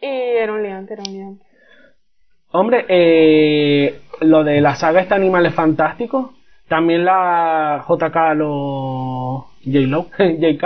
Y 0.00 0.06
era 0.06 0.52
un 0.52 0.62
liante, 0.62 0.92
era 0.94 1.02
un 1.04 1.12
liante. 1.12 1.44
Hombre, 2.54 2.84
eh, 2.88 4.00
lo 4.24 4.44
de 4.44 4.60
la 4.60 4.74
saga 4.74 5.00
esta 5.00 5.14
Animales 5.14 5.54
Fantásticos, 5.54 6.30
también 6.68 7.04
la 7.04 7.84
JK 7.88 8.34
lo... 8.36 9.46
J-Lo, 9.64 10.06
JK. 10.18 10.64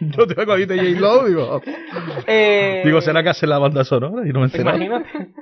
Yo 0.16 0.26
te 0.26 0.52
ahí 0.52 0.64
de 0.64 0.78
J-Lo, 0.78 1.26
digo. 1.26 1.60
Eh, 2.26 2.82
Digo, 2.84 3.00
¿será 3.00 3.22
que 3.22 3.30
hace 3.30 3.46
la 3.46 3.58
banda 3.58 3.84
sonora? 3.84 4.26
Y 4.26 4.32
no 4.32 4.40
me 4.40 4.46
he 4.46 4.48
enterado. 4.48 4.76
Imagínate. 4.76 5.32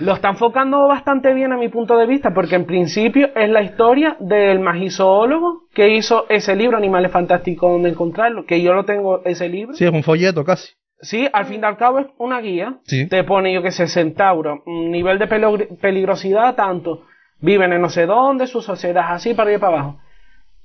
Lo 0.00 0.14
está 0.14 0.30
enfocando 0.30 0.88
bastante 0.88 1.34
bien 1.34 1.52
a 1.52 1.56
mi 1.56 1.68
punto 1.68 1.96
de 1.96 2.06
vista, 2.06 2.32
porque 2.32 2.56
en 2.56 2.64
principio 2.64 3.30
es 3.34 3.48
la 3.50 3.62
historia 3.62 4.16
del 4.18 4.60
magizoólogo 4.60 5.64
que 5.74 5.94
hizo 5.94 6.26
ese 6.28 6.56
libro, 6.56 6.76
Animales 6.76 7.12
Fantásticos, 7.12 7.70
donde 7.70 7.90
encontrarlo, 7.90 8.46
que 8.46 8.62
yo 8.62 8.72
lo 8.72 8.84
tengo, 8.84 9.22
ese 9.24 9.48
libro. 9.48 9.74
Sí, 9.74 9.84
es 9.84 9.92
un 9.92 10.02
folleto 10.02 10.44
casi. 10.44 10.72
Sí, 11.02 11.26
al 11.32 11.46
fin 11.46 11.60
y 11.62 11.64
al 11.66 11.76
cabo 11.76 11.98
es 12.00 12.06
una 12.18 12.40
guía. 12.40 12.76
Sí. 12.84 13.08
Te 13.08 13.24
pone, 13.24 13.52
yo 13.52 13.62
que 13.62 13.70
sé, 13.70 13.86
centauro, 13.86 14.62
un 14.66 14.90
nivel 14.90 15.18
de 15.18 15.26
peligro- 15.26 15.66
peligrosidad 15.80 16.54
tanto, 16.54 17.04
viven 17.40 17.72
en 17.72 17.80
no 17.80 17.88
sé 17.88 18.06
dónde, 18.06 18.46
su 18.46 18.60
sociedad 18.60 19.04
es 19.06 19.10
así, 19.12 19.34
para 19.34 19.52
y 19.54 19.58
para 19.58 19.72
abajo. 19.78 19.98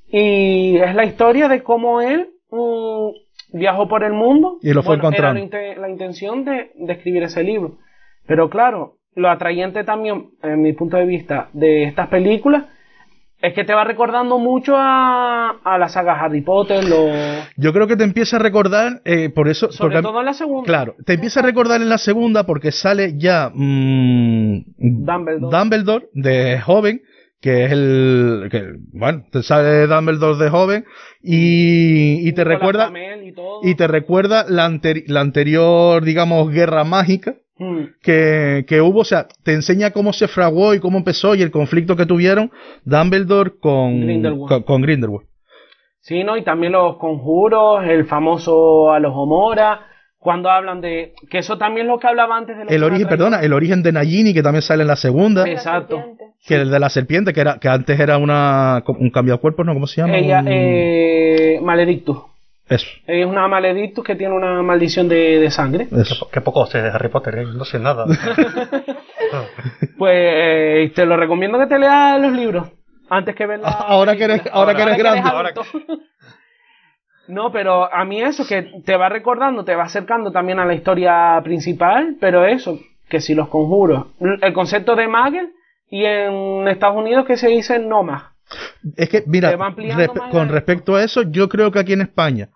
Y 0.08 0.78
es 0.78 0.94
la 0.96 1.06
historia 1.06 1.48
de 1.48 1.64
cómo 1.64 2.02
él 2.02 2.30
mm, 2.52 3.58
viajó 3.58 3.88
por 3.88 4.04
el 4.04 4.14
mundo. 4.14 4.58
Y 4.62 4.74
lo 4.74 4.84
fue 4.84 4.98
Bueno, 4.98 5.10
encontrando. 5.10 5.58
Era 5.58 5.80
la 5.82 5.90
intención 5.90 6.44
de, 6.46 6.72
de 6.76 6.94
escribir 6.94 7.24
ese 7.24 7.44
libro. 7.44 7.78
Pero 8.28 8.50
claro, 8.50 8.98
lo 9.16 9.30
atrayente 9.30 9.84
también, 9.84 10.32
en 10.44 10.62
mi 10.62 10.74
punto 10.74 10.98
de 10.98 11.06
vista, 11.06 11.50
de 11.54 11.84
estas 11.86 12.08
películas, 12.10 12.66
es 13.42 13.54
que 13.54 13.64
te 13.64 13.74
va 13.74 13.84
recordando 13.84 14.40
mucho 14.40 14.76
a, 14.78 15.52
a 15.64 15.78
la 15.78 15.88
saga 15.90 16.14
Harry 16.20 16.42
Potter, 16.42 16.84
lo, 16.84 17.08
Yo 17.58 17.74
creo 17.74 17.86
que 17.88 17.96
te 17.96 18.04
empieza 18.04 18.38
a 18.38 18.40
recordar, 18.40 19.02
eh, 19.06 19.30
por 19.30 19.48
eso. 19.48 19.72
sobre 19.72 19.96
porque- 19.98 20.08
todo 20.08 20.20
en 20.20 20.26
la 20.26 20.34
segunda. 20.34 20.66
Claro, 20.66 20.96
te 21.06 21.14
empieza 21.14 21.42
a 21.42 21.44
recordar 21.44 21.82
en 21.82 21.90
la 21.90 21.98
segunda 22.00 22.46
porque 22.46 22.72
sale 22.72 23.14
ya 23.18 23.52
mm, 23.54 24.64
Dumbledore. 24.78 25.58
Dumbledore 25.58 26.06
de 26.14 26.60
joven, 26.62 27.02
que 27.42 27.66
es 27.66 27.72
el. 27.72 28.48
Que, 28.50 28.64
bueno, 28.94 29.26
te 29.32 29.44
sale 29.44 29.86
Dumbledore 29.86 30.44
de 30.44 30.50
joven 30.50 30.86
y, 31.22 32.28
y 32.28 32.32
te 32.34 32.44
recuerda. 32.44 32.92
Y 33.64 33.76
te 33.76 33.88
recuerda 33.88 34.46
la, 34.50 34.68
anteri- 34.68 35.04
la 35.08 35.22
anterior, 35.22 36.04
digamos, 36.04 36.50
guerra 36.52 36.84
mágica. 36.84 37.36
Que, 38.02 38.66
que 38.68 38.82
hubo. 38.82 39.00
O 39.02 39.06
sea, 39.06 39.28
te 39.44 39.54
enseña 39.54 39.92
cómo 39.92 40.14
se 40.14 40.28
fraguó 40.28 40.74
y 40.74 40.80
cómo 40.80 40.98
empezó 40.98 41.36
y 41.36 41.42
el 41.42 41.52
conflicto 41.52 41.96
que 41.96 42.06
tuvieron 42.06 42.52
Dumbledore 42.84 43.54
con 43.60 44.02
Grindelwald. 44.02 44.48
con, 44.50 44.64
con 44.64 44.82
Grindelwald. 44.82 45.28
Sí, 46.02 46.24
¿no? 46.24 46.38
Y 46.38 46.44
también 46.44 46.74
los 46.74 46.98
conjuros, 46.98 47.84
el 47.86 48.06
famoso 48.06 48.92
a 48.92 49.00
los 49.00 49.12
Homora, 49.16 49.88
cuando 50.20 50.50
hablan 50.52 50.80
de... 50.82 51.14
Que 51.32 51.40
eso 51.40 51.58
también 51.58 51.88
es 51.88 51.92
lo 51.92 51.98
que 52.00 52.08
hablaba 52.08 52.38
antes 52.38 52.56
de 52.58 52.64
los 52.66 52.72
El 52.74 52.84
origen, 52.84 53.08
perdona, 53.08 53.40
el 53.42 53.54
origen 53.54 53.82
de 53.82 53.92
Nagini, 53.92 54.34
que 54.34 54.44
también 54.44 54.62
sale 54.62 54.84
en 54.84 54.88
la 54.88 54.96
segunda. 54.98 55.48
Exacto. 55.50 56.04
Que 56.48 56.56
el 56.56 56.70
de 56.70 56.80
la 56.80 56.90
serpiente, 56.90 57.34
que 57.34 57.42
era 57.42 57.58
que 57.60 57.70
antes 57.70 58.00
era 58.00 58.20
una 58.20 58.84
un 58.88 59.10
cambio 59.10 59.34
de 59.34 59.40
cuerpo, 59.40 59.64
¿no? 59.64 59.74
¿Cómo 59.74 59.88
se 59.88 60.02
llama? 60.02 60.16
Ella, 60.18 60.42
Un- 60.42 60.48
eh, 60.52 61.60
Maledictus. 61.64 62.18
Eso, 62.68 62.88
es 63.06 63.26
una 63.26 63.48
Maledictus 63.48 64.04
que 64.04 64.16
tiene 64.16 64.34
una 64.34 64.62
maldición 64.64 65.08
de, 65.08 65.40
de 65.40 65.52
sangre. 65.52 65.88
eso. 65.92 66.28
Qué 66.32 66.42
poco 66.42 66.66
sé 66.66 66.82
de 66.82 66.90
Harry 66.90 67.10
Potter, 67.10 67.38
¿eh? 67.40 67.46
no 67.46 67.64
sé 67.66 67.80
nada. 67.80 68.06
Pues 69.98 70.14
eh, 70.16 70.92
te 70.96 71.06
lo 71.06 71.18
recomiendo 71.18 71.58
que 71.60 71.68
te 71.68 71.80
leas 71.80 72.20
los 72.22 72.32
libros 72.34 72.68
antes 73.10 73.36
que 73.36 73.46
ver 73.46 73.60
la 73.60 73.70
Ahora 73.88 74.16
que 74.16 74.24
eres- 74.26 74.42
ahora 74.52 74.76
que 74.76 74.82
eres 74.84 74.98
grande. 74.98 75.22
No, 77.28 77.52
pero 77.52 77.92
a 77.92 78.06
mí 78.06 78.22
eso, 78.22 78.46
que 78.48 78.82
te 78.86 78.96
va 78.98 79.10
recordando, 79.10 79.66
te 79.66 79.74
va 79.76 79.86
acercando 79.86 80.32
también 80.32 80.60
a 80.60 80.66
la 80.66 80.76
historia 80.76 81.42
principal, 81.44 82.18
pero 82.22 82.46
eso, 82.46 82.78
que 83.10 83.20
si 83.20 83.34
los 83.34 83.50
conjuros, 83.50 84.06
el 84.20 84.54
concepto 84.54 84.96
de 84.96 85.08
Magel 85.08 85.50
y 85.90 86.06
en 86.06 86.68
Estados 86.68 86.98
Unidos 86.98 87.26
que 87.26 87.36
se 87.38 87.48
dice 87.48 87.80
Nomad. 87.80 88.22
Es 88.96 89.10
que, 89.10 89.24
mira, 89.26 89.58
con 90.30 90.50
respecto 90.50 90.96
a 90.98 91.04
eso, 91.04 91.24
yo 91.24 91.50
creo 91.50 91.72
que 91.72 91.80
aquí 91.80 91.94
en 91.94 92.02
España 92.02 92.50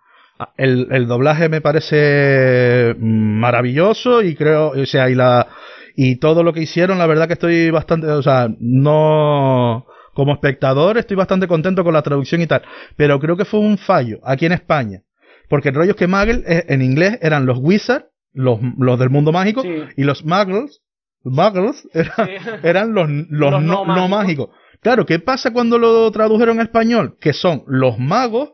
el, 0.58 0.88
el 0.92 1.08
doblaje 1.08 1.50
me 1.50 1.62
parece 1.62 2.96
maravilloso 3.00 4.22
y 4.22 4.36
creo, 4.36 4.70
o 4.72 4.86
sea, 4.86 5.10
y 5.10 5.16
la 5.16 5.48
y 5.96 6.16
todo 6.18 6.44
lo 6.44 6.54
que 6.54 6.62
hicieron, 6.62 6.98
la 6.98 7.08
verdad 7.08 7.28
que 7.28 7.34
estoy 7.34 7.72
bastante, 7.72 8.08
o 8.08 8.22
sea, 8.22 8.48
no 8.60 9.86
como 10.14 10.34
espectador 10.34 10.98
estoy 10.98 11.18
bastante 11.18 11.48
contento 11.48 11.84
con 11.84 11.94
la 11.94 12.02
traducción 12.02 12.42
y 12.42 12.48
tal, 12.48 12.62
pero 12.96 13.20
creo 13.20 13.36
que 13.38 13.46
fue 13.46 13.60
un 13.60 13.78
fallo 13.78 14.20
aquí 14.24 14.46
en 14.46 14.54
España, 14.54 15.02
porque 15.50 15.70
el 15.70 15.76
rollo 15.76 15.92
es 15.92 15.98
que 15.98 16.08
Muggle 16.08 16.44
eh, 16.48 16.66
en 16.70 16.82
inglés 16.82 17.18
eran 17.22 17.46
los 17.46 17.58
wizards, 17.60 18.06
los, 18.34 18.60
los 18.78 19.00
del 19.00 19.10
mundo 19.10 19.32
mágico, 19.32 19.62
Sí. 19.62 19.70
y 19.98 20.04
los 20.04 20.24
muggles, 20.26 20.82
muggles 21.24 21.88
eran, 21.94 22.28
Sí. 22.28 22.50
eran 22.64 22.94
los, 22.94 23.10
los, 23.10 23.52
Los 23.52 23.62
no, 23.64 23.86
no 23.86 23.96
no 23.96 24.08
mágicos. 24.08 24.10
mágicos. 24.10 24.50
Claro, 24.82 25.06
¿qué 25.06 25.20
pasa 25.20 25.52
cuando 25.52 25.78
lo 25.78 26.10
tradujeron 26.12 26.60
a 26.60 26.64
español? 26.64 27.18
Que 27.20 27.34
son 27.34 27.64
los 27.68 28.00
magos 28.00 28.54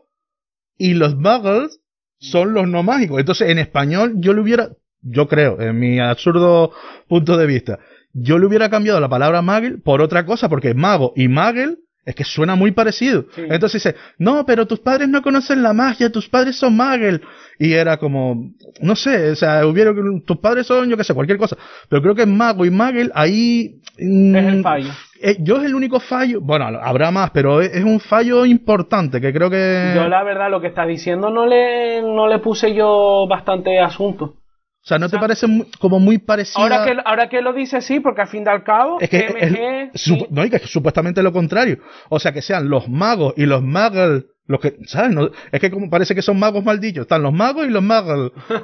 y 0.78 0.94
los 0.94 1.16
muggles 1.16 1.80
son 2.18 2.54
los 2.54 2.66
no 2.68 2.82
mágicos. 2.82 3.20
Entonces, 3.20 3.50
en 3.50 3.58
español 3.58 4.14
yo 4.16 4.32
le 4.32 4.40
hubiera, 4.40 4.70
yo 5.02 5.28
creo, 5.28 5.60
en 5.60 5.78
mi 5.78 5.98
absurdo 6.00 6.72
punto 7.08 7.36
de 7.36 7.46
vista, 7.46 7.78
yo 8.12 8.38
le 8.38 8.46
hubiera 8.46 8.70
cambiado 8.70 8.98
la 9.00 9.08
palabra 9.08 9.42
muggle 9.42 9.78
por 9.78 10.00
otra 10.00 10.24
cosa, 10.24 10.48
porque 10.48 10.74
mago 10.74 11.12
y 11.16 11.28
muggle 11.28 11.76
es 12.06 12.14
que 12.14 12.24
suena 12.24 12.54
muy 12.54 12.70
parecido. 12.70 13.26
Sí. 13.34 13.42
Entonces 13.50 13.82
dice, 13.82 13.96
no, 14.16 14.46
pero 14.46 14.66
tus 14.66 14.78
padres 14.78 15.08
no 15.08 15.22
conocen 15.22 15.62
la 15.62 15.72
magia, 15.72 16.10
tus 16.10 16.28
padres 16.28 16.56
son 16.56 16.76
muggle. 16.76 17.20
Y 17.58 17.72
era 17.72 17.96
como, 17.96 18.52
no 18.80 18.94
sé, 18.94 19.30
o 19.30 19.34
sea, 19.36 19.66
hubiera, 19.66 19.92
tus 20.24 20.36
padres 20.38 20.68
son, 20.68 20.88
yo 20.88 20.96
qué 20.96 21.02
sé, 21.02 21.14
cualquier 21.14 21.36
cosa. 21.36 21.56
Pero 21.88 22.02
creo 22.02 22.14
que 22.14 22.24
mago 22.24 22.64
y 22.64 22.70
muggle 22.70 23.10
ahí... 23.12 23.80
mm, 23.98 24.36
Es 24.36 24.44
el 24.46 24.62
fallo. 24.62 24.90
Eh, 25.22 25.36
yo 25.40 25.56
es 25.58 25.64
el 25.64 25.74
único 25.74 26.00
fallo, 26.00 26.40
bueno, 26.40 26.66
habrá 26.66 27.10
más, 27.10 27.30
pero 27.30 27.60
es, 27.60 27.72
es 27.74 27.84
un 27.84 28.00
fallo 28.00 28.44
importante 28.46 29.20
que 29.20 29.32
creo 29.32 29.50
que... 29.50 29.92
Yo 29.94 30.08
la 30.08 30.22
verdad 30.22 30.50
lo 30.50 30.60
que 30.60 30.68
estás 30.68 30.86
diciendo 30.88 31.30
no 31.30 31.46
le, 31.46 32.02
no 32.02 32.28
le 32.28 32.38
puse 32.38 32.74
yo 32.74 33.26
bastante 33.28 33.78
asunto. 33.80 34.24
O 34.24 34.88
sea, 34.88 34.98
¿no 35.00 35.08
te 35.08 35.18
parece 35.18 35.48
muy- 35.48 35.66
como 35.80 35.98
muy 35.98 36.18
parecido? 36.18 36.62
Ahora 36.62 36.84
que, 36.84 36.96
ahora 37.04 37.28
que 37.28 37.42
lo 37.42 37.52
dice 37.52 37.80
sí, 37.80 37.98
porque 37.98 38.20
al 38.20 38.28
fin 38.28 38.44
y 38.46 38.48
al 38.50 38.62
cabo, 38.62 38.98
Es 39.00 39.10
que 39.10 39.28
MG, 39.30 39.90
es, 39.94 40.00
sí. 40.00 40.26
no, 40.30 40.44
y 40.44 40.50
que 40.50 40.56
es 40.56 40.62
supuestamente 40.70 41.24
lo 41.24 41.32
contrario. 41.32 41.78
O 42.08 42.20
sea, 42.20 42.32
que 42.32 42.40
sean 42.40 42.68
los 42.70 42.88
magos 42.88 43.34
y 43.36 43.46
los 43.46 43.62
muggles, 43.62 44.26
los 44.46 44.60
que, 44.60 44.76
¿sabes? 44.86 45.10
No, 45.10 45.28
es 45.50 45.60
que 45.60 45.72
como 45.72 45.90
parece 45.90 46.14
que 46.14 46.22
son 46.22 46.38
magos 46.38 46.62
malditos. 46.64 47.02
Están 47.02 47.22
los 47.24 47.32
magos 47.32 47.66
y 47.66 47.70
los 47.70 47.82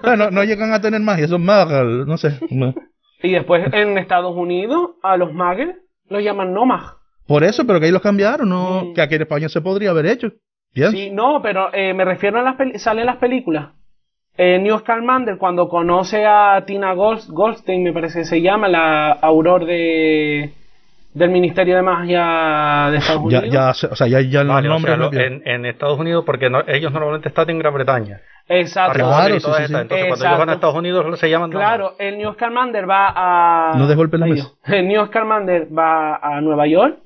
sea, 0.05 0.15
no, 0.17 0.31
no 0.31 0.45
llegan 0.45 0.73
a 0.73 0.81
tener 0.81 1.01
magia, 1.01 1.27
son 1.27 1.45
muggles, 1.45 2.07
no 2.07 2.17
sé. 2.17 2.39
Y 3.25 3.31
después 3.33 3.73
en 3.73 3.99
Estados 3.99 4.35
Unidos 4.37 4.97
a 5.03 5.17
los 5.17 5.33
muggles 5.33 5.77
los 6.09 6.23
llaman 6.23 6.53
nomad. 6.53 6.81
Por 7.27 7.45
eso, 7.45 7.67
pero 7.67 7.79
que 7.81 7.87
ahí 7.87 7.93
los 7.93 8.03
cambiaron, 8.03 8.49
no, 8.49 8.85
Mm. 8.87 8.95
que 8.95 9.01
aquí 9.03 9.15
en 9.15 9.23
España 9.23 9.49
se 9.49 9.61
podría 9.61 9.91
haber 9.91 10.07
hecho. 10.07 10.29
Bien. 10.75 10.91
Sí, 10.91 11.11
no, 11.11 11.41
pero 11.43 11.73
eh, 11.73 11.95
me 11.95 12.05
refiero 12.05 12.39
a 12.39 12.43
las 12.43 12.57
salen 12.83 13.07
las 13.07 13.17
películas. 13.17 13.71
Eh, 14.39 14.59
Newt 14.59 14.81
Scamander 14.81 15.37
cuando 15.37 15.69
conoce 15.69 16.25
a 16.25 16.65
Tina 16.67 16.95
Gold- 16.95 17.29
Goldstein, 17.29 17.85
me 17.85 17.93
parece 17.93 18.21
que 18.21 18.25
se 18.25 18.41
llama, 18.41 18.69
la 18.69 19.13
auror 19.13 19.67
de 19.67 20.53
del 21.15 21.31
Ministerio 21.31 21.77
de 21.77 21.83
Magia 21.83 22.89
de 22.91 22.97
Estados 22.99 23.23
Unidos. 23.23 23.45
ya, 23.51 23.71
o 23.71 23.75
sea, 23.97 24.07
ya, 24.07 24.21
ya 24.23 24.43
Vale, 24.45 24.69
los 24.69 24.83
o 24.83 24.87
sea, 24.87 24.97
nombres. 24.97 24.99
lo- 24.99 25.05
no 25.05 25.11
bien. 25.11 25.43
en, 25.45 25.49
en 25.49 25.67
Estados 25.67 25.99
Unidos, 25.99 26.25
porque 26.25 26.49
no- 26.49 26.63
ellos 26.67 26.91
normalmente 26.93 27.29
están 27.29 27.51
en 27.51 27.59
Gran 27.59 27.75
Bretaña. 27.75 28.21
Exacto. 28.49 28.95
Claro, 28.99 29.35
sí, 29.35 29.41
sí. 29.41 29.47
Entonces, 29.47 29.71
cuando 30.07 30.25
ellos 30.27 30.39
van 30.39 30.49
a 30.51 30.53
Estados 30.55 30.77
Unidos 30.77 31.21
se 31.21 31.31
llaman 31.31 31.51
Claro, 31.51 31.93
el 31.99 32.21
Scamander 32.35 32.89
va 32.89 33.13
a... 33.15 33.77
No 33.77 33.87
des 33.87 33.97
golpe 33.97 34.17
en 34.17 34.21
la 34.21 34.27
mesa. 34.27 34.49
El 34.67 34.89
Newt 34.89 35.09
Scamander 35.09 35.69
va 35.77 36.17
a 36.17 36.41
Nueva 36.41 36.67
York 36.67 36.99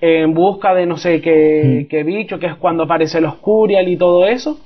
en 0.00 0.32
busca 0.32 0.74
de 0.74 0.86
no 0.86 0.96
sé 0.96 1.20
qué, 1.20 1.84
Mm. 1.84 1.88
qué 1.88 2.02
bicho, 2.04 2.38
que 2.38 2.46
es 2.46 2.54
cuando 2.56 2.84
aparece 2.84 3.20
los 3.20 3.34
Curial 3.36 3.88
y 3.88 3.96
todo 3.96 4.26
eso. 4.26 4.58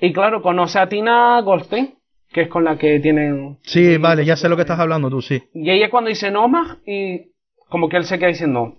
Y 0.00 0.12
claro, 0.12 0.40
conoce 0.42 0.78
a 0.78 0.88
Tina 0.88 1.40
Goldstein, 1.42 1.94
que 2.32 2.42
es 2.42 2.48
con 2.48 2.64
la 2.64 2.76
que 2.78 3.00
tienen... 3.00 3.58
Sí, 3.62 3.98
vale, 3.98 4.24
ya 4.24 4.36
sé 4.36 4.48
lo 4.48 4.56
que 4.56 4.62
estás 4.62 4.78
hablando 4.78 5.10
tú, 5.10 5.20
sí. 5.20 5.42
Y 5.54 5.70
ella 5.70 5.90
cuando 5.90 6.08
dice 6.08 6.30
Nomad, 6.30 6.76
y 6.86 7.32
como 7.68 7.88
que 7.88 7.96
él 7.96 8.04
se 8.04 8.18
queda 8.18 8.28
diciendo, 8.28 8.74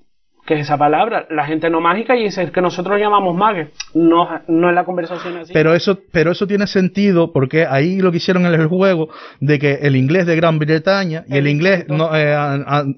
¿qué 0.45 0.55
es 0.55 0.61
esa 0.61 0.77
palabra? 0.77 1.27
La 1.29 1.45
gente 1.45 1.69
no 1.69 1.81
mágica 1.81 2.15
y 2.15 2.23
dice, 2.23 2.43
es 2.43 2.51
que 2.51 2.61
nosotros 2.61 2.99
llamamos 2.99 3.35
mague. 3.35 3.69
No, 3.93 4.27
no 4.47 4.69
es 4.69 4.75
la 4.75 4.85
conversación 4.85 5.37
así. 5.37 5.53
Pero 5.53 5.73
eso, 5.73 5.99
pero 6.11 6.31
eso 6.31 6.47
tiene 6.47 6.67
sentido 6.67 7.31
porque 7.33 7.65
ahí 7.65 7.99
lo 7.99 8.11
que 8.11 8.17
hicieron 8.17 8.45
en 8.45 8.53
el 8.53 8.67
juego 8.67 9.09
de 9.39 9.59
que 9.59 9.73
el 9.81 9.95
inglés 9.95 10.25
de 10.25 10.35
Gran 10.35 10.57
Bretaña 10.59 11.25
y 11.27 11.37
el 11.37 11.47
inglés 11.47 11.85
no, 11.87 12.15
eh, 12.15 12.35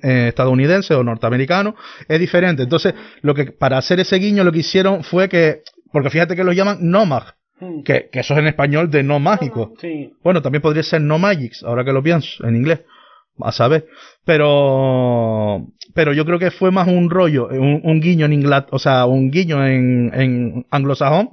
eh, 0.04 0.28
estadounidense 0.30 0.94
o 0.94 1.04
norteamericano 1.04 1.76
es 2.08 2.20
diferente. 2.20 2.64
Entonces, 2.64 2.94
lo 3.22 3.34
que 3.34 3.46
para 3.46 3.78
hacer 3.78 4.00
ese 4.00 4.18
guiño 4.18 4.44
lo 4.44 4.52
que 4.52 4.60
hicieron 4.60 5.04
fue 5.04 5.28
que, 5.28 5.62
porque 5.92 6.10
fíjate 6.10 6.36
que 6.36 6.44
lo 6.44 6.52
llaman 6.54 6.78
nomad, 6.82 7.24
Mm. 7.62 7.84
que, 7.84 8.10
que 8.10 8.22
eso 8.22 8.34
es 8.34 8.40
en 8.40 8.48
español 8.48 8.90
de 8.90 9.04
no 9.04 9.20
mágico. 9.20 9.74
Sí. 9.80 10.14
Bueno, 10.24 10.42
también 10.42 10.62
podría 10.62 10.84
ser 10.84 11.02
no 11.02 11.20
magics, 11.20 11.64
ahora 11.64 11.84
que 11.84 11.92
lo 11.92 12.02
pienso, 12.02 12.46
en 12.48 12.56
inglés. 12.56 12.82
A 13.42 13.52
saber. 13.52 13.88
Pero, 14.26 15.68
pero 15.94 16.14
yo 16.14 16.26
creo 16.26 16.40
que 16.40 16.52
fue 16.52 16.72
más 16.72 16.88
un 16.88 17.10
rollo, 17.10 17.48
un, 17.50 17.82
un 17.84 18.00
guiño 18.02 18.26
en 18.26 18.34
Inglaterra, 18.34 18.70
o 18.76 18.80
sea, 18.80 19.06
un 19.06 19.32
guiño 19.32 19.66
en, 19.66 20.12
en 20.14 20.66
anglosajón, 20.72 21.32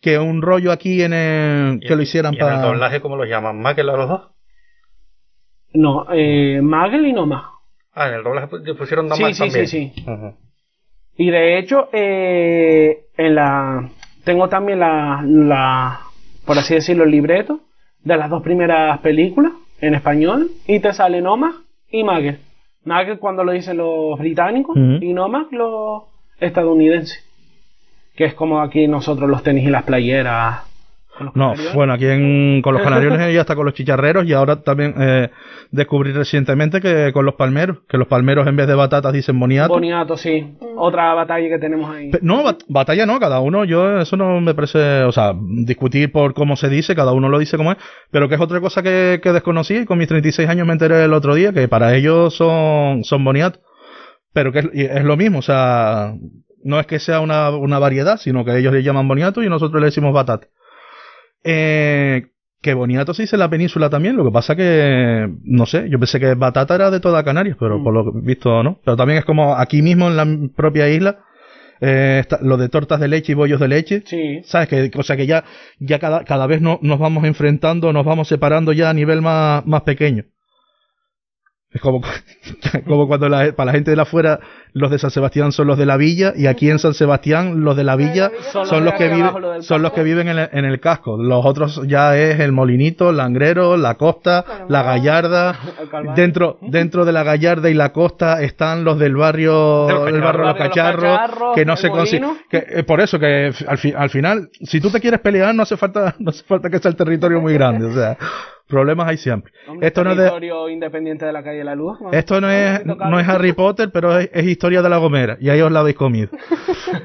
que 0.00 0.18
un 0.18 0.42
rollo 0.42 0.70
aquí 0.72 1.02
en 1.02 1.12
el, 1.12 1.80
que 1.80 1.96
lo 1.96 2.02
hicieran 2.02 2.34
¿Y 2.34 2.36
en 2.38 2.42
el 2.46 2.48
para. 2.54 2.62
doblaje 2.68 3.00
cómo 3.00 3.16
los 3.16 3.28
llaman? 3.28 3.60
¿Magel 3.60 3.88
a 3.90 3.96
los 3.96 4.08
dos? 4.08 4.20
No, 5.74 6.06
eh, 6.12 6.60
Magel 6.62 7.06
y 7.06 7.12
Nomad. 7.12 7.42
Ah, 7.92 8.08
en 8.08 8.14
el 8.14 8.22
doblaje 8.24 8.48
pu- 8.48 8.76
pusieron 8.76 9.06
Sí, 9.10 9.10
Damar 9.22 9.34
sí, 9.34 9.38
también. 9.40 9.66
sí, 9.66 9.92
sí. 9.94 10.02
Ujú. 10.10 10.34
Y 11.16 11.30
de 11.30 11.58
hecho, 11.58 11.88
eh, 11.92 13.06
en 13.16 13.34
la 13.34 13.88
tengo 14.24 14.48
también 14.48 14.78
la, 14.78 15.20
la, 15.26 16.00
por 16.46 16.56
así 16.58 16.74
decirlo, 16.74 17.04
el 17.04 17.10
libreto 17.10 17.60
de 18.04 18.16
las 18.16 18.30
dos 18.30 18.42
primeras 18.42 18.98
películas 19.00 19.52
en 19.80 19.94
español 19.94 20.50
y 20.66 20.80
te 20.80 20.92
sale 20.92 21.20
Nomad 21.20 21.52
y 21.90 22.02
Magger. 22.02 22.38
Magger 22.84 23.18
cuando 23.18 23.44
lo 23.44 23.52
dicen 23.52 23.76
los 23.76 24.18
británicos 24.18 24.76
y 24.76 25.12
Nomad 25.12 25.46
los 25.50 26.04
estadounidenses. 26.40 27.24
Que 28.14 28.24
es 28.24 28.34
como 28.34 28.60
aquí 28.60 28.88
nosotros 28.88 29.28
los 29.28 29.42
tenis 29.42 29.64
y 29.64 29.70
las 29.70 29.84
playeras. 29.84 30.62
No, 31.34 31.52
bueno, 31.74 31.94
aquí 31.94 32.06
en, 32.06 32.62
con 32.62 32.74
los 32.74 32.82
canariones 32.82 33.34
ya 33.34 33.40
está 33.40 33.56
con 33.56 33.64
los 33.64 33.74
chicharreros 33.74 34.24
y 34.24 34.32
ahora 34.34 34.62
también 34.62 34.94
eh, 35.00 35.30
descubrí 35.72 36.12
recientemente 36.12 36.80
que 36.80 37.12
con 37.12 37.24
los 37.26 37.34
palmeros, 37.34 37.78
que 37.88 37.98
los 37.98 38.06
palmeros 38.06 38.46
en 38.46 38.54
vez 38.54 38.68
de 38.68 38.74
batatas 38.74 39.12
dicen 39.12 39.38
boniato. 39.40 39.72
Boniato, 39.74 40.16
sí. 40.16 40.54
Otra 40.76 41.14
batalla 41.14 41.48
que 41.48 41.58
tenemos 41.58 41.90
ahí. 41.92 42.10
Pe- 42.12 42.20
No, 42.22 42.44
bat- 42.44 42.62
batalla 42.68 43.04
no, 43.04 43.18
cada 43.18 43.40
uno, 43.40 43.64
yo, 43.64 43.98
eso 44.00 44.16
no 44.16 44.40
me 44.40 44.54
parece, 44.54 45.02
o 45.02 45.10
sea, 45.10 45.32
discutir 45.64 46.12
por 46.12 46.34
cómo 46.34 46.54
se 46.54 46.68
dice, 46.68 46.94
cada 46.94 47.12
uno 47.12 47.28
lo 47.28 47.40
dice 47.40 47.56
como 47.56 47.72
es, 47.72 47.78
pero 48.12 48.28
que 48.28 48.36
es 48.36 48.40
otra 48.40 48.60
cosa 48.60 48.84
que, 48.84 49.18
que 49.20 49.32
desconocí 49.32 49.74
y 49.78 49.84
con 49.86 49.98
mis 49.98 50.06
36 50.06 50.48
años 50.48 50.68
me 50.68 50.72
enteré 50.74 51.02
el 51.02 51.12
otro 51.14 51.34
día, 51.34 51.52
que 51.52 51.66
para 51.66 51.96
ellos 51.96 52.32
son, 52.34 53.02
son 53.02 53.24
boniatos, 53.24 53.60
pero 54.32 54.52
que 54.52 54.60
es, 54.60 54.68
y 54.72 54.84
es 54.84 55.02
lo 55.04 55.16
mismo, 55.16 55.40
o 55.40 55.42
sea, 55.42 56.14
no 56.62 56.78
es 56.78 56.86
que 56.86 57.00
sea 57.00 57.18
una, 57.20 57.50
una 57.50 57.80
variedad, 57.80 58.18
sino 58.18 58.44
que 58.44 58.56
ellos 58.56 58.72
le 58.72 58.84
llaman 58.84 59.08
boniato 59.08 59.42
y 59.42 59.48
nosotros 59.48 59.80
le 59.80 59.86
decimos 59.86 60.12
batata. 60.14 60.46
Eh, 61.44 62.26
que 62.60 62.74
boniato 62.74 63.14
se 63.14 63.22
dice 63.22 63.36
en 63.36 63.40
la 63.40 63.48
península 63.50 63.88
también, 63.88 64.16
lo 64.16 64.24
que 64.24 64.32
pasa 64.32 64.56
que, 64.56 65.28
no 65.44 65.64
sé, 65.66 65.88
yo 65.88 65.98
pensé 66.00 66.18
que 66.18 66.34
batata 66.34 66.74
era 66.74 66.90
de 66.90 66.98
toda 67.00 67.22
Canarias, 67.22 67.56
pero 67.58 67.78
Mm. 67.78 67.84
por 67.84 67.94
lo 67.94 68.12
visto 68.20 68.62
no. 68.64 68.80
Pero 68.84 68.96
también 68.96 69.18
es 69.20 69.24
como 69.24 69.54
aquí 69.56 69.80
mismo 69.80 70.08
en 70.08 70.16
la 70.16 70.26
propia 70.56 70.88
isla, 70.88 71.20
eh, 71.80 72.18
está- 72.20 72.40
lo 72.42 72.56
de 72.56 72.68
tortas 72.68 72.98
de 72.98 73.06
leche 73.06 73.32
y 73.32 73.34
bollos 73.36 73.60
de 73.60 73.68
leche. 73.68 74.02
Sí. 74.06 74.40
¿Sabes? 74.44 74.68
Que, 74.68 74.90
o 74.96 75.02
sea 75.04 75.16
que 75.16 75.26
ya, 75.28 75.44
ya 75.78 76.00
cada, 76.00 76.24
cada 76.24 76.48
vez 76.48 76.60
no, 76.60 76.80
nos 76.82 76.98
vamos 76.98 77.22
enfrentando, 77.24 77.92
nos 77.92 78.04
vamos 78.04 78.26
separando 78.26 78.72
ya 78.72 78.90
a 78.90 78.94
nivel 78.94 79.22
más, 79.22 79.64
más 79.64 79.82
pequeño. 79.82 80.24
Es 81.70 81.82
como, 81.82 82.00
como 82.86 83.06
cuando 83.06 83.28
la- 83.28 83.52
para 83.52 83.66
la 83.66 83.72
gente 83.72 83.90
de 83.90 83.96
la 83.96 84.02
afuera 84.04 84.40
los 84.72 84.90
de 84.90 84.98
San 84.98 85.10
Sebastián 85.10 85.52
son 85.52 85.66
los 85.66 85.76
de 85.76 85.84
la 85.86 85.96
villa 85.96 86.32
y 86.36 86.46
aquí 86.46 86.70
en 86.70 86.78
San 86.78 86.94
Sebastián 86.94 87.62
los 87.64 87.76
de 87.76 87.84
la 87.84 87.96
villa 87.96 88.30
Son 88.52 88.64
son, 88.66 88.84
los 88.84 88.94
que 88.94 89.08
viven 89.08 89.62
son 89.62 89.82
los 89.82 89.92
que 89.92 90.02
viven 90.02 90.28
en 90.28 90.38
el, 90.38 90.48
en 90.52 90.64
el 90.64 90.80
casco. 90.80 91.16
Los 91.22 91.44
otros 91.44 91.82
ya 91.86 92.16
es 92.16 92.40
el 92.40 92.52
molinito, 92.52 93.10
el 93.10 93.16
langrero, 93.18 93.76
la 93.76 93.94
costa, 93.96 94.44
la 94.68 94.82
gallarda. 94.82 95.58
Dentro, 96.14 96.58
dentro 96.62 97.04
de 97.04 97.12
la 97.12 97.22
gallarda 97.22 97.68
y 97.70 97.74
la 97.74 97.92
costa 97.92 98.40
están 98.42 98.84
los 98.84 98.98
del 98.98 99.16
barrio, 99.16 99.86
del 100.06 100.20
barrio 100.20 100.44
los 100.44 100.54
cacharros. 100.56 101.18
que 101.54 101.64
no 101.64 101.76
se 101.76 101.90
consigue. 101.90 102.22
eh, 102.50 102.82
por 102.84 103.00
eso 103.00 103.18
que 103.18 103.52
al, 103.66 103.78
fi- 103.78 103.94
al 103.96 104.10
final, 104.10 104.48
si 104.62 104.80
tú 104.80 104.90
te 104.90 105.00
quieres 105.00 105.20
pelear, 105.20 105.54
no 105.54 105.62
hace 105.64 105.76
falta, 105.76 106.14
no 106.18 106.30
hace 106.30 106.44
falta 106.44 106.70
que 106.70 106.78
sea 106.78 106.90
el 106.90 106.96
territorio 106.96 107.40
muy 107.40 107.52
grande. 107.54 107.86
O 107.86 107.92
sea, 107.92 108.16
problemas 108.68 109.08
hay 109.08 109.16
siempre. 109.16 109.52
Esto 109.80 110.04
no 110.04 110.12
es 110.12 110.16
de, 110.16 110.72
independiente 110.72 111.26
de 111.26 111.32
la 111.32 111.42
calle 111.42 111.58
de 111.58 111.64
la 111.64 111.74
Luz. 111.74 111.98
esto 112.12 112.40
no 112.40 112.50
es, 112.50 112.84
no 112.84 113.18
es. 113.18 113.28
Harry 113.28 113.52
Potter, 113.52 113.90
pero 113.92 114.18
es, 114.18 114.30
es 114.32 114.44
historia 114.44 114.82
de 114.82 114.88
la 114.88 114.98
Gomera. 114.98 115.36
Y 115.40 115.48
ahí 115.48 115.60
os 115.60 115.72
la 115.72 115.80
habéis 115.80 115.96
comido. 115.96 116.30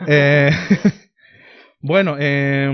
Eh, 0.08 0.50
bueno, 1.82 2.16
eh, 2.18 2.70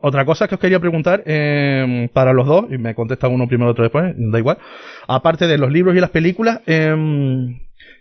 otra 0.00 0.24
cosa 0.24 0.46
que 0.46 0.54
os 0.54 0.60
quería 0.60 0.78
preguntar 0.78 1.22
eh, 1.26 2.08
para 2.12 2.32
los 2.32 2.46
dos, 2.46 2.66
y 2.70 2.78
me 2.78 2.94
contesta 2.94 3.28
uno 3.28 3.48
primero, 3.48 3.70
otro 3.70 3.84
después, 3.84 4.14
da 4.16 4.38
igual. 4.38 4.58
Aparte 5.08 5.46
de 5.46 5.58
los 5.58 5.72
libros 5.72 5.96
y 5.96 6.00
las 6.00 6.10
películas, 6.10 6.60
eh, 6.66 6.94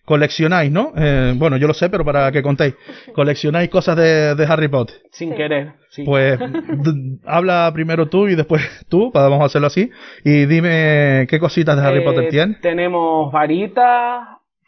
coleccionáis, 0.08 0.72
¿no? 0.72 0.94
Eh, 0.96 1.34
bueno, 1.36 1.58
yo 1.58 1.68
lo 1.68 1.74
sé, 1.74 1.90
pero 1.90 2.06
para 2.06 2.32
que 2.32 2.42
contéis. 2.42 2.74
Coleccionáis 3.14 3.70
cosas 3.70 3.98
de, 3.98 4.36
de 4.36 4.46
Harry 4.46 4.70
Potter. 4.70 4.96
Sin 5.12 5.32
Sí. 5.32 5.36
querer. 5.36 5.74
Sí. 5.90 6.04
Pues 6.06 6.40
habla 7.26 7.70
primero 7.74 8.08
tú 8.08 8.28
y 8.30 8.36
después 8.36 8.62
tú, 8.90 9.12
para 9.12 9.28
vamos 9.28 9.44
a 9.44 9.48
hacerlo 9.48 9.68
así. 9.68 9.92
Y 10.24 10.46
dime 10.46 11.28
qué 11.30 11.40
cositas 11.40 11.76
de 11.76 11.86
Harry 11.86 12.00
Eh, 12.00 12.04
Potter 12.04 12.30
tienes. 12.30 12.62
Tenemos 12.62 13.30
varitas, 13.34 14.22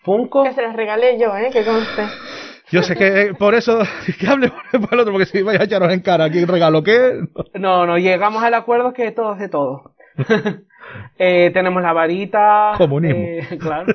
Funko. 0.03 0.43
Que 0.43 0.53
se 0.53 0.61
las 0.61 0.75
regalé 0.75 1.17
yo, 1.17 1.33
¿eh? 1.37 1.49
Que 1.53 1.63
conste. 1.63 2.03
Yo 2.71 2.83
sé 2.83 2.95
que 2.97 3.21
eh, 3.21 3.33
por 3.33 3.55
eso 3.55 3.79
que 4.19 4.27
hable 4.27 4.51
por 4.73 4.93
el 4.93 4.99
otro, 4.99 5.13
porque 5.13 5.25
si 5.25 5.41
vais 5.41 5.59
a 5.59 5.63
echaros 5.63 5.91
en 5.93 6.01
cara 6.01 6.25
aquí 6.25 6.43
regalo 6.45 6.83
qué. 6.83 7.13
No, 7.55 7.85
no, 7.87 7.97
llegamos 7.97 8.43
al 8.43 8.53
acuerdo 8.53 8.91
que 8.93 9.11
todo 9.11 9.33
es 9.33 9.39
de 9.39 9.47
todo. 9.49 9.95
Eh, 11.17 11.49
tenemos 11.53 11.81
la 11.81 11.93
varita. 11.93 12.73
Comunismo. 12.77 13.17
eh, 13.19 13.47
claro. 13.59 13.93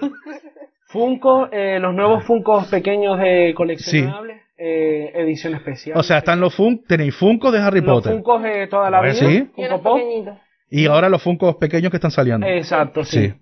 Funko, 0.94 1.48
eh, 1.50 1.80
los 1.80 1.92
nuevos 1.92 2.22
Funkos 2.24 2.68
pequeños 2.68 3.18
de 3.18 3.52
coleccionables. 3.56 4.42
eh, 4.56 5.10
edición 5.16 5.56
especial. 5.56 5.98
O 5.98 6.04
sea, 6.04 6.18
están 6.18 6.38
los 6.38 6.54
Fun, 6.54 6.84
tenéis 6.86 7.16
Funko 7.16 7.50
de 7.50 7.58
Harry 7.58 7.80
los 7.80 7.96
Potter. 7.96 8.12
Funkos 8.12 8.42
de 8.44 8.68
toda 8.68 8.88
la 8.90 9.00
vida. 9.02 9.14
sí. 9.14 9.50
Y 9.56 9.64
Funko 9.64 9.82
Pop. 9.82 9.98
Y 10.70 10.86
ahora 10.86 11.08
los 11.08 11.20
Funkos 11.20 11.56
pequeños 11.56 11.90
que 11.90 11.96
están 11.96 12.12
saliendo. 12.12 12.46
Exacto, 12.46 13.02
sí. 13.02 13.26
sí. 13.28 13.34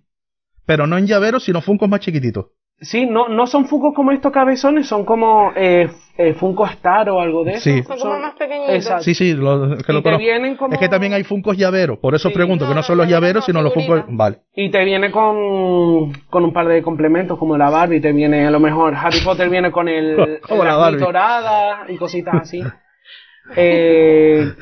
Pero 0.65 0.87
no 0.87 0.97
en 0.97 1.07
llaveros, 1.07 1.45
sino 1.45 1.61
Funkos 1.61 1.91
más 1.91 2.01
chiquititos. 2.01 2.47
Sí, 2.81 3.05
no, 3.05 3.29
no 3.29 3.47
son 3.47 3.67
Funkos 3.67 3.93
como 3.95 4.13
estos 4.13 4.33
cabezones, 4.33 4.87
son 4.89 5.05
como 5.05 5.53
eh, 5.55 5.91
eh, 6.19 6.35
Funko 6.35 6.67
Star 6.67 7.09
o 7.11 7.21
algo 7.21 7.43
de 7.45 7.53
eso. 7.53 7.61
Sí. 7.71 7.83
Son 7.85 7.99
como 7.99 8.19
más 8.19 8.35
pequeñitos. 8.35 8.75
Exacto. 8.75 9.03
Sí, 9.05 9.15
sí, 9.15 9.33
lo, 9.35 9.77
que 9.79 9.93
lo 9.93 10.01
te 10.01 10.03
conozco. 10.05 10.19
vienen 10.19 10.57
como- 10.57 10.75
Es 10.75 10.79
que 10.79 10.89
también 10.89 11.15
hay 11.15 11.25
Funkos 11.25 11.57
llaveros, 11.57 11.99
por 11.99 12.15
eso 12.15 12.29
Sí. 12.29 12.35
pregunto, 12.35 12.69
que 12.69 12.75
No, 12.75 12.83
son 12.83 12.99
los 12.99 13.09
llaveros, 13.09 13.43
no, 13.43 13.47
sino 13.47 13.63
los 13.63 13.73
Funkos. 13.73 13.87
figuritas. 14.03 14.17
Vale. 14.17 14.39
Y 14.55 14.71
te 14.71 14.85
viene 14.85 15.11
con, 15.11 16.13
con 16.29 16.45
un 16.45 16.53
par 16.53 16.69
de 16.69 16.83
complementos 16.83 17.39
como 17.39 17.57
la 17.57 17.71
Barbie, 17.71 18.01
te 18.01 18.13
viene 18.13 18.47
a 18.47 18.51
lo 18.51 18.61
mejor 18.61 18.95
Harry 18.95 19.21
Potter 19.25 19.49
viene 19.49 19.71
con 19.71 19.89
el 19.89 20.41
Como 20.49 20.65
la 20.65 20.77
Barbie. 20.77 20.99
dorada 21.01 21.87
y 21.89 21.97
cositas 21.97 22.35
así. 22.43 22.63
eh, 23.57 24.53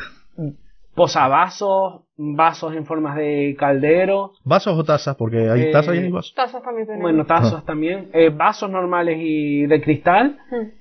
posavasos, 0.95 2.03
vasos 2.17 2.75
en 2.75 2.85
formas 2.85 3.17
de 3.17 3.57
caldero, 3.59 4.33
¿Vasos 4.45 4.79
o 4.79 4.85
tazas? 4.85 5.17
Porque 5.17 5.49
hay 5.49 5.63
Eh, 5.63 5.73
tazas 5.73 5.95
y 5.95 5.99
hay 5.99 6.11
vasos. 6.11 6.35
Tazas 6.35 6.63
también 6.63 6.87
tenemos. 6.87 7.03
bueno, 7.03 7.25
tazos 7.27 7.65
también, 7.65 8.09
eh, 8.13 8.29
vasos 8.31 8.71
normales 8.71 9.17
y 9.21 9.67
de 9.67 9.81
cristal, 9.81 10.39
Hmm. 10.51 10.80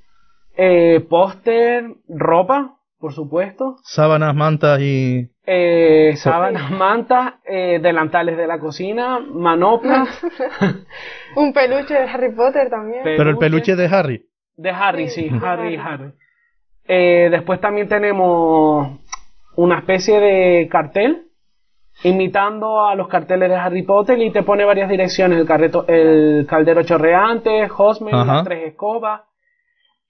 Eh, 0.61 0.99
póster, 1.09 1.85
ropa, 2.09 2.75
por 2.99 3.13
supuesto, 3.13 3.77
Sábanas, 3.83 4.35
mantas 4.35 4.81
y. 4.81 5.29
eh, 5.45 6.13
sábanas, 6.17 6.69
mantas, 6.71 7.35
eh, 7.45 7.79
delantales 7.81 8.35
de 8.35 8.45
la 8.45 8.59
cocina, 8.59 9.19
manoplas, 9.19 10.09
Un 11.37 11.53
peluche 11.53 11.93
de 11.93 12.09
Harry 12.09 12.33
Potter 12.35 12.69
también. 12.69 13.03
Pe- 13.03 13.15
Pero 13.15 13.29
el 13.29 13.37
peluche 13.37 13.75
de 13.77 13.85
Harry. 13.87 14.25
De 14.57 14.69
Harry, 14.71 15.07
sí, 15.07 15.29
Sí, 15.29 15.35
Harry, 15.41 15.75
Harry. 15.77 15.77
Harry. 15.77 16.11
Eh, 16.85 17.29
después 17.31 17.61
también 17.61 17.87
tenemos 17.87 18.99
una 19.55 19.77
especie 19.77 20.19
de 20.19 20.67
cartel 20.69 21.27
imitando 22.03 22.85
a 22.85 22.95
los 22.95 23.07
carteles 23.07 23.49
de 23.49 23.55
Harry 23.55 23.83
Potter 23.83 24.17
y 24.19 24.31
te 24.31 24.43
pone 24.43 24.65
varias 24.65 24.89
direcciones, 24.89 25.37
el, 25.39 25.45
carreto, 25.45 25.85
el 25.87 26.45
caldero 26.49 26.83
chorreante, 26.83 27.67
Hosmer, 27.77 28.13
las 28.13 28.43
tres 28.43 28.67
escobas. 28.69 29.21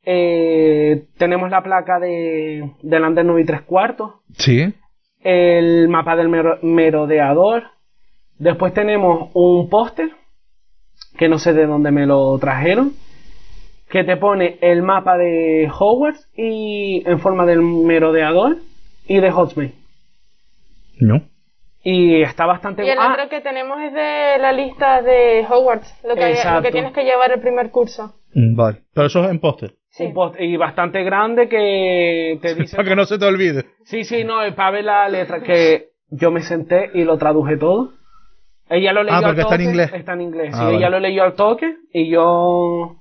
Eh, 0.06 1.04
tenemos 1.18 1.50
la 1.50 1.62
placa 1.62 2.00
de, 2.00 2.72
del 2.82 3.04
andén 3.04 3.28
9 3.28 3.42
y 3.42 3.46
3 3.46 3.62
cuartos, 3.64 4.12
Sí. 4.38 4.74
el 5.22 5.88
mapa 5.90 6.16
del 6.16 6.30
mero- 6.30 6.58
merodeador. 6.62 7.64
Después 8.38 8.74
tenemos 8.74 9.30
un 9.34 9.70
póster, 9.70 10.10
que 11.18 11.28
no 11.28 11.38
sé 11.38 11.54
de 11.54 11.66
dónde 11.66 11.92
me 11.92 12.06
lo 12.06 12.38
trajeron, 12.40 12.94
que 13.90 14.04
te 14.04 14.16
pone 14.18 14.58
el 14.62 14.82
mapa 14.84 15.18
de 15.18 15.70
Hogwarts 15.78 16.30
y 16.38 17.04
en 17.06 17.20
forma 17.20 17.46
del 17.46 17.62
merodeador 17.62 18.58
y 19.08 19.20
de 19.20 19.32
Hogsmeade. 19.32 19.74
No. 21.02 21.22
Y 21.84 22.22
está 22.22 22.46
bastante 22.46 22.86
Y 22.86 22.90
el 22.90 23.00
ah, 23.00 23.14
otro 23.14 23.30
que 23.30 23.42
tenemos 23.42 23.80
es 23.82 23.94
de 23.94 24.38
la 24.40 24.52
lista 24.52 25.02
de 25.02 25.46
Hogwarts, 25.50 26.04
lo 26.06 26.16
que, 26.16 26.36
lo 26.54 26.62
que 26.62 26.72
tienes 26.72 26.94
que 26.94 27.04
llevar 27.04 27.32
el 27.32 27.42
primer 27.42 27.72
curso. 27.72 28.16
Mm, 28.34 28.56
Vale. 28.56 28.80
Pero 28.94 29.08
eso 29.08 29.24
es 29.24 29.32
en 29.32 29.40
póster. 29.40 29.74
Sí. 30.00 30.06
un 30.08 30.14
post- 30.14 30.40
y 30.40 30.58
bastante 30.58 31.04
grande 31.04 31.48
que 31.48 32.40
te 32.42 32.56
dice 32.56 32.76
Para 32.76 32.90
que 32.90 32.96
no 32.96 33.06
se 33.06 33.18
te 33.20 33.26
olvide. 33.26 33.66
Sí, 33.84 34.04
sí, 34.04 34.24
no, 34.24 34.40
para 34.56 34.72
ver 34.72 34.86
la 34.86 35.08
letra, 35.10 35.42
que 35.42 35.90
yo 36.10 36.32
me 36.32 36.42
senté 36.42 36.90
y 36.94 37.04
lo 37.04 37.18
traduje 37.18 37.58
todo. 37.58 37.92
Ella 38.70 38.94
lo 38.94 39.04
leyó 39.04 39.16
Ah, 39.18 39.22
porque 39.22 39.42
al 39.42 39.48
está 39.48 39.56
en 39.56 39.62
toque, 39.62 39.70
inglés. 39.72 39.94
Está 39.94 40.14
en 40.14 40.22
inglés. 40.22 40.50
Ah, 40.54 40.58
sí, 40.58 40.64
vale. 40.66 40.78
ella 40.78 40.90
lo 40.90 41.00
leyó 41.00 41.24
al 41.24 41.34
toque 41.34 41.76
y 41.94 42.10
yo 42.10 42.96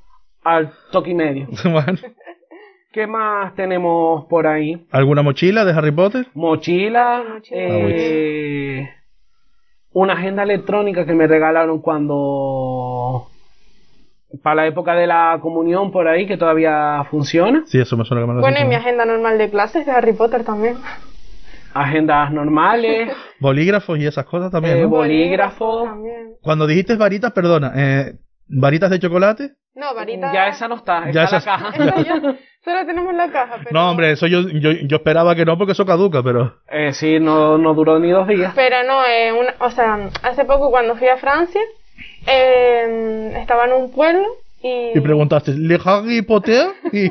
al 0.44 0.72
toque 0.92 1.10
y 1.10 1.14
medio. 1.14 1.46
Bueno. 1.64 1.98
¿Qué 2.92 3.06
más 3.06 3.54
tenemos 3.54 4.24
por 4.26 4.46
ahí? 4.46 4.86
¿Alguna 4.90 5.22
mochila 5.22 5.64
de 5.66 5.72
Harry 5.72 5.92
Potter? 5.92 6.26
Mochila, 6.34 7.22
Mochila. 7.34 7.60
eh, 7.60 8.88
una 9.92 10.14
agenda 10.14 10.42
electrónica 10.42 11.04
que 11.04 11.12
me 11.12 11.26
regalaron 11.26 11.80
cuando 11.82 13.28
para 14.42 14.56
la 14.56 14.66
época 14.66 14.94
de 14.94 15.06
la 15.06 15.38
comunión 15.40 15.90
por 15.90 16.06
ahí 16.08 16.26
que 16.26 16.36
todavía 16.36 17.04
funciona. 17.10 17.62
Sí, 17.66 17.80
eso 17.80 17.96
me 17.96 18.04
suena 18.04 18.22
que 18.22 18.26
me 18.28 18.34
lo 18.34 18.40
Bueno, 18.40 18.58
y 18.60 18.64
mi 18.64 18.74
agenda 18.74 19.04
normal 19.04 19.38
de 19.38 19.50
clases 19.50 19.86
de 19.86 19.92
Harry 19.92 20.12
Potter 20.12 20.44
también. 20.44 20.76
agendas 21.74 22.32
normales, 22.32 23.12
Bolígrafos 23.40 23.98
y 23.98 24.06
esas 24.06 24.24
cosas 24.24 24.50
también, 24.50 24.78
Eh, 24.78 24.82
¿no? 24.82 24.88
bolígrafo. 24.88 25.84
También. 25.84 26.34
Cuando 26.42 26.66
dijiste 26.66 26.96
varitas, 26.96 27.32
perdona, 27.32 27.72
eh, 27.76 28.14
¿varitas 28.48 28.90
de 28.90 28.98
chocolate? 28.98 29.52
No, 29.74 29.94
varita. 29.94 30.32
ya 30.32 30.48
esa 30.48 30.66
no 30.66 30.74
está, 30.76 31.08
Ya 31.12 31.24
está 31.24 31.36
esa- 31.36 31.56
la 31.56 31.58
caja. 31.70 31.84
Esa 31.84 32.02
ya- 32.02 32.36
Solo 32.64 32.84
tenemos 32.84 33.14
la 33.14 33.30
caja. 33.30 33.54
Pero... 33.58 33.70
No, 33.72 33.90
hombre, 33.90 34.10
eso 34.10 34.26
yo, 34.26 34.40
yo, 34.48 34.72
yo 34.72 34.96
esperaba 34.96 35.34
que 35.36 35.44
no 35.44 35.56
porque 35.56 35.72
eso 35.72 35.86
caduca, 35.86 36.22
pero... 36.24 36.56
Eh, 36.68 36.92
sí, 36.92 37.20
no, 37.20 37.56
no 37.56 37.72
duró 37.74 37.98
ni 38.00 38.10
dos 38.10 38.26
días. 38.26 38.52
Pero 38.56 38.82
no, 38.84 39.04
eh, 39.06 39.32
una- 39.32 39.54
o 39.60 39.70
sea, 39.70 40.10
hace 40.24 40.44
poco 40.44 40.70
cuando 40.70 40.96
fui 40.96 41.06
a 41.06 41.16
Francia, 41.18 41.60
eh, 42.28 43.32
estaba 43.40 43.64
en 43.64 43.72
un 43.72 43.90
pueblo 43.90 44.26
y, 44.62 44.96
Y 44.96 45.00
preguntaste, 45.00 45.52
¿Le 45.52 45.78
Harry 45.84 46.22
Potter? 46.22 46.68
Y... 46.92 47.10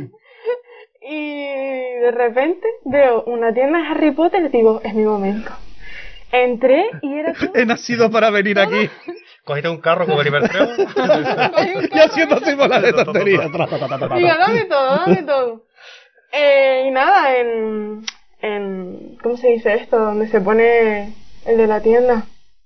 y 1.01 1.99
de 1.99 2.11
repente 2.11 2.67
veo 2.85 3.23
una 3.23 3.53
tienda 3.53 3.79
de 3.79 3.87
Harry 3.87 4.11
Potter 4.11 4.43
y 4.45 4.49
digo, 4.49 4.81
es 4.83 4.93
mi 4.93 5.03
momento. 5.03 5.51
Entré 6.31 6.89
y 7.01 7.13
era 7.13 7.33
todo... 7.39 7.51
He 7.55 7.65
nacido 7.65 8.11
para 8.11 8.29
venir 8.29 8.59
aquí. 8.59 8.89
Cogiste 9.43 9.69
un 9.69 9.79
carro 9.79 10.05
con 10.05 10.19
el 10.19 10.27
Ibertreo. 10.27 10.67
Y 11.89 11.99
haciendo 11.99 12.35
así 12.35 12.53
bolas 12.53 12.81
de 12.81 12.91
tontería. 12.91 13.41
Digo, 13.47 14.27
dame 14.37 14.65
todo, 14.65 14.97
dame 14.97 15.23
todo. 15.23 15.63
Eh, 16.33 16.83
y 16.87 16.91
nada, 16.91 17.37
en, 17.37 18.05
en. 18.41 19.17
¿Cómo 19.23 19.37
se 19.37 19.47
dice 19.47 19.75
esto? 19.75 19.97
Donde 19.97 20.27
se 20.27 20.41
pone 20.41 21.13
el 21.45 21.57
de 21.57 21.65
la 21.65 21.79
tienda. 21.79 22.25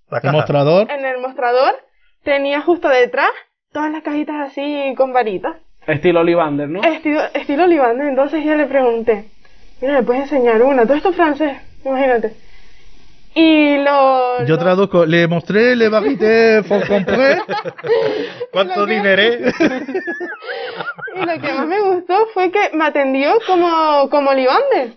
La 0.09 0.21
El 0.23 0.31
mostrador. 0.31 0.89
En 0.89 1.05
el 1.05 1.19
mostrador 1.21 1.75
tenía 2.23 2.61
justo 2.61 2.87
detrás 2.89 3.29
todas 3.71 3.91
las 3.91 4.03
cajitas 4.03 4.35
así 4.51 4.93
con 4.97 5.13
varitas. 5.13 5.57
Estilo 5.87 6.19
Olivander, 6.21 6.69
¿no? 6.69 6.83
Estilo, 6.83 7.21
estilo 7.33 7.63
Olivander. 7.63 8.07
Entonces 8.07 8.43
yo 8.45 8.55
le 8.55 8.65
pregunté, 8.65 9.31
mira, 9.81 9.93
¿me 9.95 10.03
puedes 10.03 10.23
enseñar 10.23 10.61
una? 10.61 10.83
Todo 10.83 10.95
esto 10.95 11.09
es 11.09 11.15
francés, 11.15 11.57
imagínate. 11.83 12.35
Y 13.33 13.77
lo. 13.77 14.45
Yo 14.45 14.55
lo- 14.55 14.57
traduzco, 14.59 15.05
le 15.05 15.25
mostré, 15.27 15.75
le 15.75 15.89
faut 15.89 16.85
compré. 16.87 17.37
¿Cuánto 18.51 18.85
que- 18.85 18.93
dineré? 18.93 19.51
Y 21.13 21.25
lo 21.25 21.41
que 21.41 21.53
más 21.53 21.67
me 21.67 21.79
gustó 21.81 22.25
fue 22.33 22.51
que 22.51 22.69
me 22.73 22.85
atendió 22.85 23.33
como, 23.45 24.09
como 24.09 24.29
Olivander. 24.31 24.93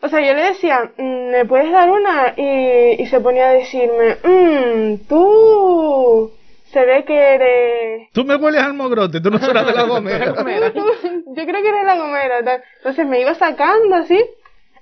O 0.00 0.08
sea, 0.08 0.20
yo 0.20 0.32
le 0.34 0.42
decía, 0.44 0.90
"Mm, 0.96 1.30
¿me 1.30 1.44
puedes 1.44 1.72
dar 1.72 1.90
una? 1.90 2.34
Y, 2.36 3.02
y 3.02 3.06
se 3.06 3.20
ponía 3.20 3.48
a 3.48 3.52
decirme, 3.52 4.16
mmm, 4.22 4.96
tú, 5.08 6.30
se 6.72 6.84
ve 6.84 7.04
que 7.04 7.16
eres... 7.34 8.08
Tú 8.12 8.24
me 8.24 8.36
hueles 8.36 8.62
al 8.62 8.74
mogrote, 8.74 9.20
tú 9.20 9.30
no 9.30 9.38
serás 9.38 9.66
de 9.66 9.72
la 9.72 9.82
gomera. 9.84 10.32
Tú- 10.72 10.86
yo 11.34 11.44
creo 11.44 11.62
que 11.62 11.68
eres 11.68 11.84
la 11.84 11.96
gomera. 11.96 12.42
tal. 12.44 12.62
Entonces 12.78 13.06
me 13.06 13.20
iba 13.20 13.34
sacando 13.34 13.96
así. 13.96 14.24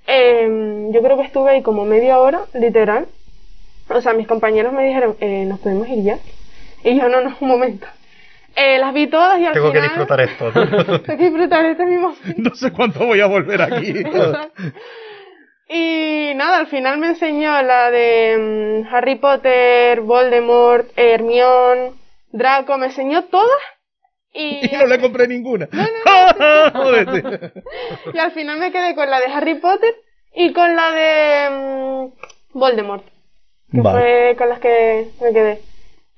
Em, 0.06 0.92
yo 0.92 1.02
creo 1.02 1.16
que 1.16 1.24
estuve 1.24 1.50
ahí 1.50 1.62
como 1.62 1.84
media 1.84 2.18
hora, 2.18 2.42
literal. 2.54 3.06
O 3.88 4.00
sea, 4.00 4.12
mis 4.12 4.26
compañeros 4.26 4.72
me 4.72 4.84
dijeron, 4.84 5.16
eh, 5.20 5.44
¿nos 5.46 5.60
podemos 5.60 5.88
ir 5.88 6.02
ya? 6.04 6.18
Y 6.84 6.98
yo, 6.98 7.08
no, 7.08 7.20
no, 7.22 7.34
un 7.40 7.48
momento. 7.48 7.86
Eh, 8.54 8.78
las 8.78 8.92
vi 8.94 9.06
todas 9.06 9.38
y 9.38 9.46
al 9.46 9.52
Tengo 9.52 9.70
que 9.72 9.80
final... 9.80 9.88
disfrutar 9.96 10.20
esto. 10.20 10.52
Tengo 11.02 11.02
que 11.04 11.16
disfrutar 11.16 11.64
este 11.66 11.84
mismo 11.86 12.14
No 12.36 12.54
sé 12.54 12.70
cuánto 12.72 13.04
voy 13.06 13.20
a 13.20 13.26
volver 13.26 13.60
aquí. 13.62 13.92
Y 15.68 16.32
nada, 16.36 16.58
al 16.58 16.66
final 16.68 16.98
me 16.98 17.08
enseñó 17.08 17.60
la 17.62 17.90
de 17.90 18.84
mm, 18.84 18.94
Harry 18.94 19.16
Potter, 19.16 20.00
Voldemort, 20.00 20.88
Hermione, 20.96 21.92
Draco, 22.30 22.78
me 22.78 22.86
enseñó 22.86 23.24
todas. 23.24 23.58
Y, 24.32 24.66
Y 24.72 24.76
no 24.76 24.86
le 24.86 25.00
compré 25.00 25.26
ninguna. 25.26 25.68
Y 28.14 28.18
al 28.18 28.32
final 28.32 28.58
me 28.58 28.70
quedé 28.72 28.94
con 28.94 29.10
la 29.10 29.18
de 29.20 29.26
Harry 29.26 29.54
Potter 29.56 29.94
y 30.34 30.52
con 30.52 30.76
la 30.76 30.92
de 30.92 31.50
mm, 31.50 32.58
Voldemort, 32.58 33.04
que 33.72 33.80
Vale. 33.80 33.98
fue 33.98 34.36
con 34.36 34.48
las 34.48 34.60
que 34.60 35.08
me 35.20 35.32
quedé. 35.32 35.60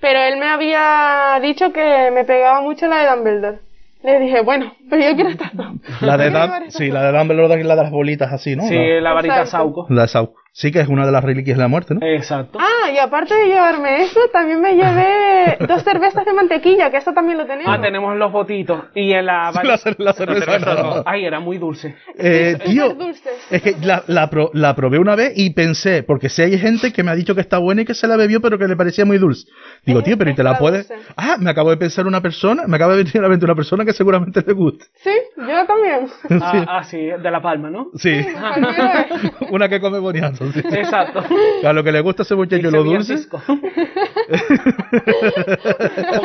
Pero 0.00 0.20
él 0.20 0.36
me 0.36 0.46
había 0.46 1.38
dicho 1.42 1.72
que 1.72 2.10
me 2.12 2.24
pegaba 2.24 2.60
mucho 2.60 2.86
la 2.86 2.98
de 2.98 3.10
Dumbledore. 3.10 3.58
Le 4.02 4.20
dije, 4.20 4.42
bueno, 4.42 4.72
pero 4.88 5.02
yo 5.02 5.14
quiero 5.16 5.30
estas 5.30 5.54
dos. 5.56 5.66
La 6.00 6.16
de 6.16 6.28
estas 6.28 6.74
sí, 6.74 6.88
la 6.90 7.10
de 7.10 7.18
Dumbledore 7.18 7.60
es 7.60 7.66
la 7.66 7.74
de 7.76 7.82
las 7.82 7.90
bolitas 7.90 8.32
así, 8.32 8.54
¿no? 8.54 8.62
Sí, 8.68 8.76
La, 8.76 9.00
la 9.00 9.12
varita. 9.12 9.46
Sauco. 9.46 9.86
la 9.90 10.02
de 10.02 10.08
Sau. 10.08 10.34
Sí 10.60 10.72
que 10.72 10.80
es 10.80 10.88
una 10.88 11.06
de 11.06 11.12
las 11.12 11.22
reliquias 11.22 11.56
de 11.56 11.62
la 11.62 11.68
muerte, 11.68 11.94
¿no? 11.94 12.04
Exacto. 12.04 12.58
Ah, 12.60 12.90
y 12.90 12.98
aparte 12.98 13.32
de 13.32 13.46
llevarme 13.46 14.02
eso, 14.02 14.18
también 14.32 14.60
me 14.60 14.74
llevé 14.74 15.56
dos 15.68 15.84
cervezas 15.84 16.24
de 16.24 16.32
mantequilla, 16.32 16.90
que 16.90 16.96
eso 16.96 17.12
también 17.12 17.38
lo 17.38 17.46
tenemos. 17.46 17.72
Ah, 17.72 17.80
tenemos 17.80 18.16
los 18.16 18.32
botitos. 18.32 18.86
Y 18.92 19.12
en 19.12 19.26
la 19.26 19.52
la, 19.52 19.62
la 19.62 19.78
cerveza, 19.78 20.12
cerveza 20.14 20.58
no. 20.74 20.96
no. 20.96 21.02
Ay, 21.06 21.24
era 21.26 21.38
muy 21.38 21.58
dulce. 21.58 21.94
Eh, 22.18 22.58
tío, 22.64 22.92
dulces. 22.94 23.34
es 23.52 23.62
que 23.62 23.76
la, 23.82 24.02
la, 24.08 24.28
pro- 24.30 24.50
la 24.52 24.74
probé 24.74 24.98
una 24.98 25.14
vez 25.14 25.32
y 25.36 25.50
pensé, 25.50 26.02
porque 26.02 26.28
si 26.28 26.42
hay 26.42 26.58
gente 26.58 26.92
que 26.92 27.04
me 27.04 27.12
ha 27.12 27.14
dicho 27.14 27.36
que 27.36 27.40
está 27.40 27.58
buena 27.58 27.82
y 27.82 27.84
que 27.84 27.94
se 27.94 28.08
la 28.08 28.16
bebió, 28.16 28.40
pero 28.40 28.58
que 28.58 28.66
le 28.66 28.74
parecía 28.74 29.04
muy 29.04 29.18
dulce. 29.18 29.46
Digo, 29.86 30.00
Es 30.00 30.04
tío, 30.06 30.18
pero 30.18 30.30
¿y 30.32 30.34
te 30.34 30.42
la 30.42 30.58
puedes...? 30.58 30.88
dulce. 30.88 31.04
Ah, 31.16 31.36
me 31.38 31.50
acabo 31.50 31.70
de 31.70 31.76
pensar 31.76 32.04
una 32.08 32.20
persona, 32.20 32.64
me 32.66 32.74
acaba 32.74 32.96
de 32.96 33.04
venir 33.04 33.16
a 33.18 33.22
la 33.22 33.28
mente 33.28 33.44
una 33.44 33.54
persona 33.54 33.84
que 33.84 33.92
seguramente 33.92 34.42
le 34.44 34.52
guste. 34.54 34.86
Sí, 35.04 35.12
yo 35.36 35.66
también. 35.66 36.08
Ah, 36.42 36.64
ah, 36.78 36.82
sí, 36.84 36.98
de 36.98 37.30
La 37.30 37.40
Palma, 37.40 37.70
¿no? 37.70 37.90
Sí, 37.94 38.10
vez. 38.10 38.36
una 39.50 39.68
que 39.68 39.80
come 39.80 40.00
boniato, 40.00 40.47
Exacto. 40.56 41.22
A 41.64 41.72
lo 41.72 41.82
que 41.84 41.92
le 41.92 42.00
gusta 42.00 42.22
a 42.22 42.24
ese 42.24 42.34
muchacho 42.36 42.70
lo 42.70 42.84
dulce. 42.84 43.28
Con 43.28 43.40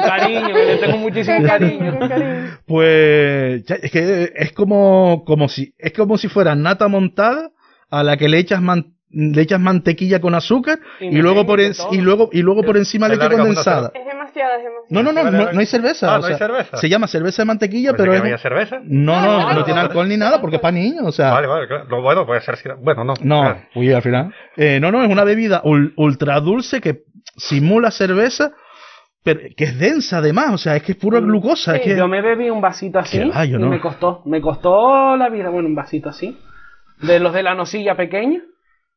cariño, 0.02 0.48
que 0.48 0.66
le 0.66 0.78
tengo 0.78 0.98
muchísimo 0.98 1.38
Con 1.38 1.46
cariño. 1.48 1.80
cariño, 1.80 2.00
con 2.00 2.10
cariño. 2.10 2.58
Pues 2.66 3.64
es 3.70 3.92
que 3.92 4.32
es 4.36 4.52
como, 4.54 5.24
como 5.26 5.48
si 5.50 5.74
es 5.78 5.94
como 5.94 6.18
si 6.18 6.28
fuera 6.28 6.56
nata 6.56 6.88
montada 6.88 7.50
a 7.90 8.04
la 8.04 8.18
que 8.18 8.30
le 8.30 8.40
echas 8.40 8.62
man- 8.62 8.94
le 9.14 9.42
echas 9.42 9.60
mantequilla 9.60 10.20
con 10.20 10.34
azúcar 10.36 10.80
Y 11.00 11.18
luego 11.20 11.46
por 11.46 11.60
en- 11.62 11.74
y 11.92 12.02
luego 12.02 12.30
y 12.32 12.42
luego 12.42 12.64
por 12.64 12.78
encima 12.78 13.08
leche 13.08 13.30
condensada. 13.30 13.92
Es 13.94 14.06
demasiado, 14.06 14.58
es 14.58 14.64
demasiado. 14.64 14.74
No, 14.90 15.04
no, 15.04 15.12
no, 15.14 15.32
no, 15.32 15.52
no 15.54 15.60
hay 15.60 15.66
cerveza. 15.66 16.14
Ah, 16.14 16.18
o 16.18 16.20
¿no 16.22 16.26
hay 16.28 16.34
sea, 16.36 16.48
cerveza? 16.48 16.78
Se 16.78 16.90
llama 16.90 17.08
cerveza 17.08 17.42
de 17.44 17.46
mantequilla, 17.46 17.92
Pensé 17.92 18.02
pero 18.04 18.12
que 18.12 18.18
es 18.18 18.24
había 18.24 18.38
cerveza. 18.40 18.80
no, 18.84 19.22
no, 19.22 19.54
No, 19.54 19.64
tiene 19.64 19.80
alcohol 19.80 20.08
ni 20.10 20.18
nada 20.18 20.42
porque 20.42 20.56
es 20.58 20.62
para 20.62 20.72
niños, 20.74 21.04
o 21.06 21.12
sea, 21.12 21.32
Vale, 21.32 21.48
vale, 21.48 21.68
claro. 21.68 21.86
Lo 21.90 22.02
bueno 22.02 22.26
puede 22.26 22.42
ser. 22.42 22.58
Bueno, 22.82 23.04
no. 23.04 23.14
no, 23.22 23.42
Claro. 23.42 23.60
uy, 23.76 23.92
al 23.94 24.02
final. 24.02 24.34
Eh, 24.58 24.80
no, 24.80 24.92
no, 24.92 25.04
es 25.04 25.10
una 25.10 25.24
bebida 25.24 25.62
ul- 25.64 25.94
ultra 25.98 26.40
dulce 26.40 26.82
que 26.82 27.04
simula 27.38 27.92
cerveza, 27.92 28.52
pero 29.24 29.40
que 29.56 29.64
es 29.64 29.80
densa 29.80 30.18
además, 30.18 30.52
o 30.54 30.58
sea, 30.58 30.76
es 30.76 30.84
que 30.84 30.92
es 30.94 30.98
pura 30.98 31.20
glucosa, 31.20 31.76
es 31.76 31.82
que 31.82 31.96
Yo 31.98 32.08
me 32.08 32.22
bebí 32.22 32.50
un 32.50 32.60
vasito 32.62 33.00
así 33.00 33.20
y 33.22 33.50
no. 33.52 33.70
me 33.70 33.80
costó, 33.80 34.22
me 34.26 34.42
costó 34.42 35.16
la 35.16 35.30
vida, 35.30 35.50
bueno, 35.50 35.68
un 35.70 35.76
vasito 35.76 36.10
así, 36.10 36.38
de 37.02 37.20
los 37.20 37.34
de 37.34 37.42
la 37.44 37.56
nocilla 37.56 37.96
pequeña, 37.96 38.42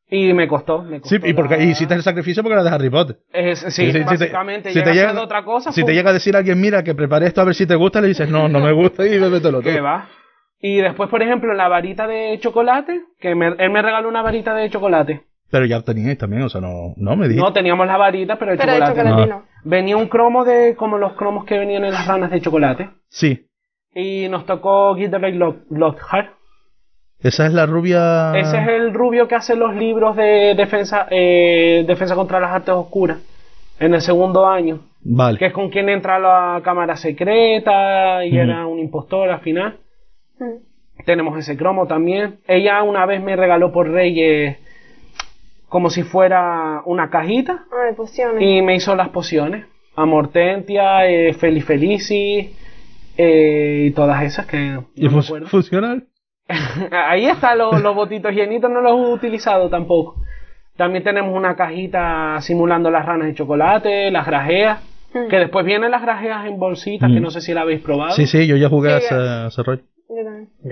y 0.09 0.33
me 0.33 0.47
costó, 0.47 0.83
me 0.83 0.99
costó. 1.01 1.15
Sí, 1.17 1.21
y 1.29 1.33
porque 1.33 1.57
la- 1.57 1.63
y 1.63 1.69
hiciste 1.71 1.93
el 1.93 2.01
sacrificio 2.03 2.41
porque 2.43 2.53
era 2.53 2.63
de 2.63 2.69
Harry 2.69 2.89
Potter. 2.89 3.17
Es- 3.31 3.59
sí, 3.59 3.91
sí, 3.91 3.99
básicamente, 3.99 4.71
si 4.71 4.81
te 4.81 4.93
llega 4.93 5.11
a 5.11 5.21
otra 5.21 5.43
cosa, 5.43 5.71
Si 5.71 5.83
te 5.83 5.93
llega 5.93 6.09
a 6.11 6.13
decir 6.13 6.35
alguien, 6.35 6.59
mira, 6.61 6.83
que 6.83 6.95
preparé 6.95 7.27
esto 7.27 7.41
a 7.41 7.45
ver 7.45 7.55
si 7.55 7.65
te 7.67 7.75
gusta, 7.75 7.99
le 8.01 8.07
dices, 8.09 8.29
no, 8.29 8.47
no 8.47 8.59
me 8.59 8.71
gusta 8.71 9.05
y 9.05 9.17
bébetelo 9.19 9.61
que 9.61 9.73
todo. 9.73 9.83
va. 9.83 10.07
Y 10.59 10.77
después, 10.77 11.09
por 11.09 11.21
ejemplo, 11.21 11.53
la 11.53 11.67
varita 11.67 12.07
de 12.07 12.39
chocolate, 12.39 13.01
que 13.19 13.35
me- 13.35 13.55
él 13.59 13.69
me 13.69 13.81
regaló 13.81 14.09
una 14.09 14.21
varita 14.23 14.55
de 14.55 14.69
chocolate. 14.69 15.23
Pero 15.51 15.65
ya 15.65 15.81
teníais 15.81 16.17
también, 16.17 16.41
o 16.41 16.49
sea, 16.49 16.59
no, 16.61 16.93
no 16.97 17.15
me 17.15 17.27
dijiste. 17.27 17.45
No, 17.47 17.53
teníamos 17.53 17.85
la 17.87 17.95
varita, 17.97 18.37
pero 18.39 18.51
de 18.51 18.57
chocolate. 18.57 19.27
no. 19.27 19.43
Venía 19.63 19.95
un 19.97 20.07
cromo 20.07 20.43
de 20.45 20.75
como 20.75 20.97
los 20.97 21.13
cromos 21.13 21.45
que 21.45 21.57
venían 21.59 21.83
en 21.85 21.91
las 21.93 22.07
ranas 22.07 22.31
de 22.31 22.41
chocolate. 22.41 22.89
Sí, 23.09 23.45
Y 23.93 24.27
nos 24.29 24.45
tocó 24.45 24.95
Lock- 24.95 25.65
Lockhart. 25.69 26.36
Esa 27.21 27.45
es 27.47 27.53
la 27.53 27.65
rubia. 27.65 28.31
Ese 28.37 28.57
es 28.57 28.67
el 28.67 28.93
rubio 28.93 29.27
que 29.27 29.35
hace 29.35 29.55
los 29.55 29.75
libros 29.75 30.15
de 30.15 30.53
defensa, 30.55 31.07
eh, 31.09 31.83
defensa 31.87 32.15
contra 32.15 32.39
las 32.39 32.51
artes 32.51 32.73
oscuras 32.75 33.17
en 33.79 33.93
el 33.93 34.01
segundo 34.01 34.47
año, 34.47 34.79
Vale. 35.01 35.37
que 35.37 35.47
es 35.47 35.53
con 35.53 35.69
quien 35.69 35.89
entra 35.89 36.15
a 36.15 36.19
la 36.19 36.61
cámara 36.63 36.95
secreta 36.95 38.25
y 38.25 38.37
era 38.37 38.65
un 38.67 38.79
impostor 38.79 39.29
al 39.29 39.39
final. 39.41 39.77
Mm. 40.39 41.03
Tenemos 41.05 41.37
ese 41.37 41.55
cromo 41.55 41.85
también. 41.87 42.39
Ella 42.47 42.81
una 42.83 43.05
vez 43.05 43.21
me 43.21 43.35
regaló 43.35 43.71
por 43.71 43.87
Reyes 43.89 44.57
como 45.69 45.89
si 45.89 46.03
fuera 46.03 46.81
una 46.85 47.09
cajita 47.09 47.65
Ay, 47.71 47.93
pociones. 47.95 48.41
y 48.41 48.61
me 48.61 48.75
hizo 48.75 48.95
las 48.95 49.09
pociones. 49.09 49.65
Amortentia, 49.95 51.07
eh, 51.09 51.33
Felifelici 51.33 52.51
eh, 53.17 53.85
y 53.87 53.91
todas 53.91 54.23
esas 54.23 54.45
que 54.47 54.57
no 54.57 54.85
¿Y 54.95 55.03
me 55.03 55.09
fun- 55.09 55.19
acuerdo. 55.23 55.47
funcional? 55.47 56.05
Ahí 56.91 57.25
están 57.25 57.57
los, 57.57 57.81
los 57.81 57.95
botitos 57.95 58.31
llenitos, 58.33 58.69
no 58.71 58.81
los 58.81 58.91
he 58.93 59.13
utilizado 59.13 59.69
tampoco. 59.69 60.15
También 60.75 61.03
tenemos 61.03 61.35
una 61.35 61.55
cajita 61.55 62.39
simulando 62.41 62.89
las 62.91 63.05
ranas 63.05 63.27
de 63.27 63.33
chocolate, 63.35 64.11
las 64.11 64.25
grajeas, 64.25 64.79
Mm. 65.13 65.29
que 65.29 65.37
después 65.39 65.65
vienen 65.65 65.89
las 65.89 66.01
grajeas 66.01 66.45
en 66.47 66.59
bolsitas, 66.59 67.09
que 67.09 67.19
Mm. 67.19 67.23
no 67.23 67.31
sé 67.31 67.39
si 67.39 67.53
la 67.53 67.61
habéis 67.61 67.79
probado. 67.79 68.11
Sí, 68.11 68.27
sí, 68.27 68.45
yo 68.45 68.57
ya 68.57 68.67
jugué 68.67 68.93
a 68.93 68.99
Sí, 68.99 69.05
ese, 69.05 69.15
ya. 69.15 69.45
a 69.45 69.47
ese 69.47 69.63
rollo. 69.63 69.81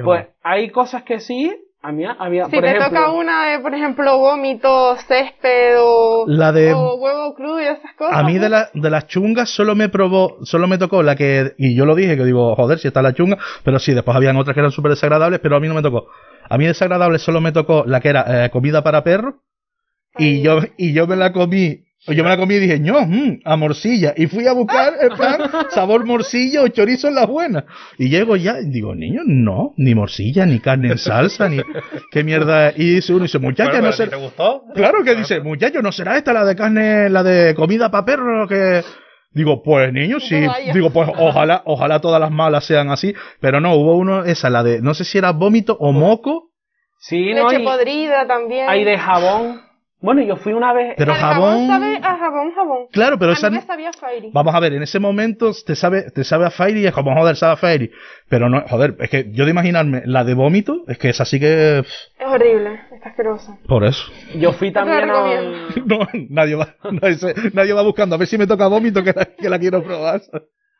Pues 0.03 0.27
hay 0.43 0.69
cosas 0.71 1.03
que 1.03 1.21
sí, 1.21 1.55
a 1.87 1.91
mí 1.91 2.03
había, 2.05 2.45
Si 2.45 2.51
por 2.51 2.63
te 2.63 2.69
ejemplo, 2.71 2.89
toca 2.89 3.11
una 3.11 3.45
de, 3.51 3.59
por 3.59 3.73
ejemplo, 3.73 4.17
vómito, 4.17 4.95
césped 5.07 5.75
o, 5.79 6.25
La 6.27 6.51
de- 6.51 6.73
o 6.73 6.95
huevo 6.95 7.35
crudo 7.35 7.59
y 7.61 7.65
esas 7.65 7.93
cosas. 7.97 8.17
A 8.17 8.23
mí 8.23 8.37
de, 8.37 8.49
la, 8.49 8.69
de 8.73 8.89
las 8.89 9.07
chungas 9.07 9.49
solo 9.49 9.75
me 9.75 9.89
probó, 9.89 10.37
solo 10.43 10.67
me 10.67 10.77
tocó 10.77 11.03
la 11.03 11.15
que, 11.15 11.53
y 11.57 11.75
yo 11.75 11.85
lo 11.85 11.95
dije, 11.95 12.17
que 12.17 12.25
digo, 12.25 12.55
joder, 12.55 12.79
si 12.79 12.87
está 12.87 13.01
la 13.01 13.13
chunga, 13.13 13.37
pero 13.63 13.79
sí, 13.79 13.93
después 13.93 14.15
habían 14.17 14.37
otras 14.37 14.53
que 14.53 14.59
eran 14.61 14.71
súper 14.71 14.91
desagradables, 14.91 15.39
pero 15.39 15.55
a 15.55 15.59
mí 15.59 15.67
no 15.67 15.73
me 15.75 15.81
tocó. 15.81 16.07
A 16.49 16.57
mí 16.57 16.65
desagradable 16.65 17.19
solo 17.19 17.41
me 17.41 17.51
tocó 17.51 17.83
la 17.87 17.99
que 18.01 18.09
era 18.09 18.45
eh, 18.45 18.49
comida 18.49 18.83
para 18.83 19.03
perros. 19.03 19.35
Y 20.17 20.41
yo, 20.41 20.59
y 20.77 20.93
yo 20.93 21.07
me 21.07 21.15
la 21.17 21.33
comí. 21.33 21.84
Yo 22.07 22.23
me 22.23 22.29
la 22.29 22.37
comí 22.37 22.55
y 22.55 22.59
dije, 22.59 22.79
no, 22.79 23.01
mm, 23.05 23.39
a 23.43 23.55
morcilla. 23.55 24.13
Y 24.15 24.27
fui 24.27 24.45
a 24.45 24.53
buscar, 24.53 24.93
en 25.01 25.09
plan, 25.09 25.41
sabor 25.71 26.05
morcilla 26.05 26.61
o 26.61 26.67
chorizo 26.67 27.07
en 27.07 27.15
las 27.15 27.27
buenas. 27.27 27.63
Y 27.97 28.09
llego 28.09 28.35
ya 28.35 28.59
y 28.59 28.69
digo, 28.69 28.93
niño, 28.93 29.21
no, 29.25 29.73
ni 29.77 29.95
morcilla, 29.95 30.45
ni 30.45 30.59
carne 30.59 30.91
en 30.91 30.97
salsa, 30.99 31.49
ni 31.49 31.61
qué 32.11 32.23
mierda. 32.23 32.71
Y 32.75 32.95
dice 32.95 33.13
uno, 33.13 33.23
dice, 33.23 33.39
muchacha, 33.39 33.71
Bueno, 33.71 33.87
no 33.87 33.93
sé. 33.93 34.07
¿Te 34.07 34.15
gustó? 34.15 34.63
Claro 34.75 35.03
que 35.03 35.15
dice, 35.15 35.39
muchacho, 35.39 35.81
¿no 35.81 35.91
será 35.91 36.17
esta 36.17 36.31
la 36.31 36.45
de 36.45 36.55
carne, 36.55 37.09
la 37.09 37.23
de 37.23 37.55
comida 37.55 37.89
para 37.89 38.05
perro 38.05 38.47
que... 38.47 38.83
Digo, 39.31 39.61
pues 39.63 39.91
niño, 39.91 40.21
sí. 40.21 40.45
Digo, 40.73 40.91
pues 40.91 41.09
ojalá, 41.17 41.61
ojalá 41.65 41.99
todas 41.99 42.21
las 42.21 42.31
malas 42.31 42.65
sean 42.65 42.89
así. 42.89 43.13
Pero 43.41 43.59
no, 43.59 43.75
hubo 43.75 43.97
uno, 43.97 44.23
esa, 44.23 44.49
la 44.49 44.63
de, 44.63 44.81
no 44.81 44.93
sé 44.93 45.03
si 45.03 45.17
era 45.17 45.31
vómito 45.31 45.75
o 45.77 45.91
moco, 45.91 46.51
Sí, 47.07 47.33
no, 47.33 47.49
Leche 47.49 47.61
y 47.61 47.65
podrida 47.65 48.25
también. 48.25 48.67
hay 48.67 48.83
de 48.83 48.97
jabón. 48.97 49.61
Bueno, 50.05 50.21
yo 50.21 50.35
fui 50.37 50.53
una 50.53 50.71
vez. 50.71 50.93
pero 50.97 51.11
El 51.13 51.17
jabón... 51.17 51.67
sabe 51.67 51.97
a 52.01 52.17
jabón, 52.17 52.51
jabón. 52.53 52.77
Claro, 52.91 53.17
pero 53.19 53.31
a 53.31 53.33
esa... 53.33 53.49
mí 53.49 53.57
me 53.57 53.61
sabía 53.63 53.91
fairy. 53.91 54.29
Vamos 54.33 54.55
a 54.55 54.59
ver, 54.59 54.73
en 54.73 54.83
ese 54.83 54.99
momento 54.99 55.51
te 55.65 55.75
sabe, 55.75 56.11
te 56.11 56.23
sabe 56.23 56.45
a 56.45 56.51
Fairy 56.51 56.81
y 56.81 56.85
es 56.87 56.93
como, 56.93 57.13
joder, 57.15 57.35
sabe 57.35 57.53
a 57.53 57.57
Fairy. 57.57 57.91
Pero 58.29 58.49
no, 58.49 58.61
joder, 58.67 58.95
es 58.99 59.09
que 59.09 59.31
yo 59.31 59.43
de 59.45 59.51
imaginarme 59.51 60.03
la 60.05 60.23
de 60.23 60.33
vómito, 60.35 60.83
es 60.87 60.97
que 60.97 61.09
es 61.09 61.19
así 61.19 61.39
que... 61.39 61.79
Es 61.79 61.85
horrible, 62.25 62.79
está 62.93 63.09
asqueroso. 63.09 63.57
Por 63.67 63.83
eso. 63.83 64.03
Yo 64.37 64.53
fui 64.53 64.71
también 64.71 65.09
a. 65.09 65.15
No, 65.85 65.99
nadie 66.29 66.55
va, 66.55 66.75
nadie, 66.91 67.15
se- 67.15 67.33
nadie 67.53 67.73
va 67.73 67.81
buscando 67.83 68.15
a 68.15 68.17
ver 68.17 68.27
si 68.27 68.37
me 68.37 68.47
toca 68.47 68.67
vómito 68.67 69.03
que 69.03 69.13
la, 69.15 69.25
que 69.25 69.49
la 69.49 69.59
quiero 69.59 69.83
probar. 69.83 70.21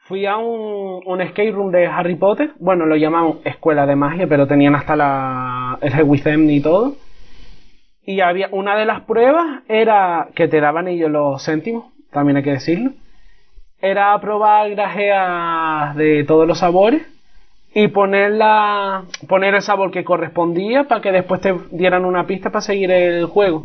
Fui 0.07 0.25
a 0.27 0.37
un, 0.37 1.01
un 1.05 1.27
skate 1.29 1.51
room 1.53 1.71
de 1.71 1.87
Harry 1.87 2.15
Potter. 2.15 2.51
Bueno, 2.59 2.85
lo 2.85 2.95
llamaban 2.95 3.39
escuela 3.43 3.87
de 3.87 3.95
magia, 3.95 4.27
pero 4.27 4.45
tenían 4.45 4.75
hasta 4.75 4.95
la, 4.95 5.79
el 5.81 5.93
Hewithem 5.93 6.47
y 6.51 6.61
todo. 6.61 6.95
Y 8.05 8.21
había 8.21 8.49
una 8.51 8.75
de 8.75 8.85
las 8.85 9.01
pruebas 9.01 9.63
era 9.67 10.27
que 10.35 10.47
te 10.47 10.61
daban 10.61 10.87
ellos 10.87 11.09
los 11.09 11.43
céntimos, 11.43 11.85
también 12.11 12.37
hay 12.37 12.43
que 12.43 12.51
decirlo. 12.51 12.91
Era 13.81 14.19
probar 14.19 14.69
grajeas 14.71 15.95
de 15.95 16.23
todos 16.23 16.47
los 16.47 16.59
sabores 16.59 17.01
y 17.73 17.87
poner, 17.89 18.31
la, 18.31 19.03
poner 19.27 19.53
el 19.55 19.61
sabor 19.61 19.91
que 19.91 20.03
correspondía 20.03 20.85
para 20.85 21.01
que 21.01 21.11
después 21.11 21.41
te 21.41 21.53
dieran 21.71 22.05
una 22.05 22.25
pista 22.25 22.49
para 22.49 22.61
seguir 22.61 22.91
el 22.91 23.25
juego. 23.25 23.61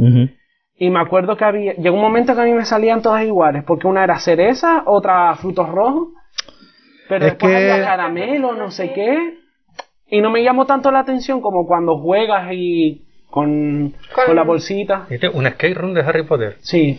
Y 0.76 0.88
me 0.90 0.98
acuerdo 1.00 1.36
que 1.36 1.44
había. 1.44 1.74
Llegó 1.74 1.94
un 1.96 2.02
momento 2.02 2.34
que 2.34 2.40
a 2.40 2.44
mí 2.44 2.52
me 2.52 2.64
salían 2.64 3.02
todas 3.02 3.22
iguales, 3.24 3.62
porque 3.64 3.86
una 3.86 4.02
era 4.02 4.18
cereza, 4.18 4.82
otra 4.86 5.34
frutos 5.36 5.68
rojos, 5.68 6.08
pero 7.08 7.26
Es 7.26 7.32
después 7.32 7.52
que- 7.52 7.70
había 7.70 7.84
caramelo, 7.84 8.54
no 8.54 8.70
sé 8.70 8.92
qué. 8.94 9.34
Y 10.08 10.22
no 10.22 10.30
me 10.30 10.42
llamó 10.42 10.64
tanto 10.66 10.90
la 10.90 11.00
atención 11.00 11.40
como 11.42 11.66
cuando 11.66 11.98
juegas 11.98 12.50
y 12.52 13.04
con, 13.30 13.94
Con- 14.14 14.24
con 14.26 14.36
la 14.36 14.42
bolsita. 14.42 15.06
¿Viste? 15.08 15.28
Un 15.28 15.46
skate 15.48 15.76
room 15.76 15.94
de 15.94 16.00
Harry 16.02 16.24
Potter. 16.24 16.56
Sí. 16.60 16.98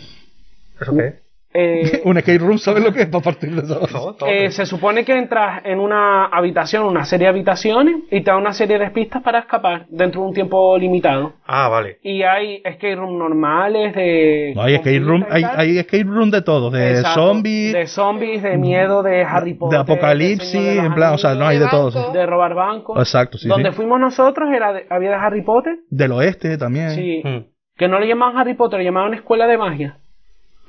¿Eso 0.80 0.96
qué 0.96 1.08
es? 1.08 1.14
Eh, 1.54 2.02
Un 2.06 2.20
skate 2.20 2.42
room, 2.42 2.58
¿sabes 2.58 2.84
lo 2.84 2.94
que 2.94 3.02
es 3.02 3.08
para 3.08 3.24
partir 3.24 3.52
de 3.54 3.62
eso? 3.62 4.16
Eh, 4.26 4.52
se 4.52 4.66
supone 4.66 5.04
que 5.04 5.18
entras 5.18 5.62
en 5.66 5.80
una 5.80 6.26
habitación, 6.28 6.86
una 6.86 7.04
serie 7.06 7.26
de 7.26 7.30
habitaciones, 7.32 7.96
y 8.10 8.22
te 8.22 8.32
da 8.32 8.38
una 8.38 8.54
serie 8.54 8.80
de 8.80 8.90
pistas 8.92 9.22
para 9.22 9.40
escapar 9.40 9.86
dentro 9.90 10.22
de 10.22 10.28
un 10.28 10.34
tiempo 10.34 10.78
limitado. 10.78 11.34
Ah, 11.46 11.68
vale. 11.68 11.98
Y 12.04 12.24
hay 12.24 12.62
skate 12.76 12.98
room 12.98 13.18
normales 13.18 13.94
de. 13.96 14.54
No, 14.56 14.62
hay 14.64 14.78
skate 14.78 15.04
room, 15.04 15.26
hay, 15.30 15.44
hay 15.44 15.80
skate 15.84 16.08
room 16.08 16.32
de 16.32 16.42
todo, 16.42 16.70
de 16.72 16.92
Exacto, 16.92 17.22
zombies, 17.22 17.74
De 17.74 17.88
zombies, 17.88 18.42
de 18.44 18.58
miedo, 18.58 19.04
de 19.04 19.24
Harry 19.24 19.54
Potter. 19.54 19.78
de 19.80 19.82
apocalipsis, 19.84 20.54
de 20.54 20.78
en 20.80 20.94
plan, 20.94 21.14
o 21.14 21.18
sea, 21.18 21.36
no 21.36 21.46
hay 21.46 21.58
de 21.58 21.66
De 21.66 21.70
todo. 21.72 21.92
banco. 21.92 22.12
De 22.14 22.26
robar 22.26 22.54
bancos. 22.54 22.98
Exacto, 22.98 23.38
sí, 23.38 23.48
Donde 23.48 23.72
sí. 23.72 23.76
fuimos 23.76 24.00
nosotros 24.00 24.50
era 24.54 24.74
de- 24.74 24.86
había 24.90 25.10
de 25.10 25.16
Harry 25.16 25.42
Potter. 25.42 25.80
Del 25.90 26.12
oeste 26.14 26.58
también. 26.58 26.92
Sí. 26.92 27.22
Mm. 27.24 27.46
Que 27.78 27.88
no 27.88 28.00
le 28.00 28.08
llamaban 28.08 28.38
Harry 28.38 28.54
Potter, 28.54 28.80
le 28.80 28.86
llamaban 28.86 29.14
Escuela 29.14 29.48
de 29.48 29.58
Magia. 29.58 29.98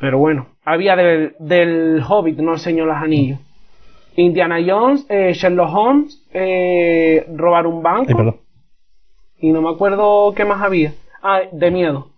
Pero 0.03 0.18
bueno, 0.18 0.48
había 0.64 0.96
del, 0.96 1.36
del 1.38 2.03
Hobbit, 2.03 2.36
no 2.38 2.55
el 2.55 2.59
Señor 2.59 2.88
de 2.88 2.92
los 2.92 3.03
Anillos. 3.05 3.38
Indiana 4.16 4.59
Jones, 4.66 5.07
eh, 5.09 5.32
Sherlock 5.32 5.72
Holmes, 5.72 6.26
eh, 6.34 7.24
robar 7.32 7.68
un 7.68 7.84
banco. 7.84 8.12
Ay, 8.18 8.32
y 9.38 9.53
no 9.53 9.62
me 9.62 9.70
acuerdo 9.70 10.32
qué 10.34 10.44
más 10.44 10.61
había. 10.61 10.92
Ah, 11.22 11.42
de 11.53 11.70
miedo. 11.70 12.09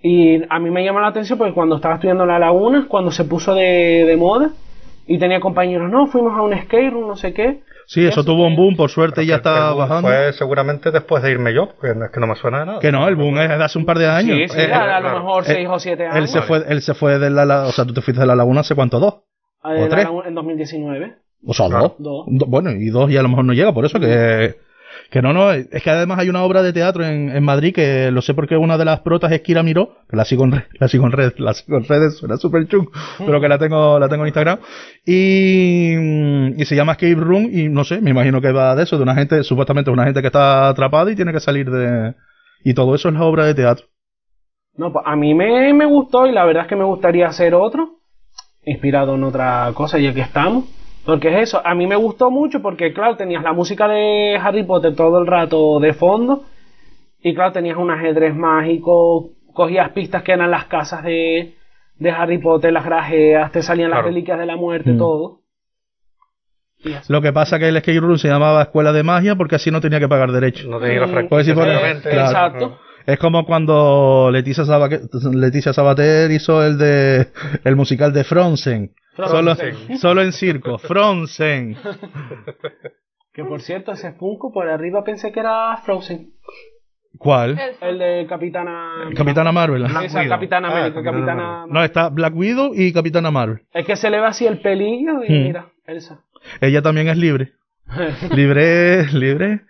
Y 0.00 0.44
a 0.48 0.60
mí 0.60 0.70
me 0.70 0.84
llama 0.84 1.00
la 1.00 1.08
atención 1.08 1.38
porque 1.38 1.54
cuando 1.54 1.74
estaba 1.74 1.96
estudiando 1.96 2.22
en 2.22 2.28
la 2.28 2.38
laguna, 2.38 2.86
cuando 2.88 3.10
se 3.10 3.24
puso 3.24 3.52
de, 3.52 4.04
de 4.06 4.16
moda, 4.16 4.52
y 5.08 5.18
tenía 5.18 5.40
compañeros, 5.40 5.90
no, 5.90 6.06
fuimos 6.06 6.38
a 6.38 6.42
un 6.42 6.56
skate 6.56 6.92
room, 6.92 7.08
no 7.08 7.16
sé 7.16 7.34
qué. 7.34 7.62
Sí, 7.86 8.06
eso 8.06 8.24
tuvo 8.24 8.46
un 8.46 8.56
boom, 8.56 8.76
por 8.76 8.90
suerte 8.90 9.16
Pero 9.16 9.28
ya 9.28 9.36
está 9.36 9.72
bajando. 9.74 10.08
Fue 10.08 10.32
seguramente 10.32 10.90
después 10.90 11.22
de 11.22 11.30
irme 11.32 11.52
yo, 11.54 11.68
porque 11.74 11.90
es 11.90 12.10
que 12.12 12.20
no 12.20 12.26
me 12.26 12.34
suena 12.36 12.60
de 12.60 12.66
nada. 12.66 12.78
Que 12.80 12.90
no, 12.92 13.06
el 13.08 13.16
boom 13.16 13.38
es 13.38 13.48
de 13.48 13.62
hace 13.64 13.78
un 13.78 13.84
par 13.86 13.98
de 13.98 14.06
años. 14.08 14.36
Sí, 14.38 14.48
sí, 14.48 14.60
Eh, 14.60 14.72
a, 14.72 15.00
lo 15.00 15.12
mejor 15.20 15.42
Eh, 15.44 15.54
6 15.54 15.68
o 15.70 15.78
7 15.78 16.02
años. 16.06 16.16
él 16.16 16.28
se 16.28 16.38
Vale. 16.40 16.46
fue, 16.48 16.64
él 16.68 16.82
se 16.82 16.94
fue 16.94 17.18
de 17.18 17.30
la, 17.30 17.44
la- 17.44 17.66
o 17.66 17.72
sea, 17.72 17.84
tú 17.84 17.92
te 17.94 18.00
fuiste 18.00 18.20
de 18.20 18.26
la 18.26 18.34
laguna 18.36 18.60
hace 18.60 18.74
cuánto, 18.74 18.98
dos. 18.98 19.14
Eh, 19.64 19.68
¿O 19.68 19.72
la- 19.82 19.88
tres? 19.88 20.06
en 20.26 20.34
2019. 20.34 21.14
O 21.46 21.52
sea, 21.52 21.68
Claro. 21.68 21.94
dos. 21.98 22.26
Dos. 22.26 22.26
Do- 22.28 22.46
Bueno, 22.46 22.70
y 22.70 22.88
dos 22.90 23.10
y 23.10 23.16
a 23.18 23.22
lo 23.22 23.28
mejor 23.28 23.44
no 23.44 23.52
llega, 23.52 23.72
por 23.72 23.84
eso 23.84 24.00
que, 24.00 24.54
que 25.10 25.22
no, 25.22 25.32
no, 25.32 25.52
es 25.52 25.82
que 25.82 25.90
además 25.90 26.18
hay 26.18 26.28
una 26.28 26.42
obra 26.42 26.62
de 26.62 26.72
teatro 26.72 27.04
en, 27.04 27.30
en 27.30 27.44
Madrid 27.44 27.72
que 27.74 28.10
lo 28.10 28.20
sé 28.20 28.34
porque 28.34 28.56
una 28.56 28.76
de 28.76 28.84
las 28.84 29.00
protas 29.00 29.30
es 29.32 29.42
Kira 29.42 29.62
Miró, 29.62 29.98
que 30.08 30.16
la 30.16 30.24
sigo 30.24 30.44
en, 30.44 30.52
re- 30.52 30.66
la 30.80 30.88
sigo 30.88 31.06
en 31.06 31.12
redes, 31.12 31.38
la 31.38 31.54
sigo 31.54 31.78
en 31.78 31.84
redes, 31.84 32.16
suena 32.18 32.36
súper 32.36 32.66
chung, 32.66 32.88
pero 33.18 33.40
que 33.40 33.48
la 33.48 33.58
tengo, 33.58 33.98
la 34.00 34.08
tengo 34.08 34.24
en 34.24 34.28
Instagram, 34.28 34.58
y, 35.06 35.94
mm, 35.96 36.60
y 36.60 36.64
se 36.64 36.74
llama 36.76 36.92
Escape 36.92 37.14
Room, 37.14 37.48
y 37.52 37.68
no 37.68 37.84
sé, 37.84 38.00
me 38.00 38.10
imagino 38.10 38.40
que 38.40 38.50
va 38.52 38.74
de 38.74 38.82
eso, 38.82 38.96
de 38.96 39.02
una 39.04 39.14
gente, 39.14 39.42
supuestamente 39.44 39.90
una 39.90 40.04
gente 40.04 40.20
que 40.20 40.28
está 40.28 40.68
atrapada 40.68 41.10
y 41.12 41.16
tiene 41.16 41.32
que 41.32 41.40
salir 41.40 41.70
de, 41.70 42.14
y 42.64 42.74
todo 42.74 42.94
eso 42.94 43.08
es 43.08 43.14
la 43.14 43.22
obra 43.24 43.46
de 43.46 43.54
teatro. 43.54 43.86
No, 44.76 44.92
pues 44.92 45.04
a 45.06 45.14
mí 45.14 45.34
me, 45.34 45.72
me 45.72 45.86
gustó 45.86 46.26
y 46.26 46.32
la 46.32 46.44
verdad 46.44 46.64
es 46.64 46.68
que 46.68 46.76
me 46.76 46.84
gustaría 46.84 47.28
hacer 47.28 47.54
otro, 47.54 48.00
inspirado 48.64 49.14
en 49.14 49.22
otra 49.22 49.70
cosa, 49.74 49.98
ya 49.98 50.12
que 50.12 50.22
estamos. 50.22 50.64
Porque 51.04 51.28
es 51.34 51.48
eso, 51.48 51.60
a 51.64 51.74
mí 51.74 51.86
me 51.86 51.96
gustó 51.96 52.30
mucho 52.30 52.62
porque, 52.62 52.92
claro, 52.94 53.16
tenías 53.16 53.42
la 53.42 53.52
música 53.52 53.86
de 53.88 54.38
Harry 54.40 54.62
Potter 54.62 54.94
todo 54.94 55.18
el 55.20 55.26
rato 55.26 55.78
de 55.80 55.92
fondo. 55.92 56.44
Y 57.22 57.34
claro, 57.34 57.52
tenías 57.52 57.76
un 57.76 57.90
ajedrez 57.90 58.34
mágico, 58.34 59.30
cogías 59.52 59.90
pistas 59.90 60.22
que 60.22 60.32
eran 60.32 60.50
las 60.50 60.64
casas 60.66 61.02
de, 61.04 61.54
de 61.98 62.10
Harry 62.10 62.38
Potter, 62.38 62.72
las 62.72 62.84
grajeas, 62.84 63.52
te 63.52 63.62
salían 63.62 63.90
las 63.90 64.00
reliquias 64.04 64.38
de 64.38 64.46
la 64.46 64.56
muerte, 64.56 64.92
Mm. 64.92 64.98
todo. 64.98 65.40
Y 66.84 66.92
así. 66.92 67.10
Lo 67.12 67.22
que 67.22 67.32
pasa 67.32 67.58
que 67.58 67.68
el 67.68 67.76
Escape 67.76 68.00
Room 68.00 68.18
se 68.18 68.28
llamaba 68.28 68.62
Escuela 68.62 68.92
de 68.92 69.02
Magia 69.02 69.36
porque 69.36 69.54
así 69.56 69.70
no 69.70 69.80
tenía 69.80 70.00
que 70.00 70.08
pagar 70.08 70.32
derecho. 70.32 70.68
No 70.68 70.78
tenía 70.78 71.00
pues 71.28 71.46
claro. 72.12 72.28
Exacto. 72.28 72.78
Es 73.06 73.18
como 73.18 73.44
cuando 73.46 74.30
Leticia, 74.30 74.64
Sabaque- 74.64 75.00
Leticia 75.34 75.72
Sabater 75.72 76.30
hizo 76.30 76.64
el 76.64 76.76
de 76.78 77.28
el 77.64 77.76
musical 77.76 78.12
de 78.12 78.24
Frozen. 78.24 78.92
Solo, 79.16 79.54
solo 79.98 80.22
en 80.22 80.32
circo. 80.32 80.78
Frozen. 80.78 81.76
Que 83.32 83.44
por 83.44 83.60
cierto, 83.60 83.92
ese 83.92 84.12
Funko 84.12 84.52
por 84.52 84.68
arriba 84.68 85.02
pensé 85.04 85.32
que 85.32 85.40
era 85.40 85.76
Frozen. 85.84 86.32
¿Cuál? 87.18 87.58
El 87.80 87.98
de 87.98 88.26
Capitana. 88.28 89.08
Capitana 89.16 89.52
Marvel. 89.52 89.84
Esa, 89.84 90.00
Widow. 90.20 90.28
Capitana 90.28 90.68
Ah, 90.68 90.72
América, 90.72 91.02
Capitana 91.02 91.36
Capitana. 91.36 91.66
No, 91.68 91.84
está 91.84 92.08
Black 92.08 92.34
Widow 92.36 92.72
y 92.74 92.92
Capitana 92.92 93.30
Marvel. 93.30 93.62
Es 93.72 93.86
que 93.86 93.96
se 93.96 94.10
le 94.10 94.18
va 94.20 94.28
así 94.28 94.46
el 94.46 94.60
pelillo 94.60 95.22
y 95.22 95.32
Hmm. 95.32 95.42
mira, 95.44 95.68
Elsa. 95.86 96.20
Ella 96.60 96.82
también 96.82 97.08
es 97.08 97.16
libre. 97.16 97.52
Libre, 98.34 99.06
libre. 99.12 99.60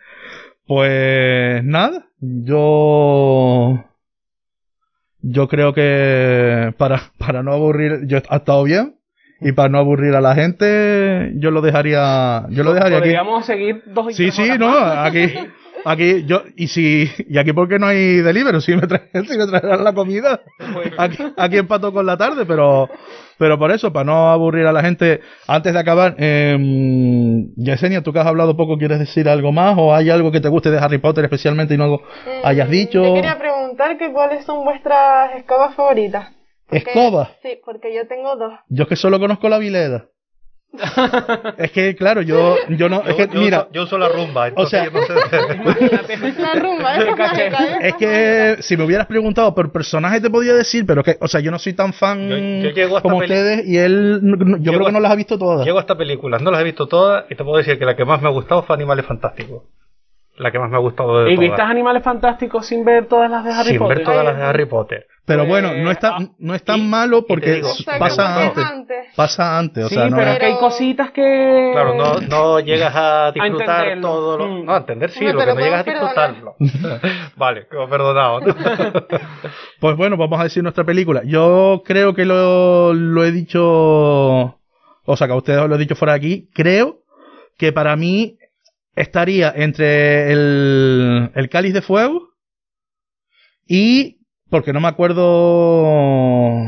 Pues 0.66 1.62
nada, 1.64 2.06
yo 2.20 3.84
yo 5.20 5.48
creo 5.48 5.72
que 5.74 6.72
para, 6.78 7.00
para 7.18 7.42
no 7.42 7.52
aburrir, 7.52 8.06
yo 8.06 8.18
ha 8.28 8.36
estado 8.36 8.62
bien 8.64 8.93
y 9.44 9.52
para 9.52 9.68
no 9.68 9.78
aburrir 9.78 10.14
a 10.16 10.20
la 10.20 10.34
gente, 10.34 11.32
yo 11.36 11.50
lo 11.52 11.60
dejaría, 11.60 12.46
yo 12.50 12.64
lo 12.64 12.72
dejaría 12.72 12.96
aquí. 12.98 13.04
Podríamos 13.08 13.46
seguir 13.46 13.82
dos 13.86 14.10
y 14.10 14.14
Sí, 14.14 14.22
tres 14.24 14.34
sí, 14.34 14.42
horas 14.42 14.58
no, 14.58 14.68
más. 14.70 15.06
aquí, 15.08 15.32
aquí, 15.84 16.24
yo, 16.24 16.42
y 16.56 16.66
si, 16.68 17.08
y 17.28 17.38
aquí 17.38 17.52
porque 17.52 17.78
no 17.78 17.86
hay 17.86 18.16
delivery, 18.22 18.60
si 18.62 18.74
me 18.74 18.86
traen, 18.86 19.26
si 19.28 19.36
me 19.38 19.46
traerán 19.46 19.84
la 19.84 19.92
comida, 19.92 20.40
Pues, 20.72 20.92
aquí, 20.98 21.18
aquí 21.36 21.58
empato 21.58 21.92
con 21.92 22.06
la 22.06 22.16
tarde, 22.16 22.46
pero, 22.46 22.88
pero 23.38 23.58
por 23.58 23.70
eso, 23.70 23.92
para 23.92 24.04
no 24.06 24.30
aburrir 24.30 24.64
a 24.66 24.72
la 24.72 24.80
gente, 24.82 25.20
antes 25.46 25.72
de 25.74 25.78
acabar, 25.78 26.14
eh, 26.18 26.56
Yesenia, 27.56 28.02
tú 28.02 28.12
que 28.12 28.20
has 28.20 28.26
hablado 28.26 28.56
poco, 28.56 28.78
¿quieres 28.78 28.98
decir 28.98 29.28
algo 29.28 29.52
más? 29.52 29.74
¿O 29.76 29.94
hay 29.94 30.08
algo 30.10 30.32
que 30.32 30.40
te 30.40 30.48
guste 30.48 30.70
de 30.70 30.78
Harry 30.78 30.98
Potter 30.98 31.24
especialmente 31.24 31.74
y 31.74 31.76
no 31.78 32.00
hayas 32.44 32.70
dicho? 32.70 33.02
Yo 33.04 33.14
quería 33.14 33.38
preguntar 33.38 33.98
que 33.98 34.10
cuáles 34.12 34.44
son 34.44 34.64
vuestras 34.64 35.36
escobas 35.36 35.74
favoritas. 35.74 36.33
Porque- 36.66 36.78
¿Escoba? 36.90 37.30
Sí, 37.42 37.58
porque 37.64 37.94
yo 37.94 38.06
tengo 38.08 38.36
dos. 38.36 38.52
Yo 38.68 38.82
es 38.84 38.88
que 38.88 38.96
solo 38.96 39.18
conozco 39.20 39.48
la 39.48 39.58
vileda. 39.58 40.06
es 41.58 41.70
que, 41.70 41.94
claro, 41.94 42.20
yo, 42.22 42.56
yo 42.70 42.88
no, 42.88 43.02
es 43.02 43.10
Yo, 43.10 43.16
que, 43.16 43.28
yo 43.32 43.40
mira, 43.40 43.58
uso, 43.60 43.68
yo 43.72 43.82
uso 43.84 43.96
la 43.98 44.08
rumba, 44.08 44.48
entonces 44.48 44.70
sea- 44.70 44.84
yo 44.84 44.90
no 44.90 45.02
sé. 45.06 45.14
La 46.42 46.54
rumba, 46.54 46.96
es 46.96 47.04
Es 47.80 47.94
que 47.94 48.56
si 48.60 48.76
me 48.76 48.82
hubieras 48.84 49.06
preguntado 49.06 49.54
por 49.54 49.70
personaje 49.70 50.20
te 50.20 50.30
podía 50.30 50.52
decir, 50.54 50.84
pero 50.84 51.04
que, 51.04 51.16
o 51.20 51.28
sea, 51.28 51.40
yo 51.40 51.52
no 51.52 51.60
soy 51.60 51.74
tan 51.74 51.92
fan 51.92 52.28
Yo- 52.28 52.36
yo 52.36 52.70
llego 52.74 52.96
a 52.96 52.98
esta 52.98 53.02
como 53.02 53.18
ustedes 53.18 53.64
y 53.66 53.78
él, 53.78 54.18
no- 54.22 54.36
no- 54.36 54.56
yo 54.56 54.72
Llego 54.72 54.74
creo 54.78 54.86
que 54.86 54.92
no 54.92 55.00
las 55.00 55.12
ha 55.12 55.14
visto 55.14 55.38
todas. 55.38 55.64
Llego 55.64 55.78
a 55.78 55.82
esta 55.82 55.96
película, 55.96 56.38
no 56.38 56.50
las 56.50 56.60
he 56.60 56.64
visto 56.64 56.88
todas 56.88 57.24
y 57.30 57.36
te 57.36 57.44
puedo 57.44 57.58
decir 57.58 57.78
que 57.78 57.84
la 57.84 57.94
que 57.94 58.04
más 58.04 58.20
me 58.20 58.28
ha 58.28 58.32
gustado 58.32 58.64
fue 58.64 58.74
Animales 58.74 59.06
Fantásticos. 59.06 59.62
La 60.36 60.50
que 60.50 60.58
más 60.58 60.68
me 60.70 60.76
ha 60.76 60.80
gustado 60.80 61.24
de 61.24 61.30
¿Y 61.32 61.36
todas. 61.36 61.48
viste 61.50 61.62
Animales 61.62 62.02
Fantásticos 62.02 62.66
sin 62.66 62.84
ver 62.84 63.06
todas 63.06 63.30
las 63.30 63.44
de 63.44 63.52
Harry 63.52 63.68
Sin 63.70 63.78
Potter? 63.78 63.96
ver 63.98 64.04
todas 64.06 64.24
las 64.24 64.36
de 64.36 64.42
Harry 64.44 64.66
Potter. 64.66 65.06
Pero 65.26 65.46
Pues, 65.46 65.48
bueno, 65.48 65.72
no 65.82 65.90
es 65.90 65.96
ah, 65.98 66.00
tan, 66.00 66.32
no 66.38 66.54
es 66.54 66.62
tan 66.64 66.80
y- 66.80 66.86
malo 66.86 67.24
porque 67.26 67.52
digo, 67.54 67.68
pasa 67.98 68.42
antes. 68.42 68.64
antes. 68.64 69.06
Pasa 69.16 69.58
antes, 69.58 69.84
o 69.84 69.88
sí, 69.88 69.94
sea, 69.94 70.10
no. 70.10 70.16
pero 70.16 70.30
es 70.32 70.38
que 70.38 70.44
hay 70.44 70.52
Pero- 70.52 70.60
cositas 70.60 71.10
que... 71.12 71.70
Claro, 71.72 71.94
no, 71.94 72.20
no 72.20 72.60
llegas 72.60 72.92
a 72.94 73.32
disfrutar 73.32 74.00
todo 74.02 74.36
lo... 74.36 74.46
Mm. 74.48 74.64
No, 74.66 74.74
a 74.74 74.76
entender 74.78 75.10
sí, 75.10 75.24
Hombre, 75.24 75.32
lo 75.32 75.38
que 75.38 75.44
pero 75.46 75.54
no 75.54 75.60
llegas 75.64 75.80
a 75.80 75.90
disfrutarlo. 75.90 76.54
vale, 77.36 77.66
quedo 77.70 77.88
perdonado. 77.88 78.40
Pues 79.80 79.96
bueno, 79.96 80.16
vamos 80.16 80.40
a 80.40 80.44
decir 80.44 80.62
nuestra 80.62 80.84
película. 80.84 81.22
Yo 81.24 81.82
creo 81.84 82.14
que 82.14 82.24
lo, 82.24 82.92
lo 82.94 83.24
he 83.24 83.32
dicho, 83.32 83.62
o 83.62 85.16
sea, 85.16 85.26
que 85.26 85.32
a 85.32 85.36
ustedes 85.36 85.60
os 85.60 85.68
lo 85.68 85.74
he 85.76 85.78
dicho 85.78 85.94
fuera 85.94 86.12
de 86.14 86.18
aquí. 86.18 86.48
Creo 86.54 86.98
que 87.58 87.72
para 87.72 87.94
mí 87.96 88.36
estaría 88.96 89.52
entre 89.54 90.32
el, 90.32 91.30
el 91.34 91.48
cáliz 91.48 91.74
de 91.74 91.82
fuego 91.82 92.28
y, 93.66 94.18
porque 94.50 94.72
no 94.72 94.80
me 94.80 94.88
acuerdo, 94.88 96.64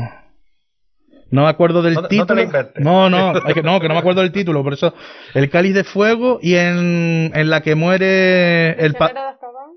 no 1.29 1.43
me 1.43 1.47
acuerdo 1.49 1.81
del 1.81 1.93
No 1.95 2.01
no 2.01 2.07
título. 2.07 2.41
No, 2.77 3.09
no, 3.09 3.37
es 3.47 3.53
que 3.53 3.61
no, 3.63 3.79
que 3.79 3.87
no 3.87 3.93
me 3.93 3.99
acuerdo 3.99 4.21
del 4.21 4.31
título, 4.31 4.63
por 4.63 4.73
eso 4.73 4.93
el 5.33 5.49
cáliz 5.49 5.73
de 5.75 5.83
fuego 5.83 6.39
y 6.41 6.55
en, 6.55 7.31
en 7.33 7.49
la 7.49 7.61
que 7.61 7.75
muere 7.75 8.71
el, 8.83 8.93
pa- 8.95 9.11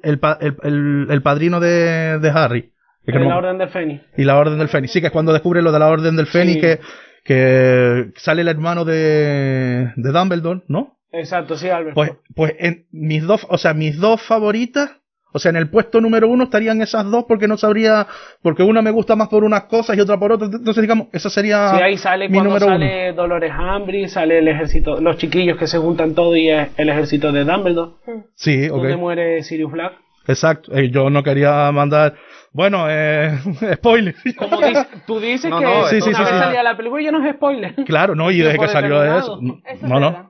el, 0.03 0.19
pa- 0.19 0.39
el, 0.41 0.57
el- 0.63 1.07
el 1.11 1.23
padrino 1.23 1.61
de, 1.61 2.19
de 2.19 2.31
Harry. 2.31 2.73
Es 3.07 3.13
que 3.15 3.19
no 3.19 3.29
la 3.31 3.37
Orden 3.39 3.59
del 3.59 3.69
Fénix. 3.71 4.03
y 4.17 4.25
la 4.25 4.37
Orden 4.39 4.59
del 4.59 4.69
Fénix. 4.69 4.93
Sí, 4.93 5.01
que 5.01 5.07
es 5.09 5.13
cuando 5.13 5.33
descubre 5.33 5.63
lo 5.63 5.73
de 5.73 5.79
la 5.79 5.89
Orden 5.89 6.17
del 6.17 6.27
Fénix, 6.27 6.55
Sí. 6.55 6.61
que, 6.61 6.81
que 7.25 8.13
sale 8.17 8.43
el 8.43 8.49
hermano 8.49 8.85
de, 8.85 9.93
de 9.97 10.13
Dumbledore, 10.13 10.63
¿no? 10.69 10.99
Exacto, 11.13 11.57
sí, 11.57 11.69
Albert. 11.69 11.95
Pues, 11.95 12.13
pues 12.35 12.55
en 12.59 12.87
mis 12.93 13.23
dos, 13.25 13.47
o 13.49 13.59
sea, 13.59 13.75
mis 13.75 13.99
dos 13.99 14.23
favoritas, 14.23 14.93
o 15.33 15.39
sea, 15.39 15.51
en 15.51 15.57
el 15.57 15.69
puesto 15.71 16.01
número 16.01 16.29
uno 16.29 16.45
estarían 16.45 16.83
esas 16.83 17.09
dos 17.11 17.25
porque 17.29 17.47
no 17.49 17.57
sabría, 17.57 18.07
porque 18.43 18.63
una 18.65 18.83
me 18.83 18.91
gusta 18.91 19.15
más 19.17 19.29
por 19.29 19.45
unas 19.45 19.65
cosas 19.65 19.97
y 19.97 20.01
otra 20.01 20.19
por 20.19 20.33
otras. 20.33 20.53
Entonces, 20.53 20.83
digamos, 20.83 21.07
esa 21.13 21.31
sería 21.31 21.69
Sí, 21.77 21.83
ahí 21.83 21.97
sale 21.97 22.29
mi 22.29 22.35
cuando 22.35 22.51
número 22.55 22.67
sale 22.67 23.13
Dolores 23.13 23.53
Umbridge, 23.57 24.09
sale 24.11 24.39
el 24.39 24.49
ejército, 24.49 25.01
los 25.01 25.17
chiquillos 25.19 25.57
que 25.57 25.67
se 25.69 25.79
juntan 25.79 26.15
todos 26.15 26.37
y 26.37 26.49
es 26.49 26.69
el 26.77 26.89
ejército 26.89 27.31
de 27.33 27.45
Dumbledore, 27.45 27.93
Sí, 28.35 28.69
ok. 28.69 28.77
donde 28.79 28.97
muere 28.97 29.43
Sirius 29.45 29.71
Black. 29.73 29.93
Exacto. 30.27 30.77
Eh, 30.77 30.91
yo 30.91 31.11
no 31.11 31.23
quería 31.23 31.71
mandar, 31.73 32.15
bueno, 32.53 32.87
eh, 32.89 33.37
spoiler. 33.75 34.15
Como 34.37 34.61
dice- 34.61 34.87
tú 35.07 35.19
dices 35.21 35.51
No, 35.51 35.59
que 35.59 35.65
no, 35.65 35.87
Sí, 35.87 36.01
sí, 36.01 36.09
una 36.09 36.19
sí, 36.19 36.25
vez 36.25 36.33
sí. 36.35 36.39
salía 36.39 36.63
la 36.63 36.77
película 36.77 37.03
y 37.03 37.05
ya 37.07 37.13
no 37.13 37.25
es 37.25 37.35
spoiler. 37.35 37.75
Claro, 37.87 38.15
no, 38.15 38.31
y 38.31 38.39
desde 38.41 38.59
que 38.59 38.69
salió 38.69 39.03
eso. 39.03 39.37
determinado. 39.37 39.61
Eso 39.67 39.87
No, 39.89 39.95
es 39.97 40.01
no. 40.01 40.30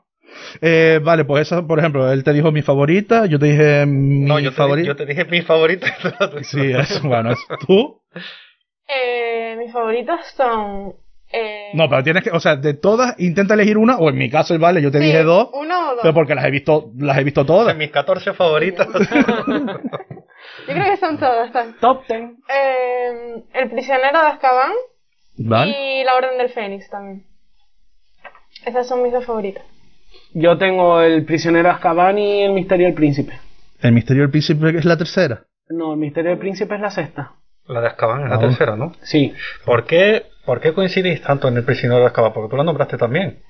Eh, 0.61 1.01
vale, 1.03 1.25
pues 1.25 1.43
esa, 1.49 1.67
por 1.67 1.79
ejemplo, 1.79 2.11
él 2.13 2.25
te 2.25 2.33
dijo 2.33 2.51
mi 2.53 2.63
favorita, 2.63 3.27
yo 3.27 3.39
te 3.39 3.47
dije 3.47 3.87
mi 3.87 4.21
no, 4.27 4.39
yo 4.39 4.51
te, 4.51 4.57
favorita. 4.57 4.87
yo 4.89 4.97
te 4.97 5.07
dije 5.07 5.25
mi 5.27 5.43
favorita. 5.43 5.87
Sí, 6.43 6.73
eso, 6.73 7.07
bueno, 7.09 7.33
eso. 7.33 7.43
¿Tú? 7.67 8.01
Eh, 8.89 9.57
mis 9.59 9.73
favoritas 9.73 10.27
son. 10.37 10.95
Eh, 11.33 11.71
No, 11.75 11.89
pero 11.89 12.03
tienes 12.03 12.25
que, 12.25 12.31
o 12.31 12.41
sea, 12.41 12.57
de 12.57 12.75
todas, 12.75 13.15
intenta 13.21 13.55
elegir 13.55 13.79
una, 13.79 13.99
o 13.99 14.09
en 14.11 14.17
mi 14.19 14.29
caso, 14.29 14.59
vale, 14.59 14.83
yo 14.83 14.91
te 14.91 14.99
sí, 14.99 15.05
dije 15.07 15.23
dos, 15.23 15.49
Uno 15.53 15.91
o 15.91 15.93
dos. 15.93 15.99
pero 16.03 16.15
porque 16.15 16.35
las 16.35 16.45
he 16.45 16.51
visto, 16.51 16.91
las 16.99 17.17
he 17.19 17.25
visto 17.25 17.47
todas. 17.47 17.77
mis 17.77 17.91
14 17.91 18.33
favoritas. 18.35 18.89
Yo 20.67 20.75
creo 20.75 20.85
que 20.91 20.97
son 20.99 21.19
todas. 21.19 21.47
están. 21.47 21.75
Top 21.81 22.07
Ten. 22.07 22.37
Eh, 22.49 23.43
el 23.55 23.71
prisionero 23.71 24.21
de 24.21 24.27
Azkaban 24.27 24.73
¿Vale? 25.39 26.01
y 26.01 26.05
la 26.05 26.15
Orden 26.17 26.39
del 26.39 26.49
Fénix 26.51 26.89
también. 26.91 27.25
Esas 28.67 28.87
son 28.87 29.03
mis 29.03 29.13
dos 29.13 29.25
favoritas. 29.25 29.65
Yo 30.35 30.59
tengo 30.59 31.01
el 31.01 31.25
prisionero 31.25 31.69
de 31.69 31.75
Azkaban 31.75 32.19
y 32.19 32.43
el 32.43 32.53
misterio 32.53 32.87
del 32.87 32.95
príncipe. 32.95 33.33
El 33.81 33.93
misterio 33.93 34.23
del 34.23 34.31
príncipe 34.31 34.79
es 34.79 34.85
la 34.85 34.97
tercera. 34.97 35.43
No, 35.69 35.93
el 35.95 35.99
misterio 35.99 36.31
del 36.31 36.39
príncipe 36.39 36.75
es 36.75 36.81
la 36.81 36.91
sexta. 36.91 37.33
La 37.67 37.81
de 37.81 37.87
Azkaban 37.89 38.25
es 38.25 38.31
la 38.31 38.37
Ah, 38.37 38.41
tercera, 38.41 38.77
¿no? 38.77 38.93
Sí. 39.03 39.33
¿Por 39.65 39.85
qué, 39.87 40.25
¿Por 40.45 40.61
qué 40.61 40.73
coincidís 40.73 41.23
tanto 41.23 41.49
en 41.49 41.57
el 41.57 41.65
prisionero 41.65 42.01
de 42.01 42.07
Azkaban? 42.07 42.33
Porque 42.33 42.51
tú 42.51 42.57
la 42.57 42.65
nombraste 42.65 42.97
también. 42.97 43.41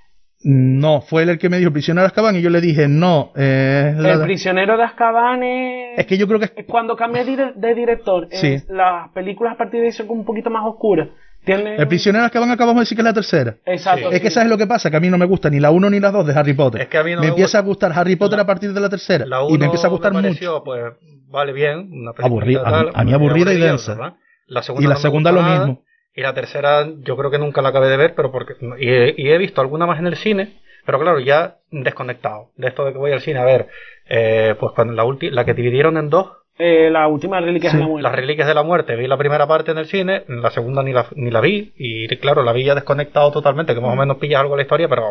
No, 0.43 1.03
fue 1.03 1.25
él 1.25 1.29
el 1.31 1.39
que 1.39 1.51
me 1.51 1.59
dijo 1.59 1.71
prisionero 1.71 2.03
de 2.03 2.07
Azkaban 2.09 2.37
y 2.37 2.41
yo 2.41 2.49
le 2.49 2.63
dije, 2.63 2.89
no, 2.89 3.31
eh, 3.37 3.93
la 3.97 4.13
El 4.15 4.23
prisionero 4.23 4.77
de 4.79 4.85
Azkaban 4.85 5.43
es... 5.43 5.99
es 5.99 6.07
que 6.07 6.17
yo 6.17 6.27
creo 6.27 6.41
que 6.41 6.47
es 6.57 6.67
cuando 6.67 6.97
cambia 6.97 7.25
dire- 7.25 7.53
de 7.55 7.75
director. 7.75 8.27
Sí. 8.31 8.57
las 8.69 9.11
películas 9.11 9.55
a 9.55 9.59
partir 9.59 9.81
de 9.81 9.87
ahí 9.87 9.93
son 9.93 10.07
como 10.07 10.21
un 10.21 10.27
poquito 10.27 10.49
más 10.49 10.65
oscuras. 10.65 11.09
Tiene... 11.45 11.77
el 11.77 11.89
prisionero 11.89 12.23
de 12.23 12.27
Azkaban 12.27 12.51
acabamos 12.51 12.81
de 12.81 12.83
decir 12.83 12.97
que 12.97 13.01
es 13.03 13.05
la 13.05 13.15
tercera. 13.15 13.57
Exacto. 13.65 14.11
Sí. 14.11 14.17
Es 14.17 14.21
que 14.23 14.31
sabes 14.31 14.49
lo 14.51 14.59
que 14.59 14.67
pasa, 14.67 14.91
que 14.91 14.97
a 14.97 15.01
mí 15.01 15.09
no 15.09 15.17
me 15.19 15.25
gusta 15.27 15.49
ni 15.51 15.59
la 15.61 15.71
1 15.71 15.91
ni 15.91 15.99
la 16.01 16.11
2 16.11 16.27
de 16.27 16.35
Harry 16.39 16.53
Potter. 16.53 16.83
Es 16.83 16.89
que 16.89 16.99
a 16.99 17.03
mí 17.03 17.13
no 17.13 17.21
me, 17.21 17.23
me 17.23 17.29
empieza 17.31 17.59
a 17.59 17.63
gusta- 17.63 17.87
gustar 17.89 17.99
Harry 18.01 18.17
Potter 18.17 18.37
La- 18.37 18.43
a 18.43 18.47
partir 18.47 18.73
de 18.73 18.81
la 18.81 18.89
tercera. 18.89 19.25
La 19.27 19.39
y 19.39 19.47
me 19.49 19.55
uno 19.57 19.65
empieza 19.65 19.87
a 19.87 19.91
gustar 19.91 20.13
me 20.13 20.23
mucho. 20.23 20.63
pues, 20.65 20.83
vale 21.29 21.53
bien, 21.53 21.89
una 21.93 22.13
Aburrida, 22.19 22.63
tal, 22.65 22.75
a 22.75 22.83
mí- 22.83 22.91
a 22.95 23.05
mí 23.05 23.11
muy 23.13 23.15
aburrida 23.15 23.53
y 23.55 23.59
densa. 23.59 23.95
¿verdad? 23.95 24.15
La 24.47 24.63
segunda 24.63 24.85
Y 24.85 24.89
la 24.89 24.95
no 24.95 25.01
segunda 25.01 25.33
lo 25.33 25.43
nada, 25.43 25.59
mismo. 25.67 25.83
Y 26.15 26.23
la 26.23 26.35
tercera 26.35 26.87
yo 27.05 27.17
creo 27.17 27.31
que 27.31 27.39
nunca 27.39 27.63
la 27.63 27.69
acabé 27.71 27.89
de 27.89 27.97
ver, 27.97 28.15
pero 28.15 28.31
porque 28.33 28.55
y 28.79 28.89
he, 28.89 29.15
y 29.17 29.31
he 29.31 29.39
visto 29.39 29.61
alguna 29.61 29.87
más 29.87 29.99
en 30.01 30.09
el 30.09 30.17
cine, 30.17 30.61
pero 30.85 30.99
claro, 31.01 31.21
ya 31.21 31.59
desconectado 31.71 32.51
de 32.57 32.69
esto 32.69 32.85
de 32.85 32.93
que 32.93 32.99
voy 32.99 33.13
al 33.13 33.21
cine 33.21 33.39
a 33.39 33.45
ver, 33.45 33.69
eh, 34.09 34.57
pues 34.59 34.73
cuando 34.75 34.93
la 34.93 35.05
ulti- 35.05 35.31
la 35.31 35.45
que 35.45 35.55
dividieron 35.55 35.97
en 35.97 36.11
dos, 36.11 36.33
Eh, 36.63 36.91
la 36.91 37.09
última 37.09 37.41
reliquia 37.41 37.71
Sí. 37.71 37.77
de 37.79 37.83
la 37.83 37.89
muerte. 37.89 38.03
las 38.03 38.15
reliquias 38.15 38.47
de 38.49 38.55
la 38.55 38.63
muerte, 38.63 38.95
vi 38.97 39.07
la 39.07 39.17
primera 39.17 39.47
parte 39.47 39.71
en 39.71 39.79
el 39.79 39.87
cine, 39.87 40.25
la 40.29 40.51
segunda 40.51 40.83
ni 40.83 40.93
la, 40.93 41.07
ni 41.17 41.31
la 41.31 41.41
vi, 41.41 41.73
y 41.79 42.07
claro, 42.19 42.43
la 42.43 42.53
vi 42.53 42.65
ya 42.65 42.75
desconectado 42.75 43.31
totalmente, 43.33 43.75
que 43.75 43.81
más 43.81 43.93
o 43.93 43.97
menos 43.97 44.19
pilla 44.19 44.41
algo 44.41 44.57
la 44.57 44.63
historia, 44.63 44.87
pero 44.89 45.05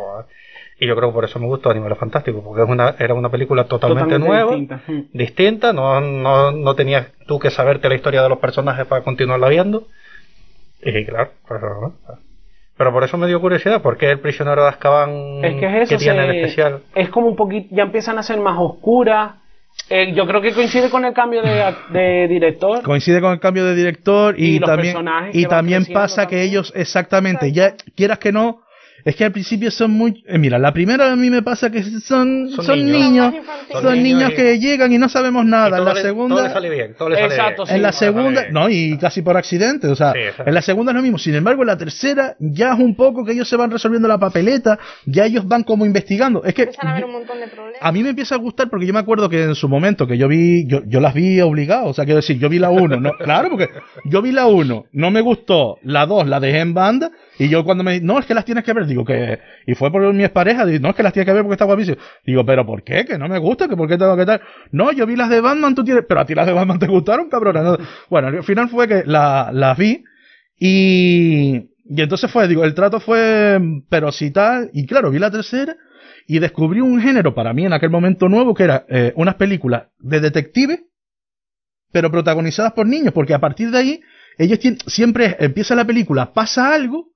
y 0.82 0.86
yo 0.88 0.96
creo 0.96 1.10
que 1.10 1.14
por 1.16 1.26
eso 1.26 1.40
me 1.40 1.48
gustó 1.48 1.72
Animales 1.72 1.98
Fantásticos, 1.98 2.42
porque 2.44 2.62
es 2.64 2.70
una, 2.70 2.96
era 3.00 3.14
una 3.14 3.30
película 3.30 3.64
totalmente, 3.66 4.18
nueva, 4.20 4.52
distinta. 4.56 4.82
Distinta, 5.12 5.74
no, 5.74 6.00
no, 6.00 6.52
no 6.52 6.76
tenías 6.76 7.08
tú 7.28 7.38
que 7.40 7.50
saberte 7.50 7.90
la 7.90 7.96
historia 7.96 8.22
de 8.22 8.30
los 8.30 8.38
personajes 8.38 8.86
para 8.86 9.04
continuarla 9.04 9.50
viendo. 9.50 9.88
Y 10.82 11.06
claro, 11.06 11.32
pues, 11.48 11.62
pero 12.78 12.94
por 12.94 13.04
eso 13.04 13.18
me 13.18 13.28
dio 13.28 13.42
curiosidad, 13.42 13.82
¿por 13.82 13.98
qué 13.98 14.10
el 14.10 14.20
prisionero 14.20 14.62
de 14.64 14.70
Azkaban 14.70 15.44
Es 15.44 15.56
que 15.60 15.66
es 15.66 15.74
eso, 15.84 15.90
¿qué 15.90 15.98
tiene 15.98 16.20
se- 16.20 16.30
en 16.30 16.36
especial? 16.36 16.80
es 16.96 17.10
como 17.10 17.28
un 17.28 17.36
poquito, 17.36 17.68
ya 17.76 17.84
empiezan 17.84 18.18
a 18.18 18.24
ser 18.24 18.40
más 18.40 18.56
oscuras. 18.58 19.34
Eh, 19.90 20.14
yo 20.14 20.26
creo 20.28 20.42
que 20.42 20.54
coincide 20.54 20.90
con 20.90 21.06
el 21.06 21.14
cambio 21.14 21.42
de, 21.42 21.76
de 21.90 22.28
director. 22.28 22.84
Coincide 22.84 23.22
con 23.22 23.32
el 23.32 23.40
cambio 23.40 23.66
de 23.66 23.76
director 23.76 24.36
y, 24.38 24.60
también, 24.60 24.98
y 25.34 25.46
también 25.46 25.86
pasa 25.92 26.28
que 26.28 26.44
ellos, 26.44 26.72
exactamente, 26.76 27.52
ya 27.52 27.74
quieras 27.96 28.20
que 28.20 28.32
no, 28.32 28.62
es 29.06 29.16
que 29.16 29.26
al 29.26 29.32
principio 29.32 29.72
son 29.72 29.92
muy... 29.92 30.24
eh, 30.28 30.38
mira, 30.38 30.58
la 30.60 30.74
primera 30.74 31.12
a 31.12 31.16
mí 31.16 31.30
me 31.30 31.42
pasa 31.42 31.70
que 31.70 31.84
son, 31.84 32.50
son, 32.50 32.66
Son 32.66 32.86
niños, 32.86 33.00
niños. 33.00 33.34
Son 33.82 34.02
niños, 34.04 34.32
y- 34.32 34.36
que 34.36 34.60
llegan 34.60 34.92
y 34.92 34.98
no 34.98 35.10
sabemos 35.10 35.46
nada. 35.46 35.70
todo 35.70 35.80
En 35.80 35.86
la 35.86 35.94
le- 35.94 36.02
segunda... 36.02 36.36
todo 36.36 36.48
le 36.48 36.54
sale 36.54 36.70
bien, 36.70 36.96
todo 36.98 37.10
le 37.10 37.16
sale 37.16 37.28
Exacto, 37.36 37.64
bien. 37.64 37.68
sí. 37.68 37.74
en 37.76 37.82
la 37.82 37.92
segunda, 37.92 38.42
bien. 38.42 38.54
no, 38.54 38.70
y 38.70 38.98
casi 38.98 39.22
por 39.22 39.38
accidente, 39.38 39.88
o 39.88 39.96
sea, 39.96 40.14
Sí, 40.14 40.20
en 40.46 40.54
la 40.54 40.62
segunda 40.62 40.92
es 40.92 40.96
lo 40.96 41.02
mismo. 41.02 41.18
Sin 41.18 41.36
embargo, 41.36 41.62
en 41.64 41.68
la 41.68 41.78
tercera 41.78 42.36
ya 42.40 42.74
es 42.74 42.80
un 42.80 42.96
poco 42.96 43.24
que 43.26 43.32
ellos 43.34 43.48
se 43.48 43.56
van 43.56 43.72
resolviendo 43.72 44.08
la 44.08 44.18
papeleta, 44.18 44.80
ya 45.06 45.26
ellos 45.26 45.48
van 45.48 45.64
como 45.64 45.86
investigando. 45.86 46.44
Es 46.44 46.54
que 46.54 46.64
Empiezan 46.64 46.88
a 46.88 46.92
haber 46.92 47.02
yo- 47.02 47.08
un 47.08 47.14
montón 47.14 47.40
de 47.40 47.48
problemas. 47.48 47.80
a 47.82 47.92
mí 47.92 48.04
me 48.04 48.10
empieza 48.10 48.36
a 48.36 48.38
gustar 48.38 48.70
porque 48.70 48.86
yo 48.86 48.94
me 48.94 49.00
acuerdo 49.00 49.30
que 49.30 49.44
en 49.44 49.56
su 49.56 49.70
momento 49.70 50.08
que 50.08 50.18
yo 50.18 50.28
vi, 50.28 50.66
yo, 50.68 50.82
yo 50.86 51.00
las 51.00 51.14
vi 51.14 51.40
obligado, 51.42 51.88
o 51.88 51.94
sea, 51.94 52.06
quiero 52.06 52.18
decir, 52.18 52.38
yo 52.40 52.50
vi 52.50 52.60
la 52.60 52.70
1, 52.70 53.00
no, 53.00 53.12
claro, 53.14 53.50
porque 53.50 53.70
yo 54.06 54.22
vi 54.22 54.32
la 54.32 54.48
1, 54.48 54.86
no 54.92 55.12
me 55.12 55.22
gustó, 55.22 55.78
la 55.84 56.06
2 56.06 56.28
la 56.28 56.40
dejé 56.40 56.60
en 56.60 56.74
banda, 56.74 57.12
y 57.38 57.48
yo 57.50 57.64
cuando 57.64 57.84
me 57.84 58.00
no, 58.02 58.20
es 58.20 58.26
que 58.26 58.34
las 58.34 58.46
tienes 58.46 58.64
que 58.64 58.74
ver, 58.74 58.86
digo 58.90 59.06
que, 59.06 59.40
y 59.66 59.76
fue 59.76 59.90
por 59.92 60.14
mi 60.14 60.24
expareja, 60.26 60.66
digo, 60.66 60.82
no, 60.82 60.90
es 60.90 60.96
que 60.96 61.04
las 61.04 61.14
tienes 61.14 61.26
que 61.28 61.34
ver 61.34 61.44
porque 61.44 61.54
está 61.54 61.66
guapísimo. 61.66 61.98
Digo, 62.26 62.46
pero 62.46 62.66
¿por 62.66 62.84
qué? 62.84 63.06
Que 63.06 63.18
no 63.18 63.30
me 63.30 63.38
gusta, 63.38 63.70
que 63.70 63.78
por 63.78 63.88
qué 63.88 63.98
tengo 63.98 64.18
que 64.18 64.26
tal. 64.26 64.42
No, 64.72 64.92
yo 64.92 65.06
vi 65.06 65.16
las 65.16 65.30
de 65.30 65.40
Batman, 65.40 65.74
tú 65.76 65.84
tienes, 65.86 66.04
pero 66.08 66.20
a 66.20 66.26
ti 66.26 66.36
las 66.36 66.46
de 66.48 66.54
Batman 66.54 66.80
te 66.80 66.88
gustaron, 66.88 67.30
cabrona. 67.30 67.62
No. 67.64 67.78
Bueno, 68.10 68.28
al 68.28 68.44
final 68.44 68.68
fue 68.70 68.88
que 68.88 69.04
la- 69.06 69.50
las 69.54 69.78
vi, 69.78 70.04
y, 70.60 71.56
y 71.86 72.02
entonces 72.02 72.30
fue, 72.32 72.48
digo, 72.48 72.66
el 72.66 72.74
trato 72.74 73.00
fue, 73.00 73.60
pero 73.90 74.12
si 74.12 74.32
tal, 74.32 74.70
y 74.74 74.86
claro, 74.86 75.10
vi 75.12 75.20
la 75.20 75.32
tercera, 75.32 75.76
y 76.28 76.40
descubrí 76.40 76.82
un 76.82 77.02
género 77.02 77.34
para 77.34 77.54
mí 77.54 77.66
en 77.66 77.74
aquel 77.74 77.90
momento 77.90 78.30
nuevo 78.30 78.54
que 78.54 78.64
era 78.64 78.86
eh, 78.90 79.14
unas 79.16 79.36
películas 79.36 79.84
de 80.00 80.20
detective, 80.20 80.82
pero 81.92 82.12
protagonizadas 82.12 82.74
por 82.74 82.86
niños, 82.86 83.14
porque 83.14 83.34
a 83.34 83.40
partir 83.40 83.72
de 83.72 83.78
ahí, 83.80 84.02
ellos 84.38 84.60
siempre 84.88 85.36
empieza 85.40 85.74
la 85.76 85.86
película, 85.86 86.32
pasa 86.34 86.74
algo, 86.74 87.08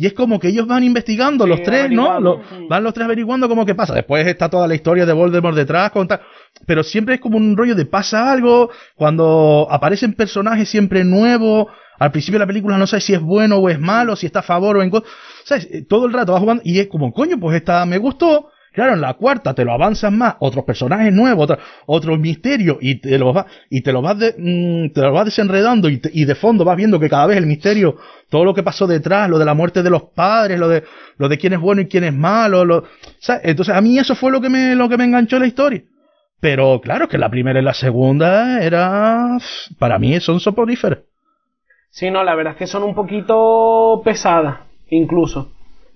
y 0.00 0.06
es 0.06 0.12
como 0.14 0.38
que 0.38 0.48
ellos 0.48 0.66
van 0.68 0.84
investigando 0.84 1.44
Sí, 1.44 1.50
los 1.50 1.62
tres, 1.64 1.90
¿no? 1.90 2.40
van 2.68 2.84
los 2.84 2.94
tres 2.94 3.04
averiguando 3.04 3.48
cómo 3.48 3.66
que 3.66 3.74
pasa. 3.74 3.94
Después 3.94 4.24
está 4.26 4.48
toda 4.48 4.68
la 4.68 4.74
historia 4.76 5.04
de 5.04 5.12
Voldemort 5.12 5.56
detrás, 5.56 5.90
con 5.90 6.06
tal- 6.06 6.20
pero 6.66 6.82
siempre 6.84 7.16
es 7.16 7.20
como 7.20 7.36
un 7.36 7.56
rollo 7.56 7.74
de 7.74 7.84
pasa 7.84 8.30
algo, 8.30 8.70
cuando 8.94 9.66
aparecen 9.70 10.14
personajes 10.14 10.68
siempre 10.68 11.02
nuevos, 11.04 11.66
al 11.98 12.12
principio 12.12 12.38
de 12.38 12.44
la 12.44 12.46
película 12.46 12.78
no 12.78 12.86
sabes 12.86 13.04
si 13.04 13.12
es 13.14 13.20
bueno 13.20 13.56
o 13.56 13.68
es 13.68 13.80
malo, 13.80 14.14
si 14.14 14.26
está 14.26 14.38
a 14.38 14.42
favor 14.42 14.76
o 14.76 14.82
en 14.82 14.90
contra, 14.90 15.10
¿sabes? 15.44 15.66
Eh, 15.72 15.84
Todo 15.88 16.06
el 16.06 16.12
rato 16.12 16.30
vas 16.32 16.40
jugando 16.40 16.62
y 16.64 16.78
es 16.78 16.86
como, 16.86 17.12
coño, 17.12 17.38
pues 17.40 17.56
esta 17.56 17.84
me 17.84 17.98
gustó, 17.98 18.50
Claro, 18.78 18.94
en 18.94 19.00
la 19.00 19.14
cuarta 19.14 19.54
te 19.54 19.64
lo 19.64 19.72
avanzas 19.72 20.12
más, 20.12 20.36
otros 20.38 20.64
personajes 20.64 21.12
nuevos, 21.12 21.42
otra- 21.50 21.58
otro 21.86 22.16
misterio, 22.16 22.78
y 22.80 23.00
te 23.00 23.18
lo 23.18 23.32
vas, 23.32 23.46
y 23.68 23.80
te 23.80 23.90
lo 23.92 24.00
vas, 24.02 24.16
de- 24.20 24.36
mm, 24.38 24.92
te 24.92 25.00
lo 25.00 25.12
vas 25.12 25.24
desenredando, 25.24 25.88
y, 25.88 25.96
te- 25.98 26.10
y 26.12 26.24
de 26.24 26.36
fondo 26.36 26.64
vas 26.64 26.76
viendo 26.76 27.00
que 27.00 27.08
cada 27.08 27.26
vez 27.26 27.38
el 27.38 27.46
misterio, 27.46 27.96
todo 28.30 28.44
lo 28.44 28.54
que 28.54 28.62
pasó 28.62 28.86
detrás, 28.86 29.28
lo 29.28 29.40
de 29.40 29.44
la 29.46 29.54
muerte 29.54 29.82
de 29.82 29.90
los 29.90 30.04
padres, 30.14 30.60
lo 30.60 30.68
de, 30.68 30.84
lo 31.16 31.28
de 31.28 31.38
quién 31.38 31.54
es 31.54 31.58
bueno 31.60 31.80
y 31.80 31.88
quién 31.88 32.04
es 32.04 32.14
malo, 32.14 32.64
lo, 32.64 32.84
¿sabes? 33.18 33.42
Entonces 33.46 33.74
a 33.74 33.80
mí 33.80 33.98
eso 33.98 34.14
fue 34.14 34.30
lo 34.30 34.40
que 34.40 34.48
me, 34.48 34.76
lo 34.76 34.88
que 34.88 34.96
me 34.96 35.06
enganchó 35.06 35.34
en 35.38 35.42
la 35.42 35.48
historia. 35.48 35.82
Pero 36.38 36.80
claro, 36.80 37.08
que 37.08 37.18
la 37.18 37.30
primera 37.30 37.58
y 37.58 37.64
la 37.64 37.74
segunda 37.74 38.62
era. 38.62 39.38
Para 39.80 39.98
mí 39.98 40.20
son 40.20 40.38
soporíferas. 40.38 41.00
Sí, 41.90 42.12
no, 42.12 42.22
la 42.22 42.36
verdad 42.36 42.52
es 42.52 42.58
que 42.60 42.68
son 42.68 42.84
un 42.84 42.94
poquito 42.94 44.00
pesadas, 44.04 44.60
incluso. 44.88 45.50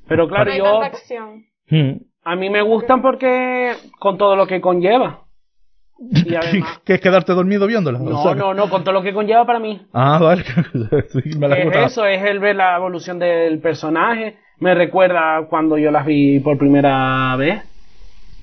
Pero 0.08 0.26
claro, 0.28 0.52
yo. 0.52 0.64
tanta 0.64 0.86
acción. 0.86 1.44
A 2.24 2.36
mí 2.36 2.50
me 2.50 2.62
gustan 2.62 3.02
porque. 3.02 3.72
con 3.98 4.16
todo 4.18 4.36
lo 4.36 4.46
que 4.46 4.60
conlleva. 4.60 5.20
Y 5.98 6.34
además. 6.34 6.80
que 6.84 6.94
es 6.94 7.00
quedarte 7.00 7.32
dormido 7.32 7.66
viéndola. 7.68 7.98
No, 8.00 8.34
no, 8.34 8.54
no, 8.54 8.68
con 8.68 8.82
todo 8.82 8.92
lo 8.92 9.02
que 9.02 9.12
conlleva 9.14 9.44
para 9.46 9.60
mí. 9.60 9.86
Ah, 9.92 10.18
vale. 10.20 10.42
Me 11.38 11.48
la 11.48 11.56
Es 11.58 11.92
eso, 11.92 12.04
es 12.06 12.22
el 12.24 12.40
ver 12.40 12.56
la 12.56 12.76
evolución 12.76 13.18
del 13.20 13.60
personaje. 13.60 14.36
Me 14.58 14.74
recuerda 14.74 15.46
cuando 15.48 15.78
yo 15.78 15.90
las 15.90 16.04
vi 16.06 16.40
por 16.40 16.58
primera 16.58 17.34
vez. 17.36 17.62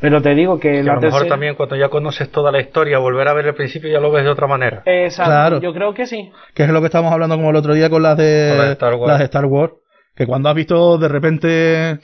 Pero 0.02 0.22
te 0.22 0.34
digo 0.34 0.58
que 0.62 0.72
Que 0.72 0.80
a 0.80 0.84
la 0.84 0.94
lo 0.96 1.02
mejor 1.02 1.20
tercera- 1.20 1.28
también 1.30 1.56
cuando 1.56 1.76
ya 1.76 1.90
conoces 1.90 2.32
toda 2.32 2.52
la 2.54 2.62
historia, 2.62 3.00
volver 3.00 3.28
a 3.28 3.34
ver 3.34 3.48
el 3.48 3.56
principio 3.56 3.90
ya 3.92 4.00
lo 4.00 4.10
ves 4.12 4.24
de 4.24 4.30
otra 4.30 4.48
manera. 4.48 4.82
Exacto, 4.86 5.30
Claro. 5.30 5.60
yo 5.60 5.74
creo 5.74 5.94
que 5.94 6.06
sí. 6.06 6.32
Que 6.54 6.64
es 6.64 6.70
lo 6.70 6.80
que 6.80 6.86
estábamos 6.86 7.12
hablando 7.12 7.36
como 7.36 7.50
el 7.50 7.58
otro 7.58 7.74
día 7.74 7.90
con 7.90 8.04
las 8.04 8.16
de, 8.16 8.48
Con 8.52 8.58
las 8.60 8.68
de 8.68 8.74
Star 8.74 8.96
Wars. 8.96 9.08
las 9.10 9.20
de 9.20 9.26
Star 9.26 9.46
Wars. 9.46 9.74
Que 10.16 10.26
cuando 10.26 10.48
has 10.48 10.56
visto 10.56 10.98
de 10.98 11.08
repente. 11.10 12.00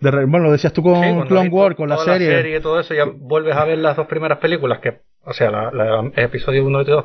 De 0.00 0.10
bueno, 0.26 0.46
lo 0.46 0.52
decías 0.52 0.72
tú 0.72 0.82
con 0.82 1.02
Sí, 1.02 1.28
Clone 1.28 1.48
Wars, 1.48 1.76
con 1.76 1.88
la 1.88 1.96
toda 1.96 2.18
serie. 2.18 2.56
y 2.56 2.60
todo 2.60 2.78
eso, 2.80 2.94
ya 2.94 3.04
vuelves 3.04 3.56
a 3.56 3.64
ver 3.64 3.78
las 3.78 3.96
dos 3.96 4.06
primeras 4.06 4.38
películas, 4.38 4.78
que, 4.80 4.98
o 5.24 5.32
sea, 5.32 5.50
la, 5.50 5.70
la- 5.72 6.10
el 6.14 6.24
episodio 6.24 6.64
1 6.64 6.82
y 6.82 6.84
2, 6.84 7.04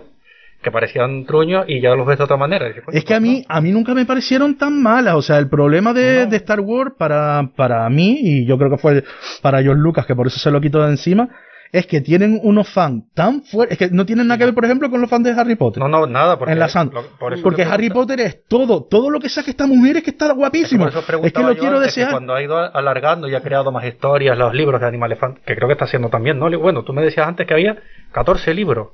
que 0.61 0.71
parecían 0.71 1.25
truños 1.25 1.65
y 1.67 1.81
ya 1.81 1.93
los 1.95 2.05
ves 2.07 2.17
de 2.17 2.23
otra 2.23 2.37
manera. 2.37 2.67
Dices, 2.67 2.83
Es 2.93 3.03
que 3.03 3.13
a 3.13 3.17
pues 3.19 3.29
mí, 3.29 3.45
a 3.49 3.59
mí 3.61 3.71
nunca 3.71 3.93
me 3.93 4.05
parecieron 4.05 4.57
tan 4.57 4.81
malas. 4.81 5.15
O 5.15 5.21
sea, 5.21 5.37
el 5.37 5.49
problema 5.49 5.91
de, 5.93 6.23
No. 6.25 6.29
de 6.31 6.37
Star 6.37 6.61
Wars 6.61 6.93
para, 6.97 7.49
para 7.55 7.89
mí, 7.89 8.17
y 8.21 8.45
yo 8.45 8.57
creo 8.57 8.69
que 8.69 8.77
fue 8.77 9.03
para 9.41 9.61
George 9.61 9.81
Lucas, 9.81 10.05
que 10.05 10.15
por 10.15 10.27
eso 10.27 10.39
se 10.39 10.51
lo 10.51 10.61
quitó 10.61 10.81
de 10.83 10.91
encima, 10.91 11.27
es 11.73 11.87
que 11.87 12.01
tienen 12.01 12.39
unos 12.43 12.69
fans 12.69 13.03
tan 13.15 13.41
fuertes. 13.41 13.81
Es 13.81 13.89
que 13.89 13.93
no 13.93 14.05
tienen 14.05 14.27
nada 14.27 14.37
que 14.37 14.45
ver, 14.45 14.53
por 14.53 14.63
ejemplo, 14.63 14.89
con 14.91 15.01
los 15.01 15.09
fans 15.09 15.23
de 15.25 15.31
Harry 15.31 15.55
Potter. 15.55 15.81
No, 15.81 15.89
no, 15.89 16.05
nada, 16.05 16.37
porque, 16.37 16.53
lo- 16.55 17.01
por 17.19 17.33
eso 17.33 17.41
porque 17.43 17.63
Harry 17.63 17.89
Potter 17.89 18.21
es 18.21 18.45
todo, 18.47 18.83
todo 18.83 19.09
lo 19.09 19.19
que 19.19 19.27
saque 19.27 19.49
esta 19.49 19.65
mujer 19.65 19.97
es 19.97 20.03
que 20.03 20.11
está 20.11 20.31
guapísimo. 20.33 20.83
Por 20.85 20.89
eso 20.93 20.99
Es 20.99 21.33
que 21.33 21.41
lo 21.41 21.53
yo 21.53 21.59
quiero 21.59 21.79
que 21.79 21.85
desear. 21.85 22.11
Cuando 22.11 22.35
ha 22.35 22.43
ido 22.43 22.57
alargando 22.57 23.27
y 23.27 23.33
ha 23.33 23.41
creado 23.41 23.71
más 23.71 23.83
historias, 23.85 24.37
los 24.37 24.53
libros 24.53 24.79
de 24.79 24.87
Animal 24.87 25.11
Elefant, 25.11 25.39
que 25.39 25.55
creo 25.55 25.67
que 25.67 25.73
está 25.73 25.85
haciendo 25.85 26.09
también, 26.09 26.37
¿no? 26.37 26.47
Bueno, 26.59 26.83
tú 26.83 26.93
me 26.93 27.01
decías 27.01 27.27
antes 27.27 27.47
que 27.47 27.53
había 27.55 27.77
14 28.11 28.53
libros. 28.53 28.89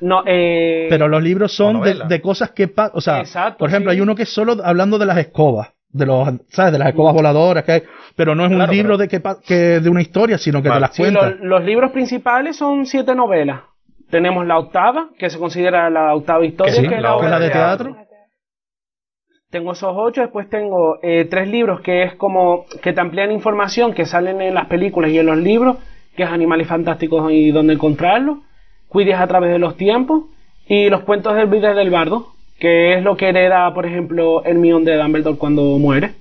No, 0.00 0.22
eh, 0.26 0.88
Pero 0.90 1.06
los 1.08 1.22
libros 1.22 1.52
son 1.52 1.80
de, 1.80 2.20
cosas 2.20 2.50
que 2.50 2.72
o 2.92 3.00
sea, 3.00 3.20
Exacto, 3.20 3.58
por 3.58 3.68
ejemplo, 3.68 3.92
sí. 3.92 3.96
hay 3.96 4.00
uno 4.00 4.14
que 4.16 4.22
es 4.24 4.28
solo 4.28 4.56
hablando 4.64 4.98
de 4.98 5.06
las 5.06 5.18
escobas, 5.18 5.68
de 5.90 6.06
los, 6.06 6.28
¿sabes? 6.48 6.72
De 6.72 6.78
las 6.78 6.88
escobas 6.88 7.14
voladoras 7.14 7.64
que 7.64 7.72
hay, 7.72 7.82
pero 8.16 8.34
no 8.34 8.44
es 8.44 8.50
un 8.52 8.58
libro 8.70 8.96
pero- 8.96 9.08
de 9.08 9.38
que, 9.46 9.54
de 9.80 9.88
una 9.90 10.02
historia, 10.02 10.38
sino 10.38 10.62
que 10.62 10.68
Vale. 10.68 10.78
te 10.78 10.80
las 10.82 10.94
sí, 10.96 11.02
cuenta. 11.02 11.30
los, 11.30 11.40
los 11.40 11.64
libros 11.64 11.92
principales 11.92 12.56
son 12.56 12.86
siete 12.86 13.14
novelas. 13.14 13.60
Tenemos 14.10 14.46
la 14.46 14.58
octava, 14.58 15.08
que 15.18 15.30
se 15.30 15.38
considera 15.38 15.90
la 15.90 16.14
octava 16.14 16.44
historia, 16.44 16.72
Que 16.74 16.80
sí, 16.80 16.88
que 16.88 16.94
es 16.96 17.02
la 17.02 17.16
la 17.16 17.38
de 17.40 17.50
teatro. 17.50 17.96
Tengo 19.50 19.72
esos 19.72 19.92
ocho, 19.96 20.20
después 20.22 20.48
tengo 20.50 20.98
eh, 21.02 21.24
tres 21.30 21.48
libros 21.48 21.80
que 21.80 22.02
es 22.02 22.14
como 22.16 22.66
que 22.82 22.92
te 22.92 23.00
amplían 23.00 23.30
información 23.30 23.94
que 23.94 24.04
salen 24.04 24.40
en 24.40 24.54
las 24.54 24.66
películas 24.66 25.10
y 25.10 25.18
en 25.18 25.26
los 25.26 25.38
libros, 25.38 25.76
que 26.16 26.24
es 26.24 26.28
Animales 26.28 26.66
Fantásticos 26.68 27.30
y 27.32 27.50
dónde 27.52 27.74
encontrarlos, 27.74 28.38
Cuides 28.88 29.16
a 29.18 29.26
través 29.26 29.50
de 29.52 29.58
los 29.58 29.76
tiempos 29.76 30.24
y 30.68 30.88
los 30.90 31.02
cuentos 31.02 31.34
del 31.34 31.46
Vides 31.48 31.74
del 31.76 31.90
Bardo, 31.90 32.28
que 32.58 32.94
es 32.94 33.02
lo 33.02 33.16
que 33.16 33.28
hereda, 33.28 33.72
por 33.74 33.86
ejemplo, 33.86 34.42
el 34.44 34.58
mión 34.58 34.84
de 34.84 34.96
Dumbledore 34.96 35.36
cuando 35.38 35.62
muere. 35.78 36.12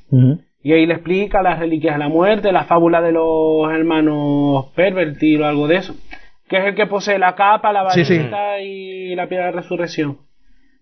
Y 0.64 0.74
ahí 0.74 0.86
le 0.86 0.96
explica 0.96 1.42
las 1.44 1.60
reliquias 1.60 1.96
de 1.96 2.00
la 2.00 2.10
muerte, 2.10 2.52
la 2.52 2.64
fábula 2.64 3.02
de 3.02 3.12
los 3.12 3.72
hermanos 3.72 4.66
Pervertir 4.76 5.42
o 5.42 5.46
algo 5.48 5.68
de 5.68 5.76
eso. 5.78 5.96
Que 6.50 6.58
es 6.58 6.66
el 6.66 6.76
que 6.76 6.88
posee 6.88 7.20
la 7.20 7.36
capa, 7.36 7.72
la 7.72 7.90
Sí, 7.92 8.04
sí. 8.06 8.18
varita 8.18 8.60
y 8.62 9.16
la 9.16 9.28
piedra 9.28 9.46
de 9.48 9.52
resurrección. 9.54 10.18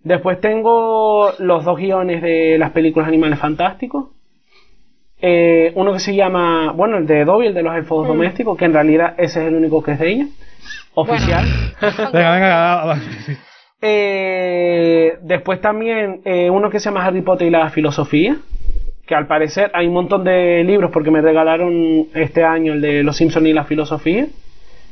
Después 0.04 0.39
tengo 0.41 1.32
los 1.39 1.64
dos 1.64 1.78
guiones 1.78 2.22
de 2.22 2.58
las 2.58 2.72
películas 2.72 3.08
Animales 3.08 3.39
Fantásticos. 3.39 4.08
Eh, 5.22 5.72
uno 5.76 5.93
que 5.93 5.99
se 5.99 6.14
llama, 6.16 6.74
bueno, 6.74 6.97
el 6.97 7.08
de 7.08 7.24
Dobby, 7.24 7.47
el 7.47 7.54
de 7.54 7.64
los 7.64 7.74
elfos 7.76 8.06
domésticos, 8.08 8.58
que 8.58 8.66
en 8.66 8.74
realidad 8.74 9.14
ese 9.18 9.41
es 9.41 9.47
el 9.47 9.56
único 9.56 9.82
que 9.82 9.91
es 9.91 9.99
de 9.99 10.10
ella. 10.12 10.26
Oficial. 10.95 11.45
Venga, 12.14 12.32
venga, 12.34 12.49
va, 12.76 12.86
va. 12.86 12.97
Eh, 13.86 15.17
después 15.23 15.59
también 15.59 16.21
eh, 16.23 16.49
uno 16.49 16.69
que 16.69 16.79
se 16.79 16.86
llama 16.86 17.05
Harry 17.05 17.21
Potter 17.21 17.47
y 17.47 17.51
la 17.51 17.69
filosofía, 17.69 18.38
que 19.05 19.13
al 19.13 19.27
parecer 19.27 19.71
hay 19.73 19.88
un 19.88 19.93
montón 19.93 20.23
de 20.23 20.63
libros 20.63 20.89
porque 20.91 21.11
me 21.11 21.21
regalaron 21.21 22.07
este 22.13 22.45
año 22.45 22.71
el 22.71 22.79
de 22.81 23.03
Los 23.03 23.17
Simpson 23.17 23.45
y 23.45 23.51
la 23.51 23.65
filosofía. 23.65 24.27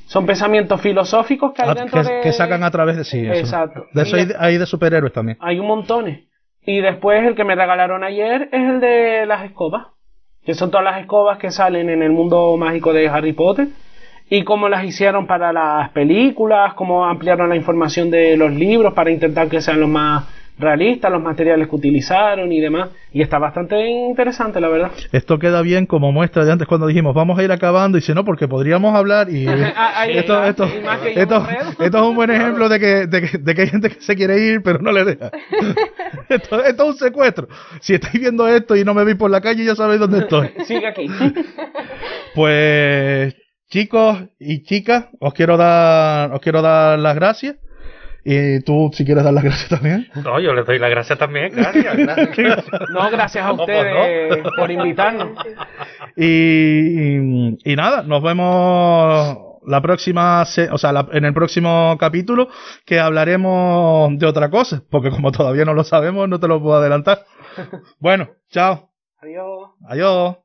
Son 0.07 0.25
pensamientos 0.25 0.81
filosóficos 0.81 1.53
que 1.53 1.61
hay 1.61 1.69
Ah, 1.69 1.73
dentro 1.73 2.01
que, 2.03 2.09
de... 2.09 2.21
que 2.21 2.33
sacan 2.33 2.63
a 2.65 2.71
través 2.71 2.97
de 2.97 3.05
sí. 3.05 3.21
eso. 3.25 3.33
Exacto. 3.33 3.85
De 3.93 4.01
eso 4.01 4.17
hay, 4.37 4.57
de 4.57 4.65
superhéroes 4.65 5.13
también. 5.13 5.37
Hay 5.39 5.57
un 5.57 5.67
montones. 5.67 6.25
Y 6.65 6.81
después 6.81 7.25
el 7.25 7.33
que 7.33 7.45
me 7.45 7.55
regalaron 7.55 8.03
ayer 8.03 8.49
es 8.51 8.61
el 8.61 8.81
de 8.81 9.25
las 9.25 9.45
escobas. 9.45 9.87
Que 10.43 10.53
son 10.53 10.69
todas 10.69 10.83
las 10.83 10.99
escobas 10.99 11.37
que 11.37 11.49
salen 11.49 11.89
en 11.89 12.03
el 12.03 12.11
mundo 12.11 12.57
mágico 12.57 12.91
de 12.91 13.07
Harry 13.07 13.31
Potter. 13.31 13.67
Y 14.33 14.45
cómo 14.45 14.69
las 14.69 14.85
hicieron 14.85 15.27
para 15.27 15.51
las 15.51 15.89
películas, 15.89 16.73
cómo 16.75 17.03
ampliaron 17.03 17.49
la 17.49 17.57
información 17.57 18.09
de 18.09 18.37
los 18.37 18.49
libros 18.53 18.93
para 18.93 19.11
intentar 19.11 19.49
que 19.49 19.59
sean 19.59 19.81
los 19.81 19.89
más 19.89 20.23
realistas, 20.57 21.11
los 21.11 21.21
materiales 21.21 21.67
que 21.67 21.75
utilizaron 21.75 22.49
y 22.49 22.61
demás. 22.61 22.91
Y 23.11 23.21
está 23.21 23.39
bastante 23.39 23.85
interesante, 23.89 24.61
la 24.61 24.69
verdad. 24.69 24.91
Esto 25.11 25.37
queda 25.37 25.61
bien 25.61 25.85
como 25.85 26.13
muestra 26.13 26.45
de 26.45 26.51
antes 26.53 26.65
cuando 26.65 26.87
dijimos 26.87 27.13
vamos 27.13 27.37
a 27.37 27.43
ir 27.43 27.51
acabando 27.51 27.97
y 27.97 27.99
dice 27.99 28.15
no 28.15 28.23
porque 28.23 28.47
podríamos 28.47 28.95
hablar 28.95 29.29
y 29.29 29.45
esto, 30.13 30.45
esto, 30.45 30.63
esto, 31.13 31.47
es 31.81 31.93
un 31.93 32.15
buen 32.15 32.31
ejemplo 32.31 32.69
de 32.69 32.79
que, 32.79 33.07
de, 33.07 33.21
que, 33.23 33.37
de 33.37 33.53
que 33.53 33.61
hay 33.63 33.67
gente 33.67 33.89
que 33.89 33.99
se 33.99 34.15
quiere 34.15 34.39
ir 34.39 34.61
pero 34.63 34.79
no 34.79 34.93
le 34.93 35.03
deja. 35.03 35.29
Esto, 36.29 36.63
esto 36.63 36.83
es 36.83 36.89
un 36.89 36.95
secuestro. 36.95 37.49
Si 37.81 37.95
estáis 37.95 38.17
viendo 38.17 38.47
esto 38.47 38.77
y 38.77 38.85
no 38.85 38.93
me 38.93 39.03
veis 39.03 39.17
por 39.17 39.29
la 39.29 39.41
calle 39.41 39.65
ya 39.65 39.75
sabéis 39.75 39.99
dónde 39.99 40.19
estoy. 40.19 40.51
Sigue 40.63 40.87
aquí. 40.87 41.05
Pues 42.33 43.35
chicos 43.71 44.19
y 44.37 44.61
chicas, 44.63 45.05
os 45.19 45.33
quiero 45.33 45.57
dar, 45.57 46.31
os 46.33 46.39
quiero 46.41 46.61
dar 46.61 46.99
las 46.99 47.15
gracias. 47.15 47.55
Y 48.23 48.59
tú, 48.61 48.91
si 48.93 49.03
quieres 49.03 49.23
dar 49.23 49.33
las 49.33 49.43
gracias 49.43 49.67
también. 49.69 50.07
No, 50.23 50.39
yo 50.39 50.53
les 50.53 50.63
doy 50.67 50.77
las 50.77 50.91
gracias 50.91 51.17
también, 51.17 51.51
gracias. 51.55 51.95
gracias. 52.37 52.65
No, 52.93 53.09
gracias 53.09 53.43
a 53.43 53.47
No, 53.47 53.57
pues 53.57 53.67
ustedes 53.69 54.43
por 54.55 54.69
invitarnos. 54.69 55.29
Y, 56.15 57.17
y, 57.17 57.57
y 57.63 57.75
nada, 57.75 58.03
nos 58.03 58.21
vemos 58.21 59.37
la 59.65 59.81
próxima, 59.81 60.43
o 60.71 60.77
sea, 60.77 60.91
la- 60.91 61.07
en 61.13 61.25
el 61.25 61.33
próximo 61.33 61.95
capítulo 61.99 62.49
que 62.85 62.99
hablaremos 62.99 64.15
de 64.19 64.25
otra 64.27 64.51
cosa, 64.51 64.83
porque 64.91 65.09
como 65.09 65.31
todavía 65.31 65.65
no 65.65 65.73
lo 65.73 65.83
sabemos, 65.83 66.29
no 66.29 66.39
te 66.39 66.47
lo 66.47 66.61
puedo 66.61 66.75
adelantar. 66.77 67.25
Bueno, 67.99 68.29
chao, 68.51 68.91
Adiós. 69.19 69.69
adiós. 69.87 70.37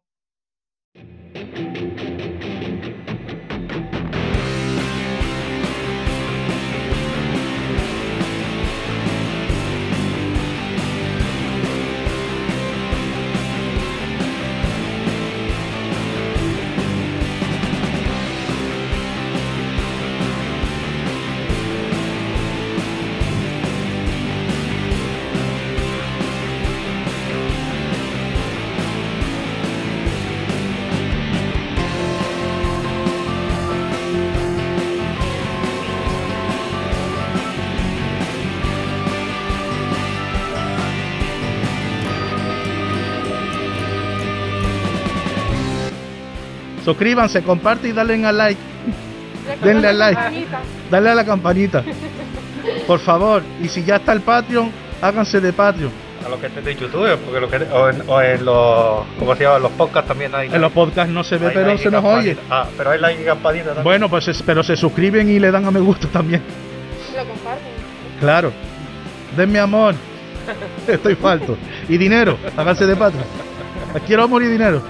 Suscríbanse, 46.86 47.42
comparten 47.42 47.90
y 47.90 47.92
dale 47.92 48.24
al 48.24 48.38
like. 48.38 48.60
Denle 49.60 49.88
al 49.88 49.98
like. 49.98 50.20
Dale 50.88 51.10
a 51.10 51.14
la 51.16 51.24
campanita. 51.24 51.82
Por 52.86 53.00
favor. 53.00 53.42
Y 53.60 53.66
si 53.68 53.82
ya 53.82 53.96
está 53.96 54.12
el 54.12 54.20
Patreon, 54.20 54.70
háganse 55.02 55.40
de 55.40 55.52
Patreon. 55.52 55.90
A 56.24 56.28
los 56.28 56.38
que 56.38 56.46
estén 56.46 56.62
de 56.64 56.76
YouTube, 56.76 57.18
porque 57.24 57.40
lo 57.40 57.50
que, 57.50 57.56
o, 57.72 57.88
en, 57.88 58.02
o 58.06 58.20
en 58.22 58.44
los, 58.44 59.04
¿cómo 59.18 59.34
se 59.34 59.42
llama? 59.42 59.58
Los 59.58 59.72
podcasts 59.72 60.06
también 60.06 60.32
hay. 60.32 60.46
En 60.52 60.60
los 60.60 60.70
podcasts 60.70 61.12
no 61.12 61.24
se 61.24 61.38
ve, 61.38 61.48
hay 61.48 61.54
pero 61.54 61.76
se 61.76 61.90
nos 61.90 62.04
oye. 62.04 62.36
Ah, 62.48 62.66
pero 62.78 62.90
hay 62.90 63.00
like 63.00 63.20
y 63.20 63.24
campanita 63.24 63.64
también. 63.66 63.82
Bueno, 63.84 64.08
pues 64.08 64.28
es- 64.28 64.42
pero 64.42 64.62
se 64.62 64.76
suscriben 64.76 65.28
y 65.28 65.40
le 65.40 65.50
dan 65.50 65.64
a 65.66 65.72
me 65.72 65.80
gusta 65.80 66.06
también. 66.06 66.40
Lo 67.16 67.24
comparten. 67.26 67.66
Claro. 68.20 68.52
Denme 69.36 69.58
amor. 69.58 69.94
Estoy 70.86 71.16
falto. 71.16 71.56
Y 71.88 71.96
dinero. 71.98 72.38
Háganse 72.56 72.86
de 72.86 72.94
Patreon. 72.94 73.24
Quiero 74.06 74.22
amor 74.22 74.42
y 74.44 74.46
dinero. 74.46 74.82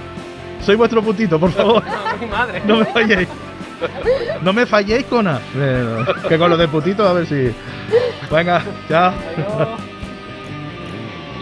Soy 0.65 0.75
vuestro 0.75 1.01
putito, 1.01 1.39
por 1.39 1.51
favor. 1.51 1.83
Mi 2.19 2.25
madre. 2.27 2.61
No 2.65 2.77
me 2.77 2.87
vayáis. 2.93 3.27
No 4.41 4.53
me 4.53 4.65
falléis 4.65 5.05
con 5.05 5.25
nada. 5.25 5.39
Eh, 5.55 6.05
Que 6.27 6.37
con 6.37 6.49
los 6.49 6.57
de 6.59 6.67
putito 6.67 7.07
a 7.07 7.13
ver 7.13 7.25
si. 7.27 7.51
Venga, 8.31 8.61
ya. 8.89 9.13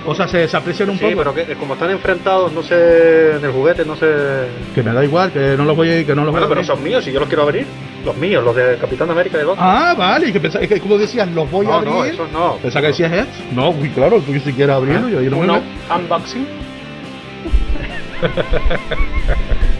O 0.08 0.14
sea, 0.14 0.28
se, 0.28 0.48
se 0.48 0.56
aprecian 0.56 0.90
un 0.92 1.00
Sí, 1.00 1.06
poco. 1.06 1.18
pero 1.18 1.34
que, 1.34 1.56
como 1.56 1.74
están 1.74 1.90
enfrentados, 1.90 2.52
no 2.54 2.62
sé, 2.62 3.38
en 3.38 3.44
el 3.44 3.52
juguete, 3.52 3.84
no 3.86 3.96
sé... 3.96 4.06
Que 4.76 4.84
me 4.84 4.94
da 4.94 5.04
igual, 5.04 5.32
que 5.32 5.56
no 5.58 5.66
los 5.66 5.76
voy 5.76 5.90
a, 5.90 6.06
que 6.06 6.14
no 6.14 6.24
los 6.24 6.32
Bueno, 6.32 6.32
voy 6.32 6.38
a 6.46 6.50
pero 6.50 6.60
abrir. 6.60 6.66
son 6.66 6.84
míos, 6.84 7.04
si 7.04 7.12
yo 7.12 7.20
los 7.20 7.28
quiero 7.28 7.42
abrir. 7.42 7.66
Los 8.06 8.16
míos, 8.18 8.44
los 8.44 8.56
de 8.56 8.78
Capitán 8.78 9.10
América 9.10 9.40
de 9.40 9.46
Loki. 9.46 9.58
Ah, 9.60 9.96
vale, 9.98 10.28
y 10.28 10.32
que 10.32 10.40
pensaba, 10.40 10.68
que 10.68 10.80
como 10.80 11.00
decías, 11.00 11.28
los 11.32 11.50
voy 11.50 11.66
a 11.66 11.70
no, 11.70 11.76
abrir. 11.78 11.92
no, 11.92 12.06
esos 12.06 12.32
no. 12.32 12.58
Pensaba 12.62 12.82
que 12.82 12.88
decías 12.90 13.12
estos. 13.14 13.52
No, 13.52 13.72
uy, 13.72 13.90
claro, 13.90 14.20
tú 14.22 14.32
si 14.34 14.54
quieres 14.54 14.76
abrirlo, 14.76 15.10
yo 15.10 15.18
ahí 15.20 15.26
no 15.26 15.38
me 15.38 15.44
Uno, 15.46 15.54
meto. 15.56 15.66
unboxing. 15.96 16.46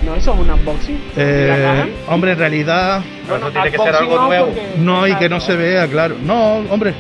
No, 0.04 0.16
eso 0.16 0.34
es 0.34 0.40
un 0.40 0.50
unboxing. 0.50 1.00
¿La 1.16 1.24
Eh, 1.24 1.94
hombre, 2.08 2.32
en 2.34 2.38
realidad. 2.40 3.02
Bueno, 3.28 3.50
tiene 3.52 3.72
que 3.72 3.78
ser 3.78 3.96
algo 3.96 4.16
no, 4.16 4.26
nuevo. 4.28 4.54
No, 4.78 5.08
y 5.08 5.16
que 5.16 5.30
no 5.30 5.40
se 5.40 5.56
vea, 5.56 5.88
claro. 5.88 6.16
No, 6.24 6.58
hombre. 6.70 6.94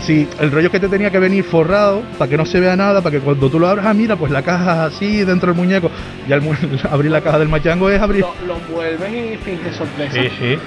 Sí, 0.00 0.26
el 0.40 0.50
rollo 0.50 0.66
es 0.66 0.72
que 0.72 0.80
te 0.80 0.88
tenía 0.88 1.10
que 1.10 1.18
venir 1.18 1.44
forrado 1.44 2.02
para 2.18 2.30
que 2.30 2.36
no 2.38 2.46
se 2.46 2.60
vea 2.60 2.76
nada, 2.76 3.02
para 3.02 3.16
que 3.16 3.20
cuando 3.20 3.50
tú 3.50 3.58
lo 3.58 3.68
abras, 3.68 3.84
ah, 3.86 3.92
mira, 3.92 4.16
pues 4.16 4.30
la 4.32 4.42
caja 4.42 4.84
así 4.86 5.22
dentro 5.24 5.48
del 5.52 5.56
muñeco. 5.60 5.90
Ya 6.26 6.36
el 6.36 6.40
mu- 6.42 6.54
abrir 6.90 7.10
la 7.10 7.20
caja 7.20 7.38
del 7.40 7.48
machango 7.48 7.90
es 7.90 8.00
abrir 8.00 8.22
Lo, 8.22 8.34
lo 8.46 8.56
envuelves 8.56 9.10
y 9.12 9.36
finges 9.38 9.76
sorpresa. 9.76 10.12
Sí, 10.14 10.30
sí. 10.38 10.58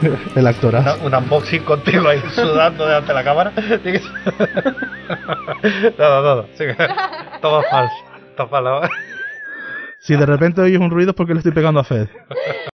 el 0.36 0.46
actorazo. 0.46 0.96
Una- 1.04 1.18
un 1.18 1.24
unboxing 1.24 1.62
contigo 1.64 2.08
ahí 2.08 2.22
sudando 2.34 2.86
delante 2.86 3.08
de 3.08 3.14
la 3.14 3.24
cámara. 3.24 3.52
No, 5.98 6.22
no, 6.22 6.36
no. 6.36 6.42
sí 6.56 6.64
que- 6.64 6.76
Todo 7.42 7.62
falso. 7.70 7.94
Si 10.00 10.14
de 10.16 10.26
repente 10.26 10.60
oyes 10.60 10.80
un 10.80 10.90
ruido 10.90 11.10
es 11.10 11.16
porque 11.16 11.32
le 11.32 11.38
estoy 11.38 11.52
pegando 11.52 11.80
a 11.80 11.84
Fed. 11.84 12.08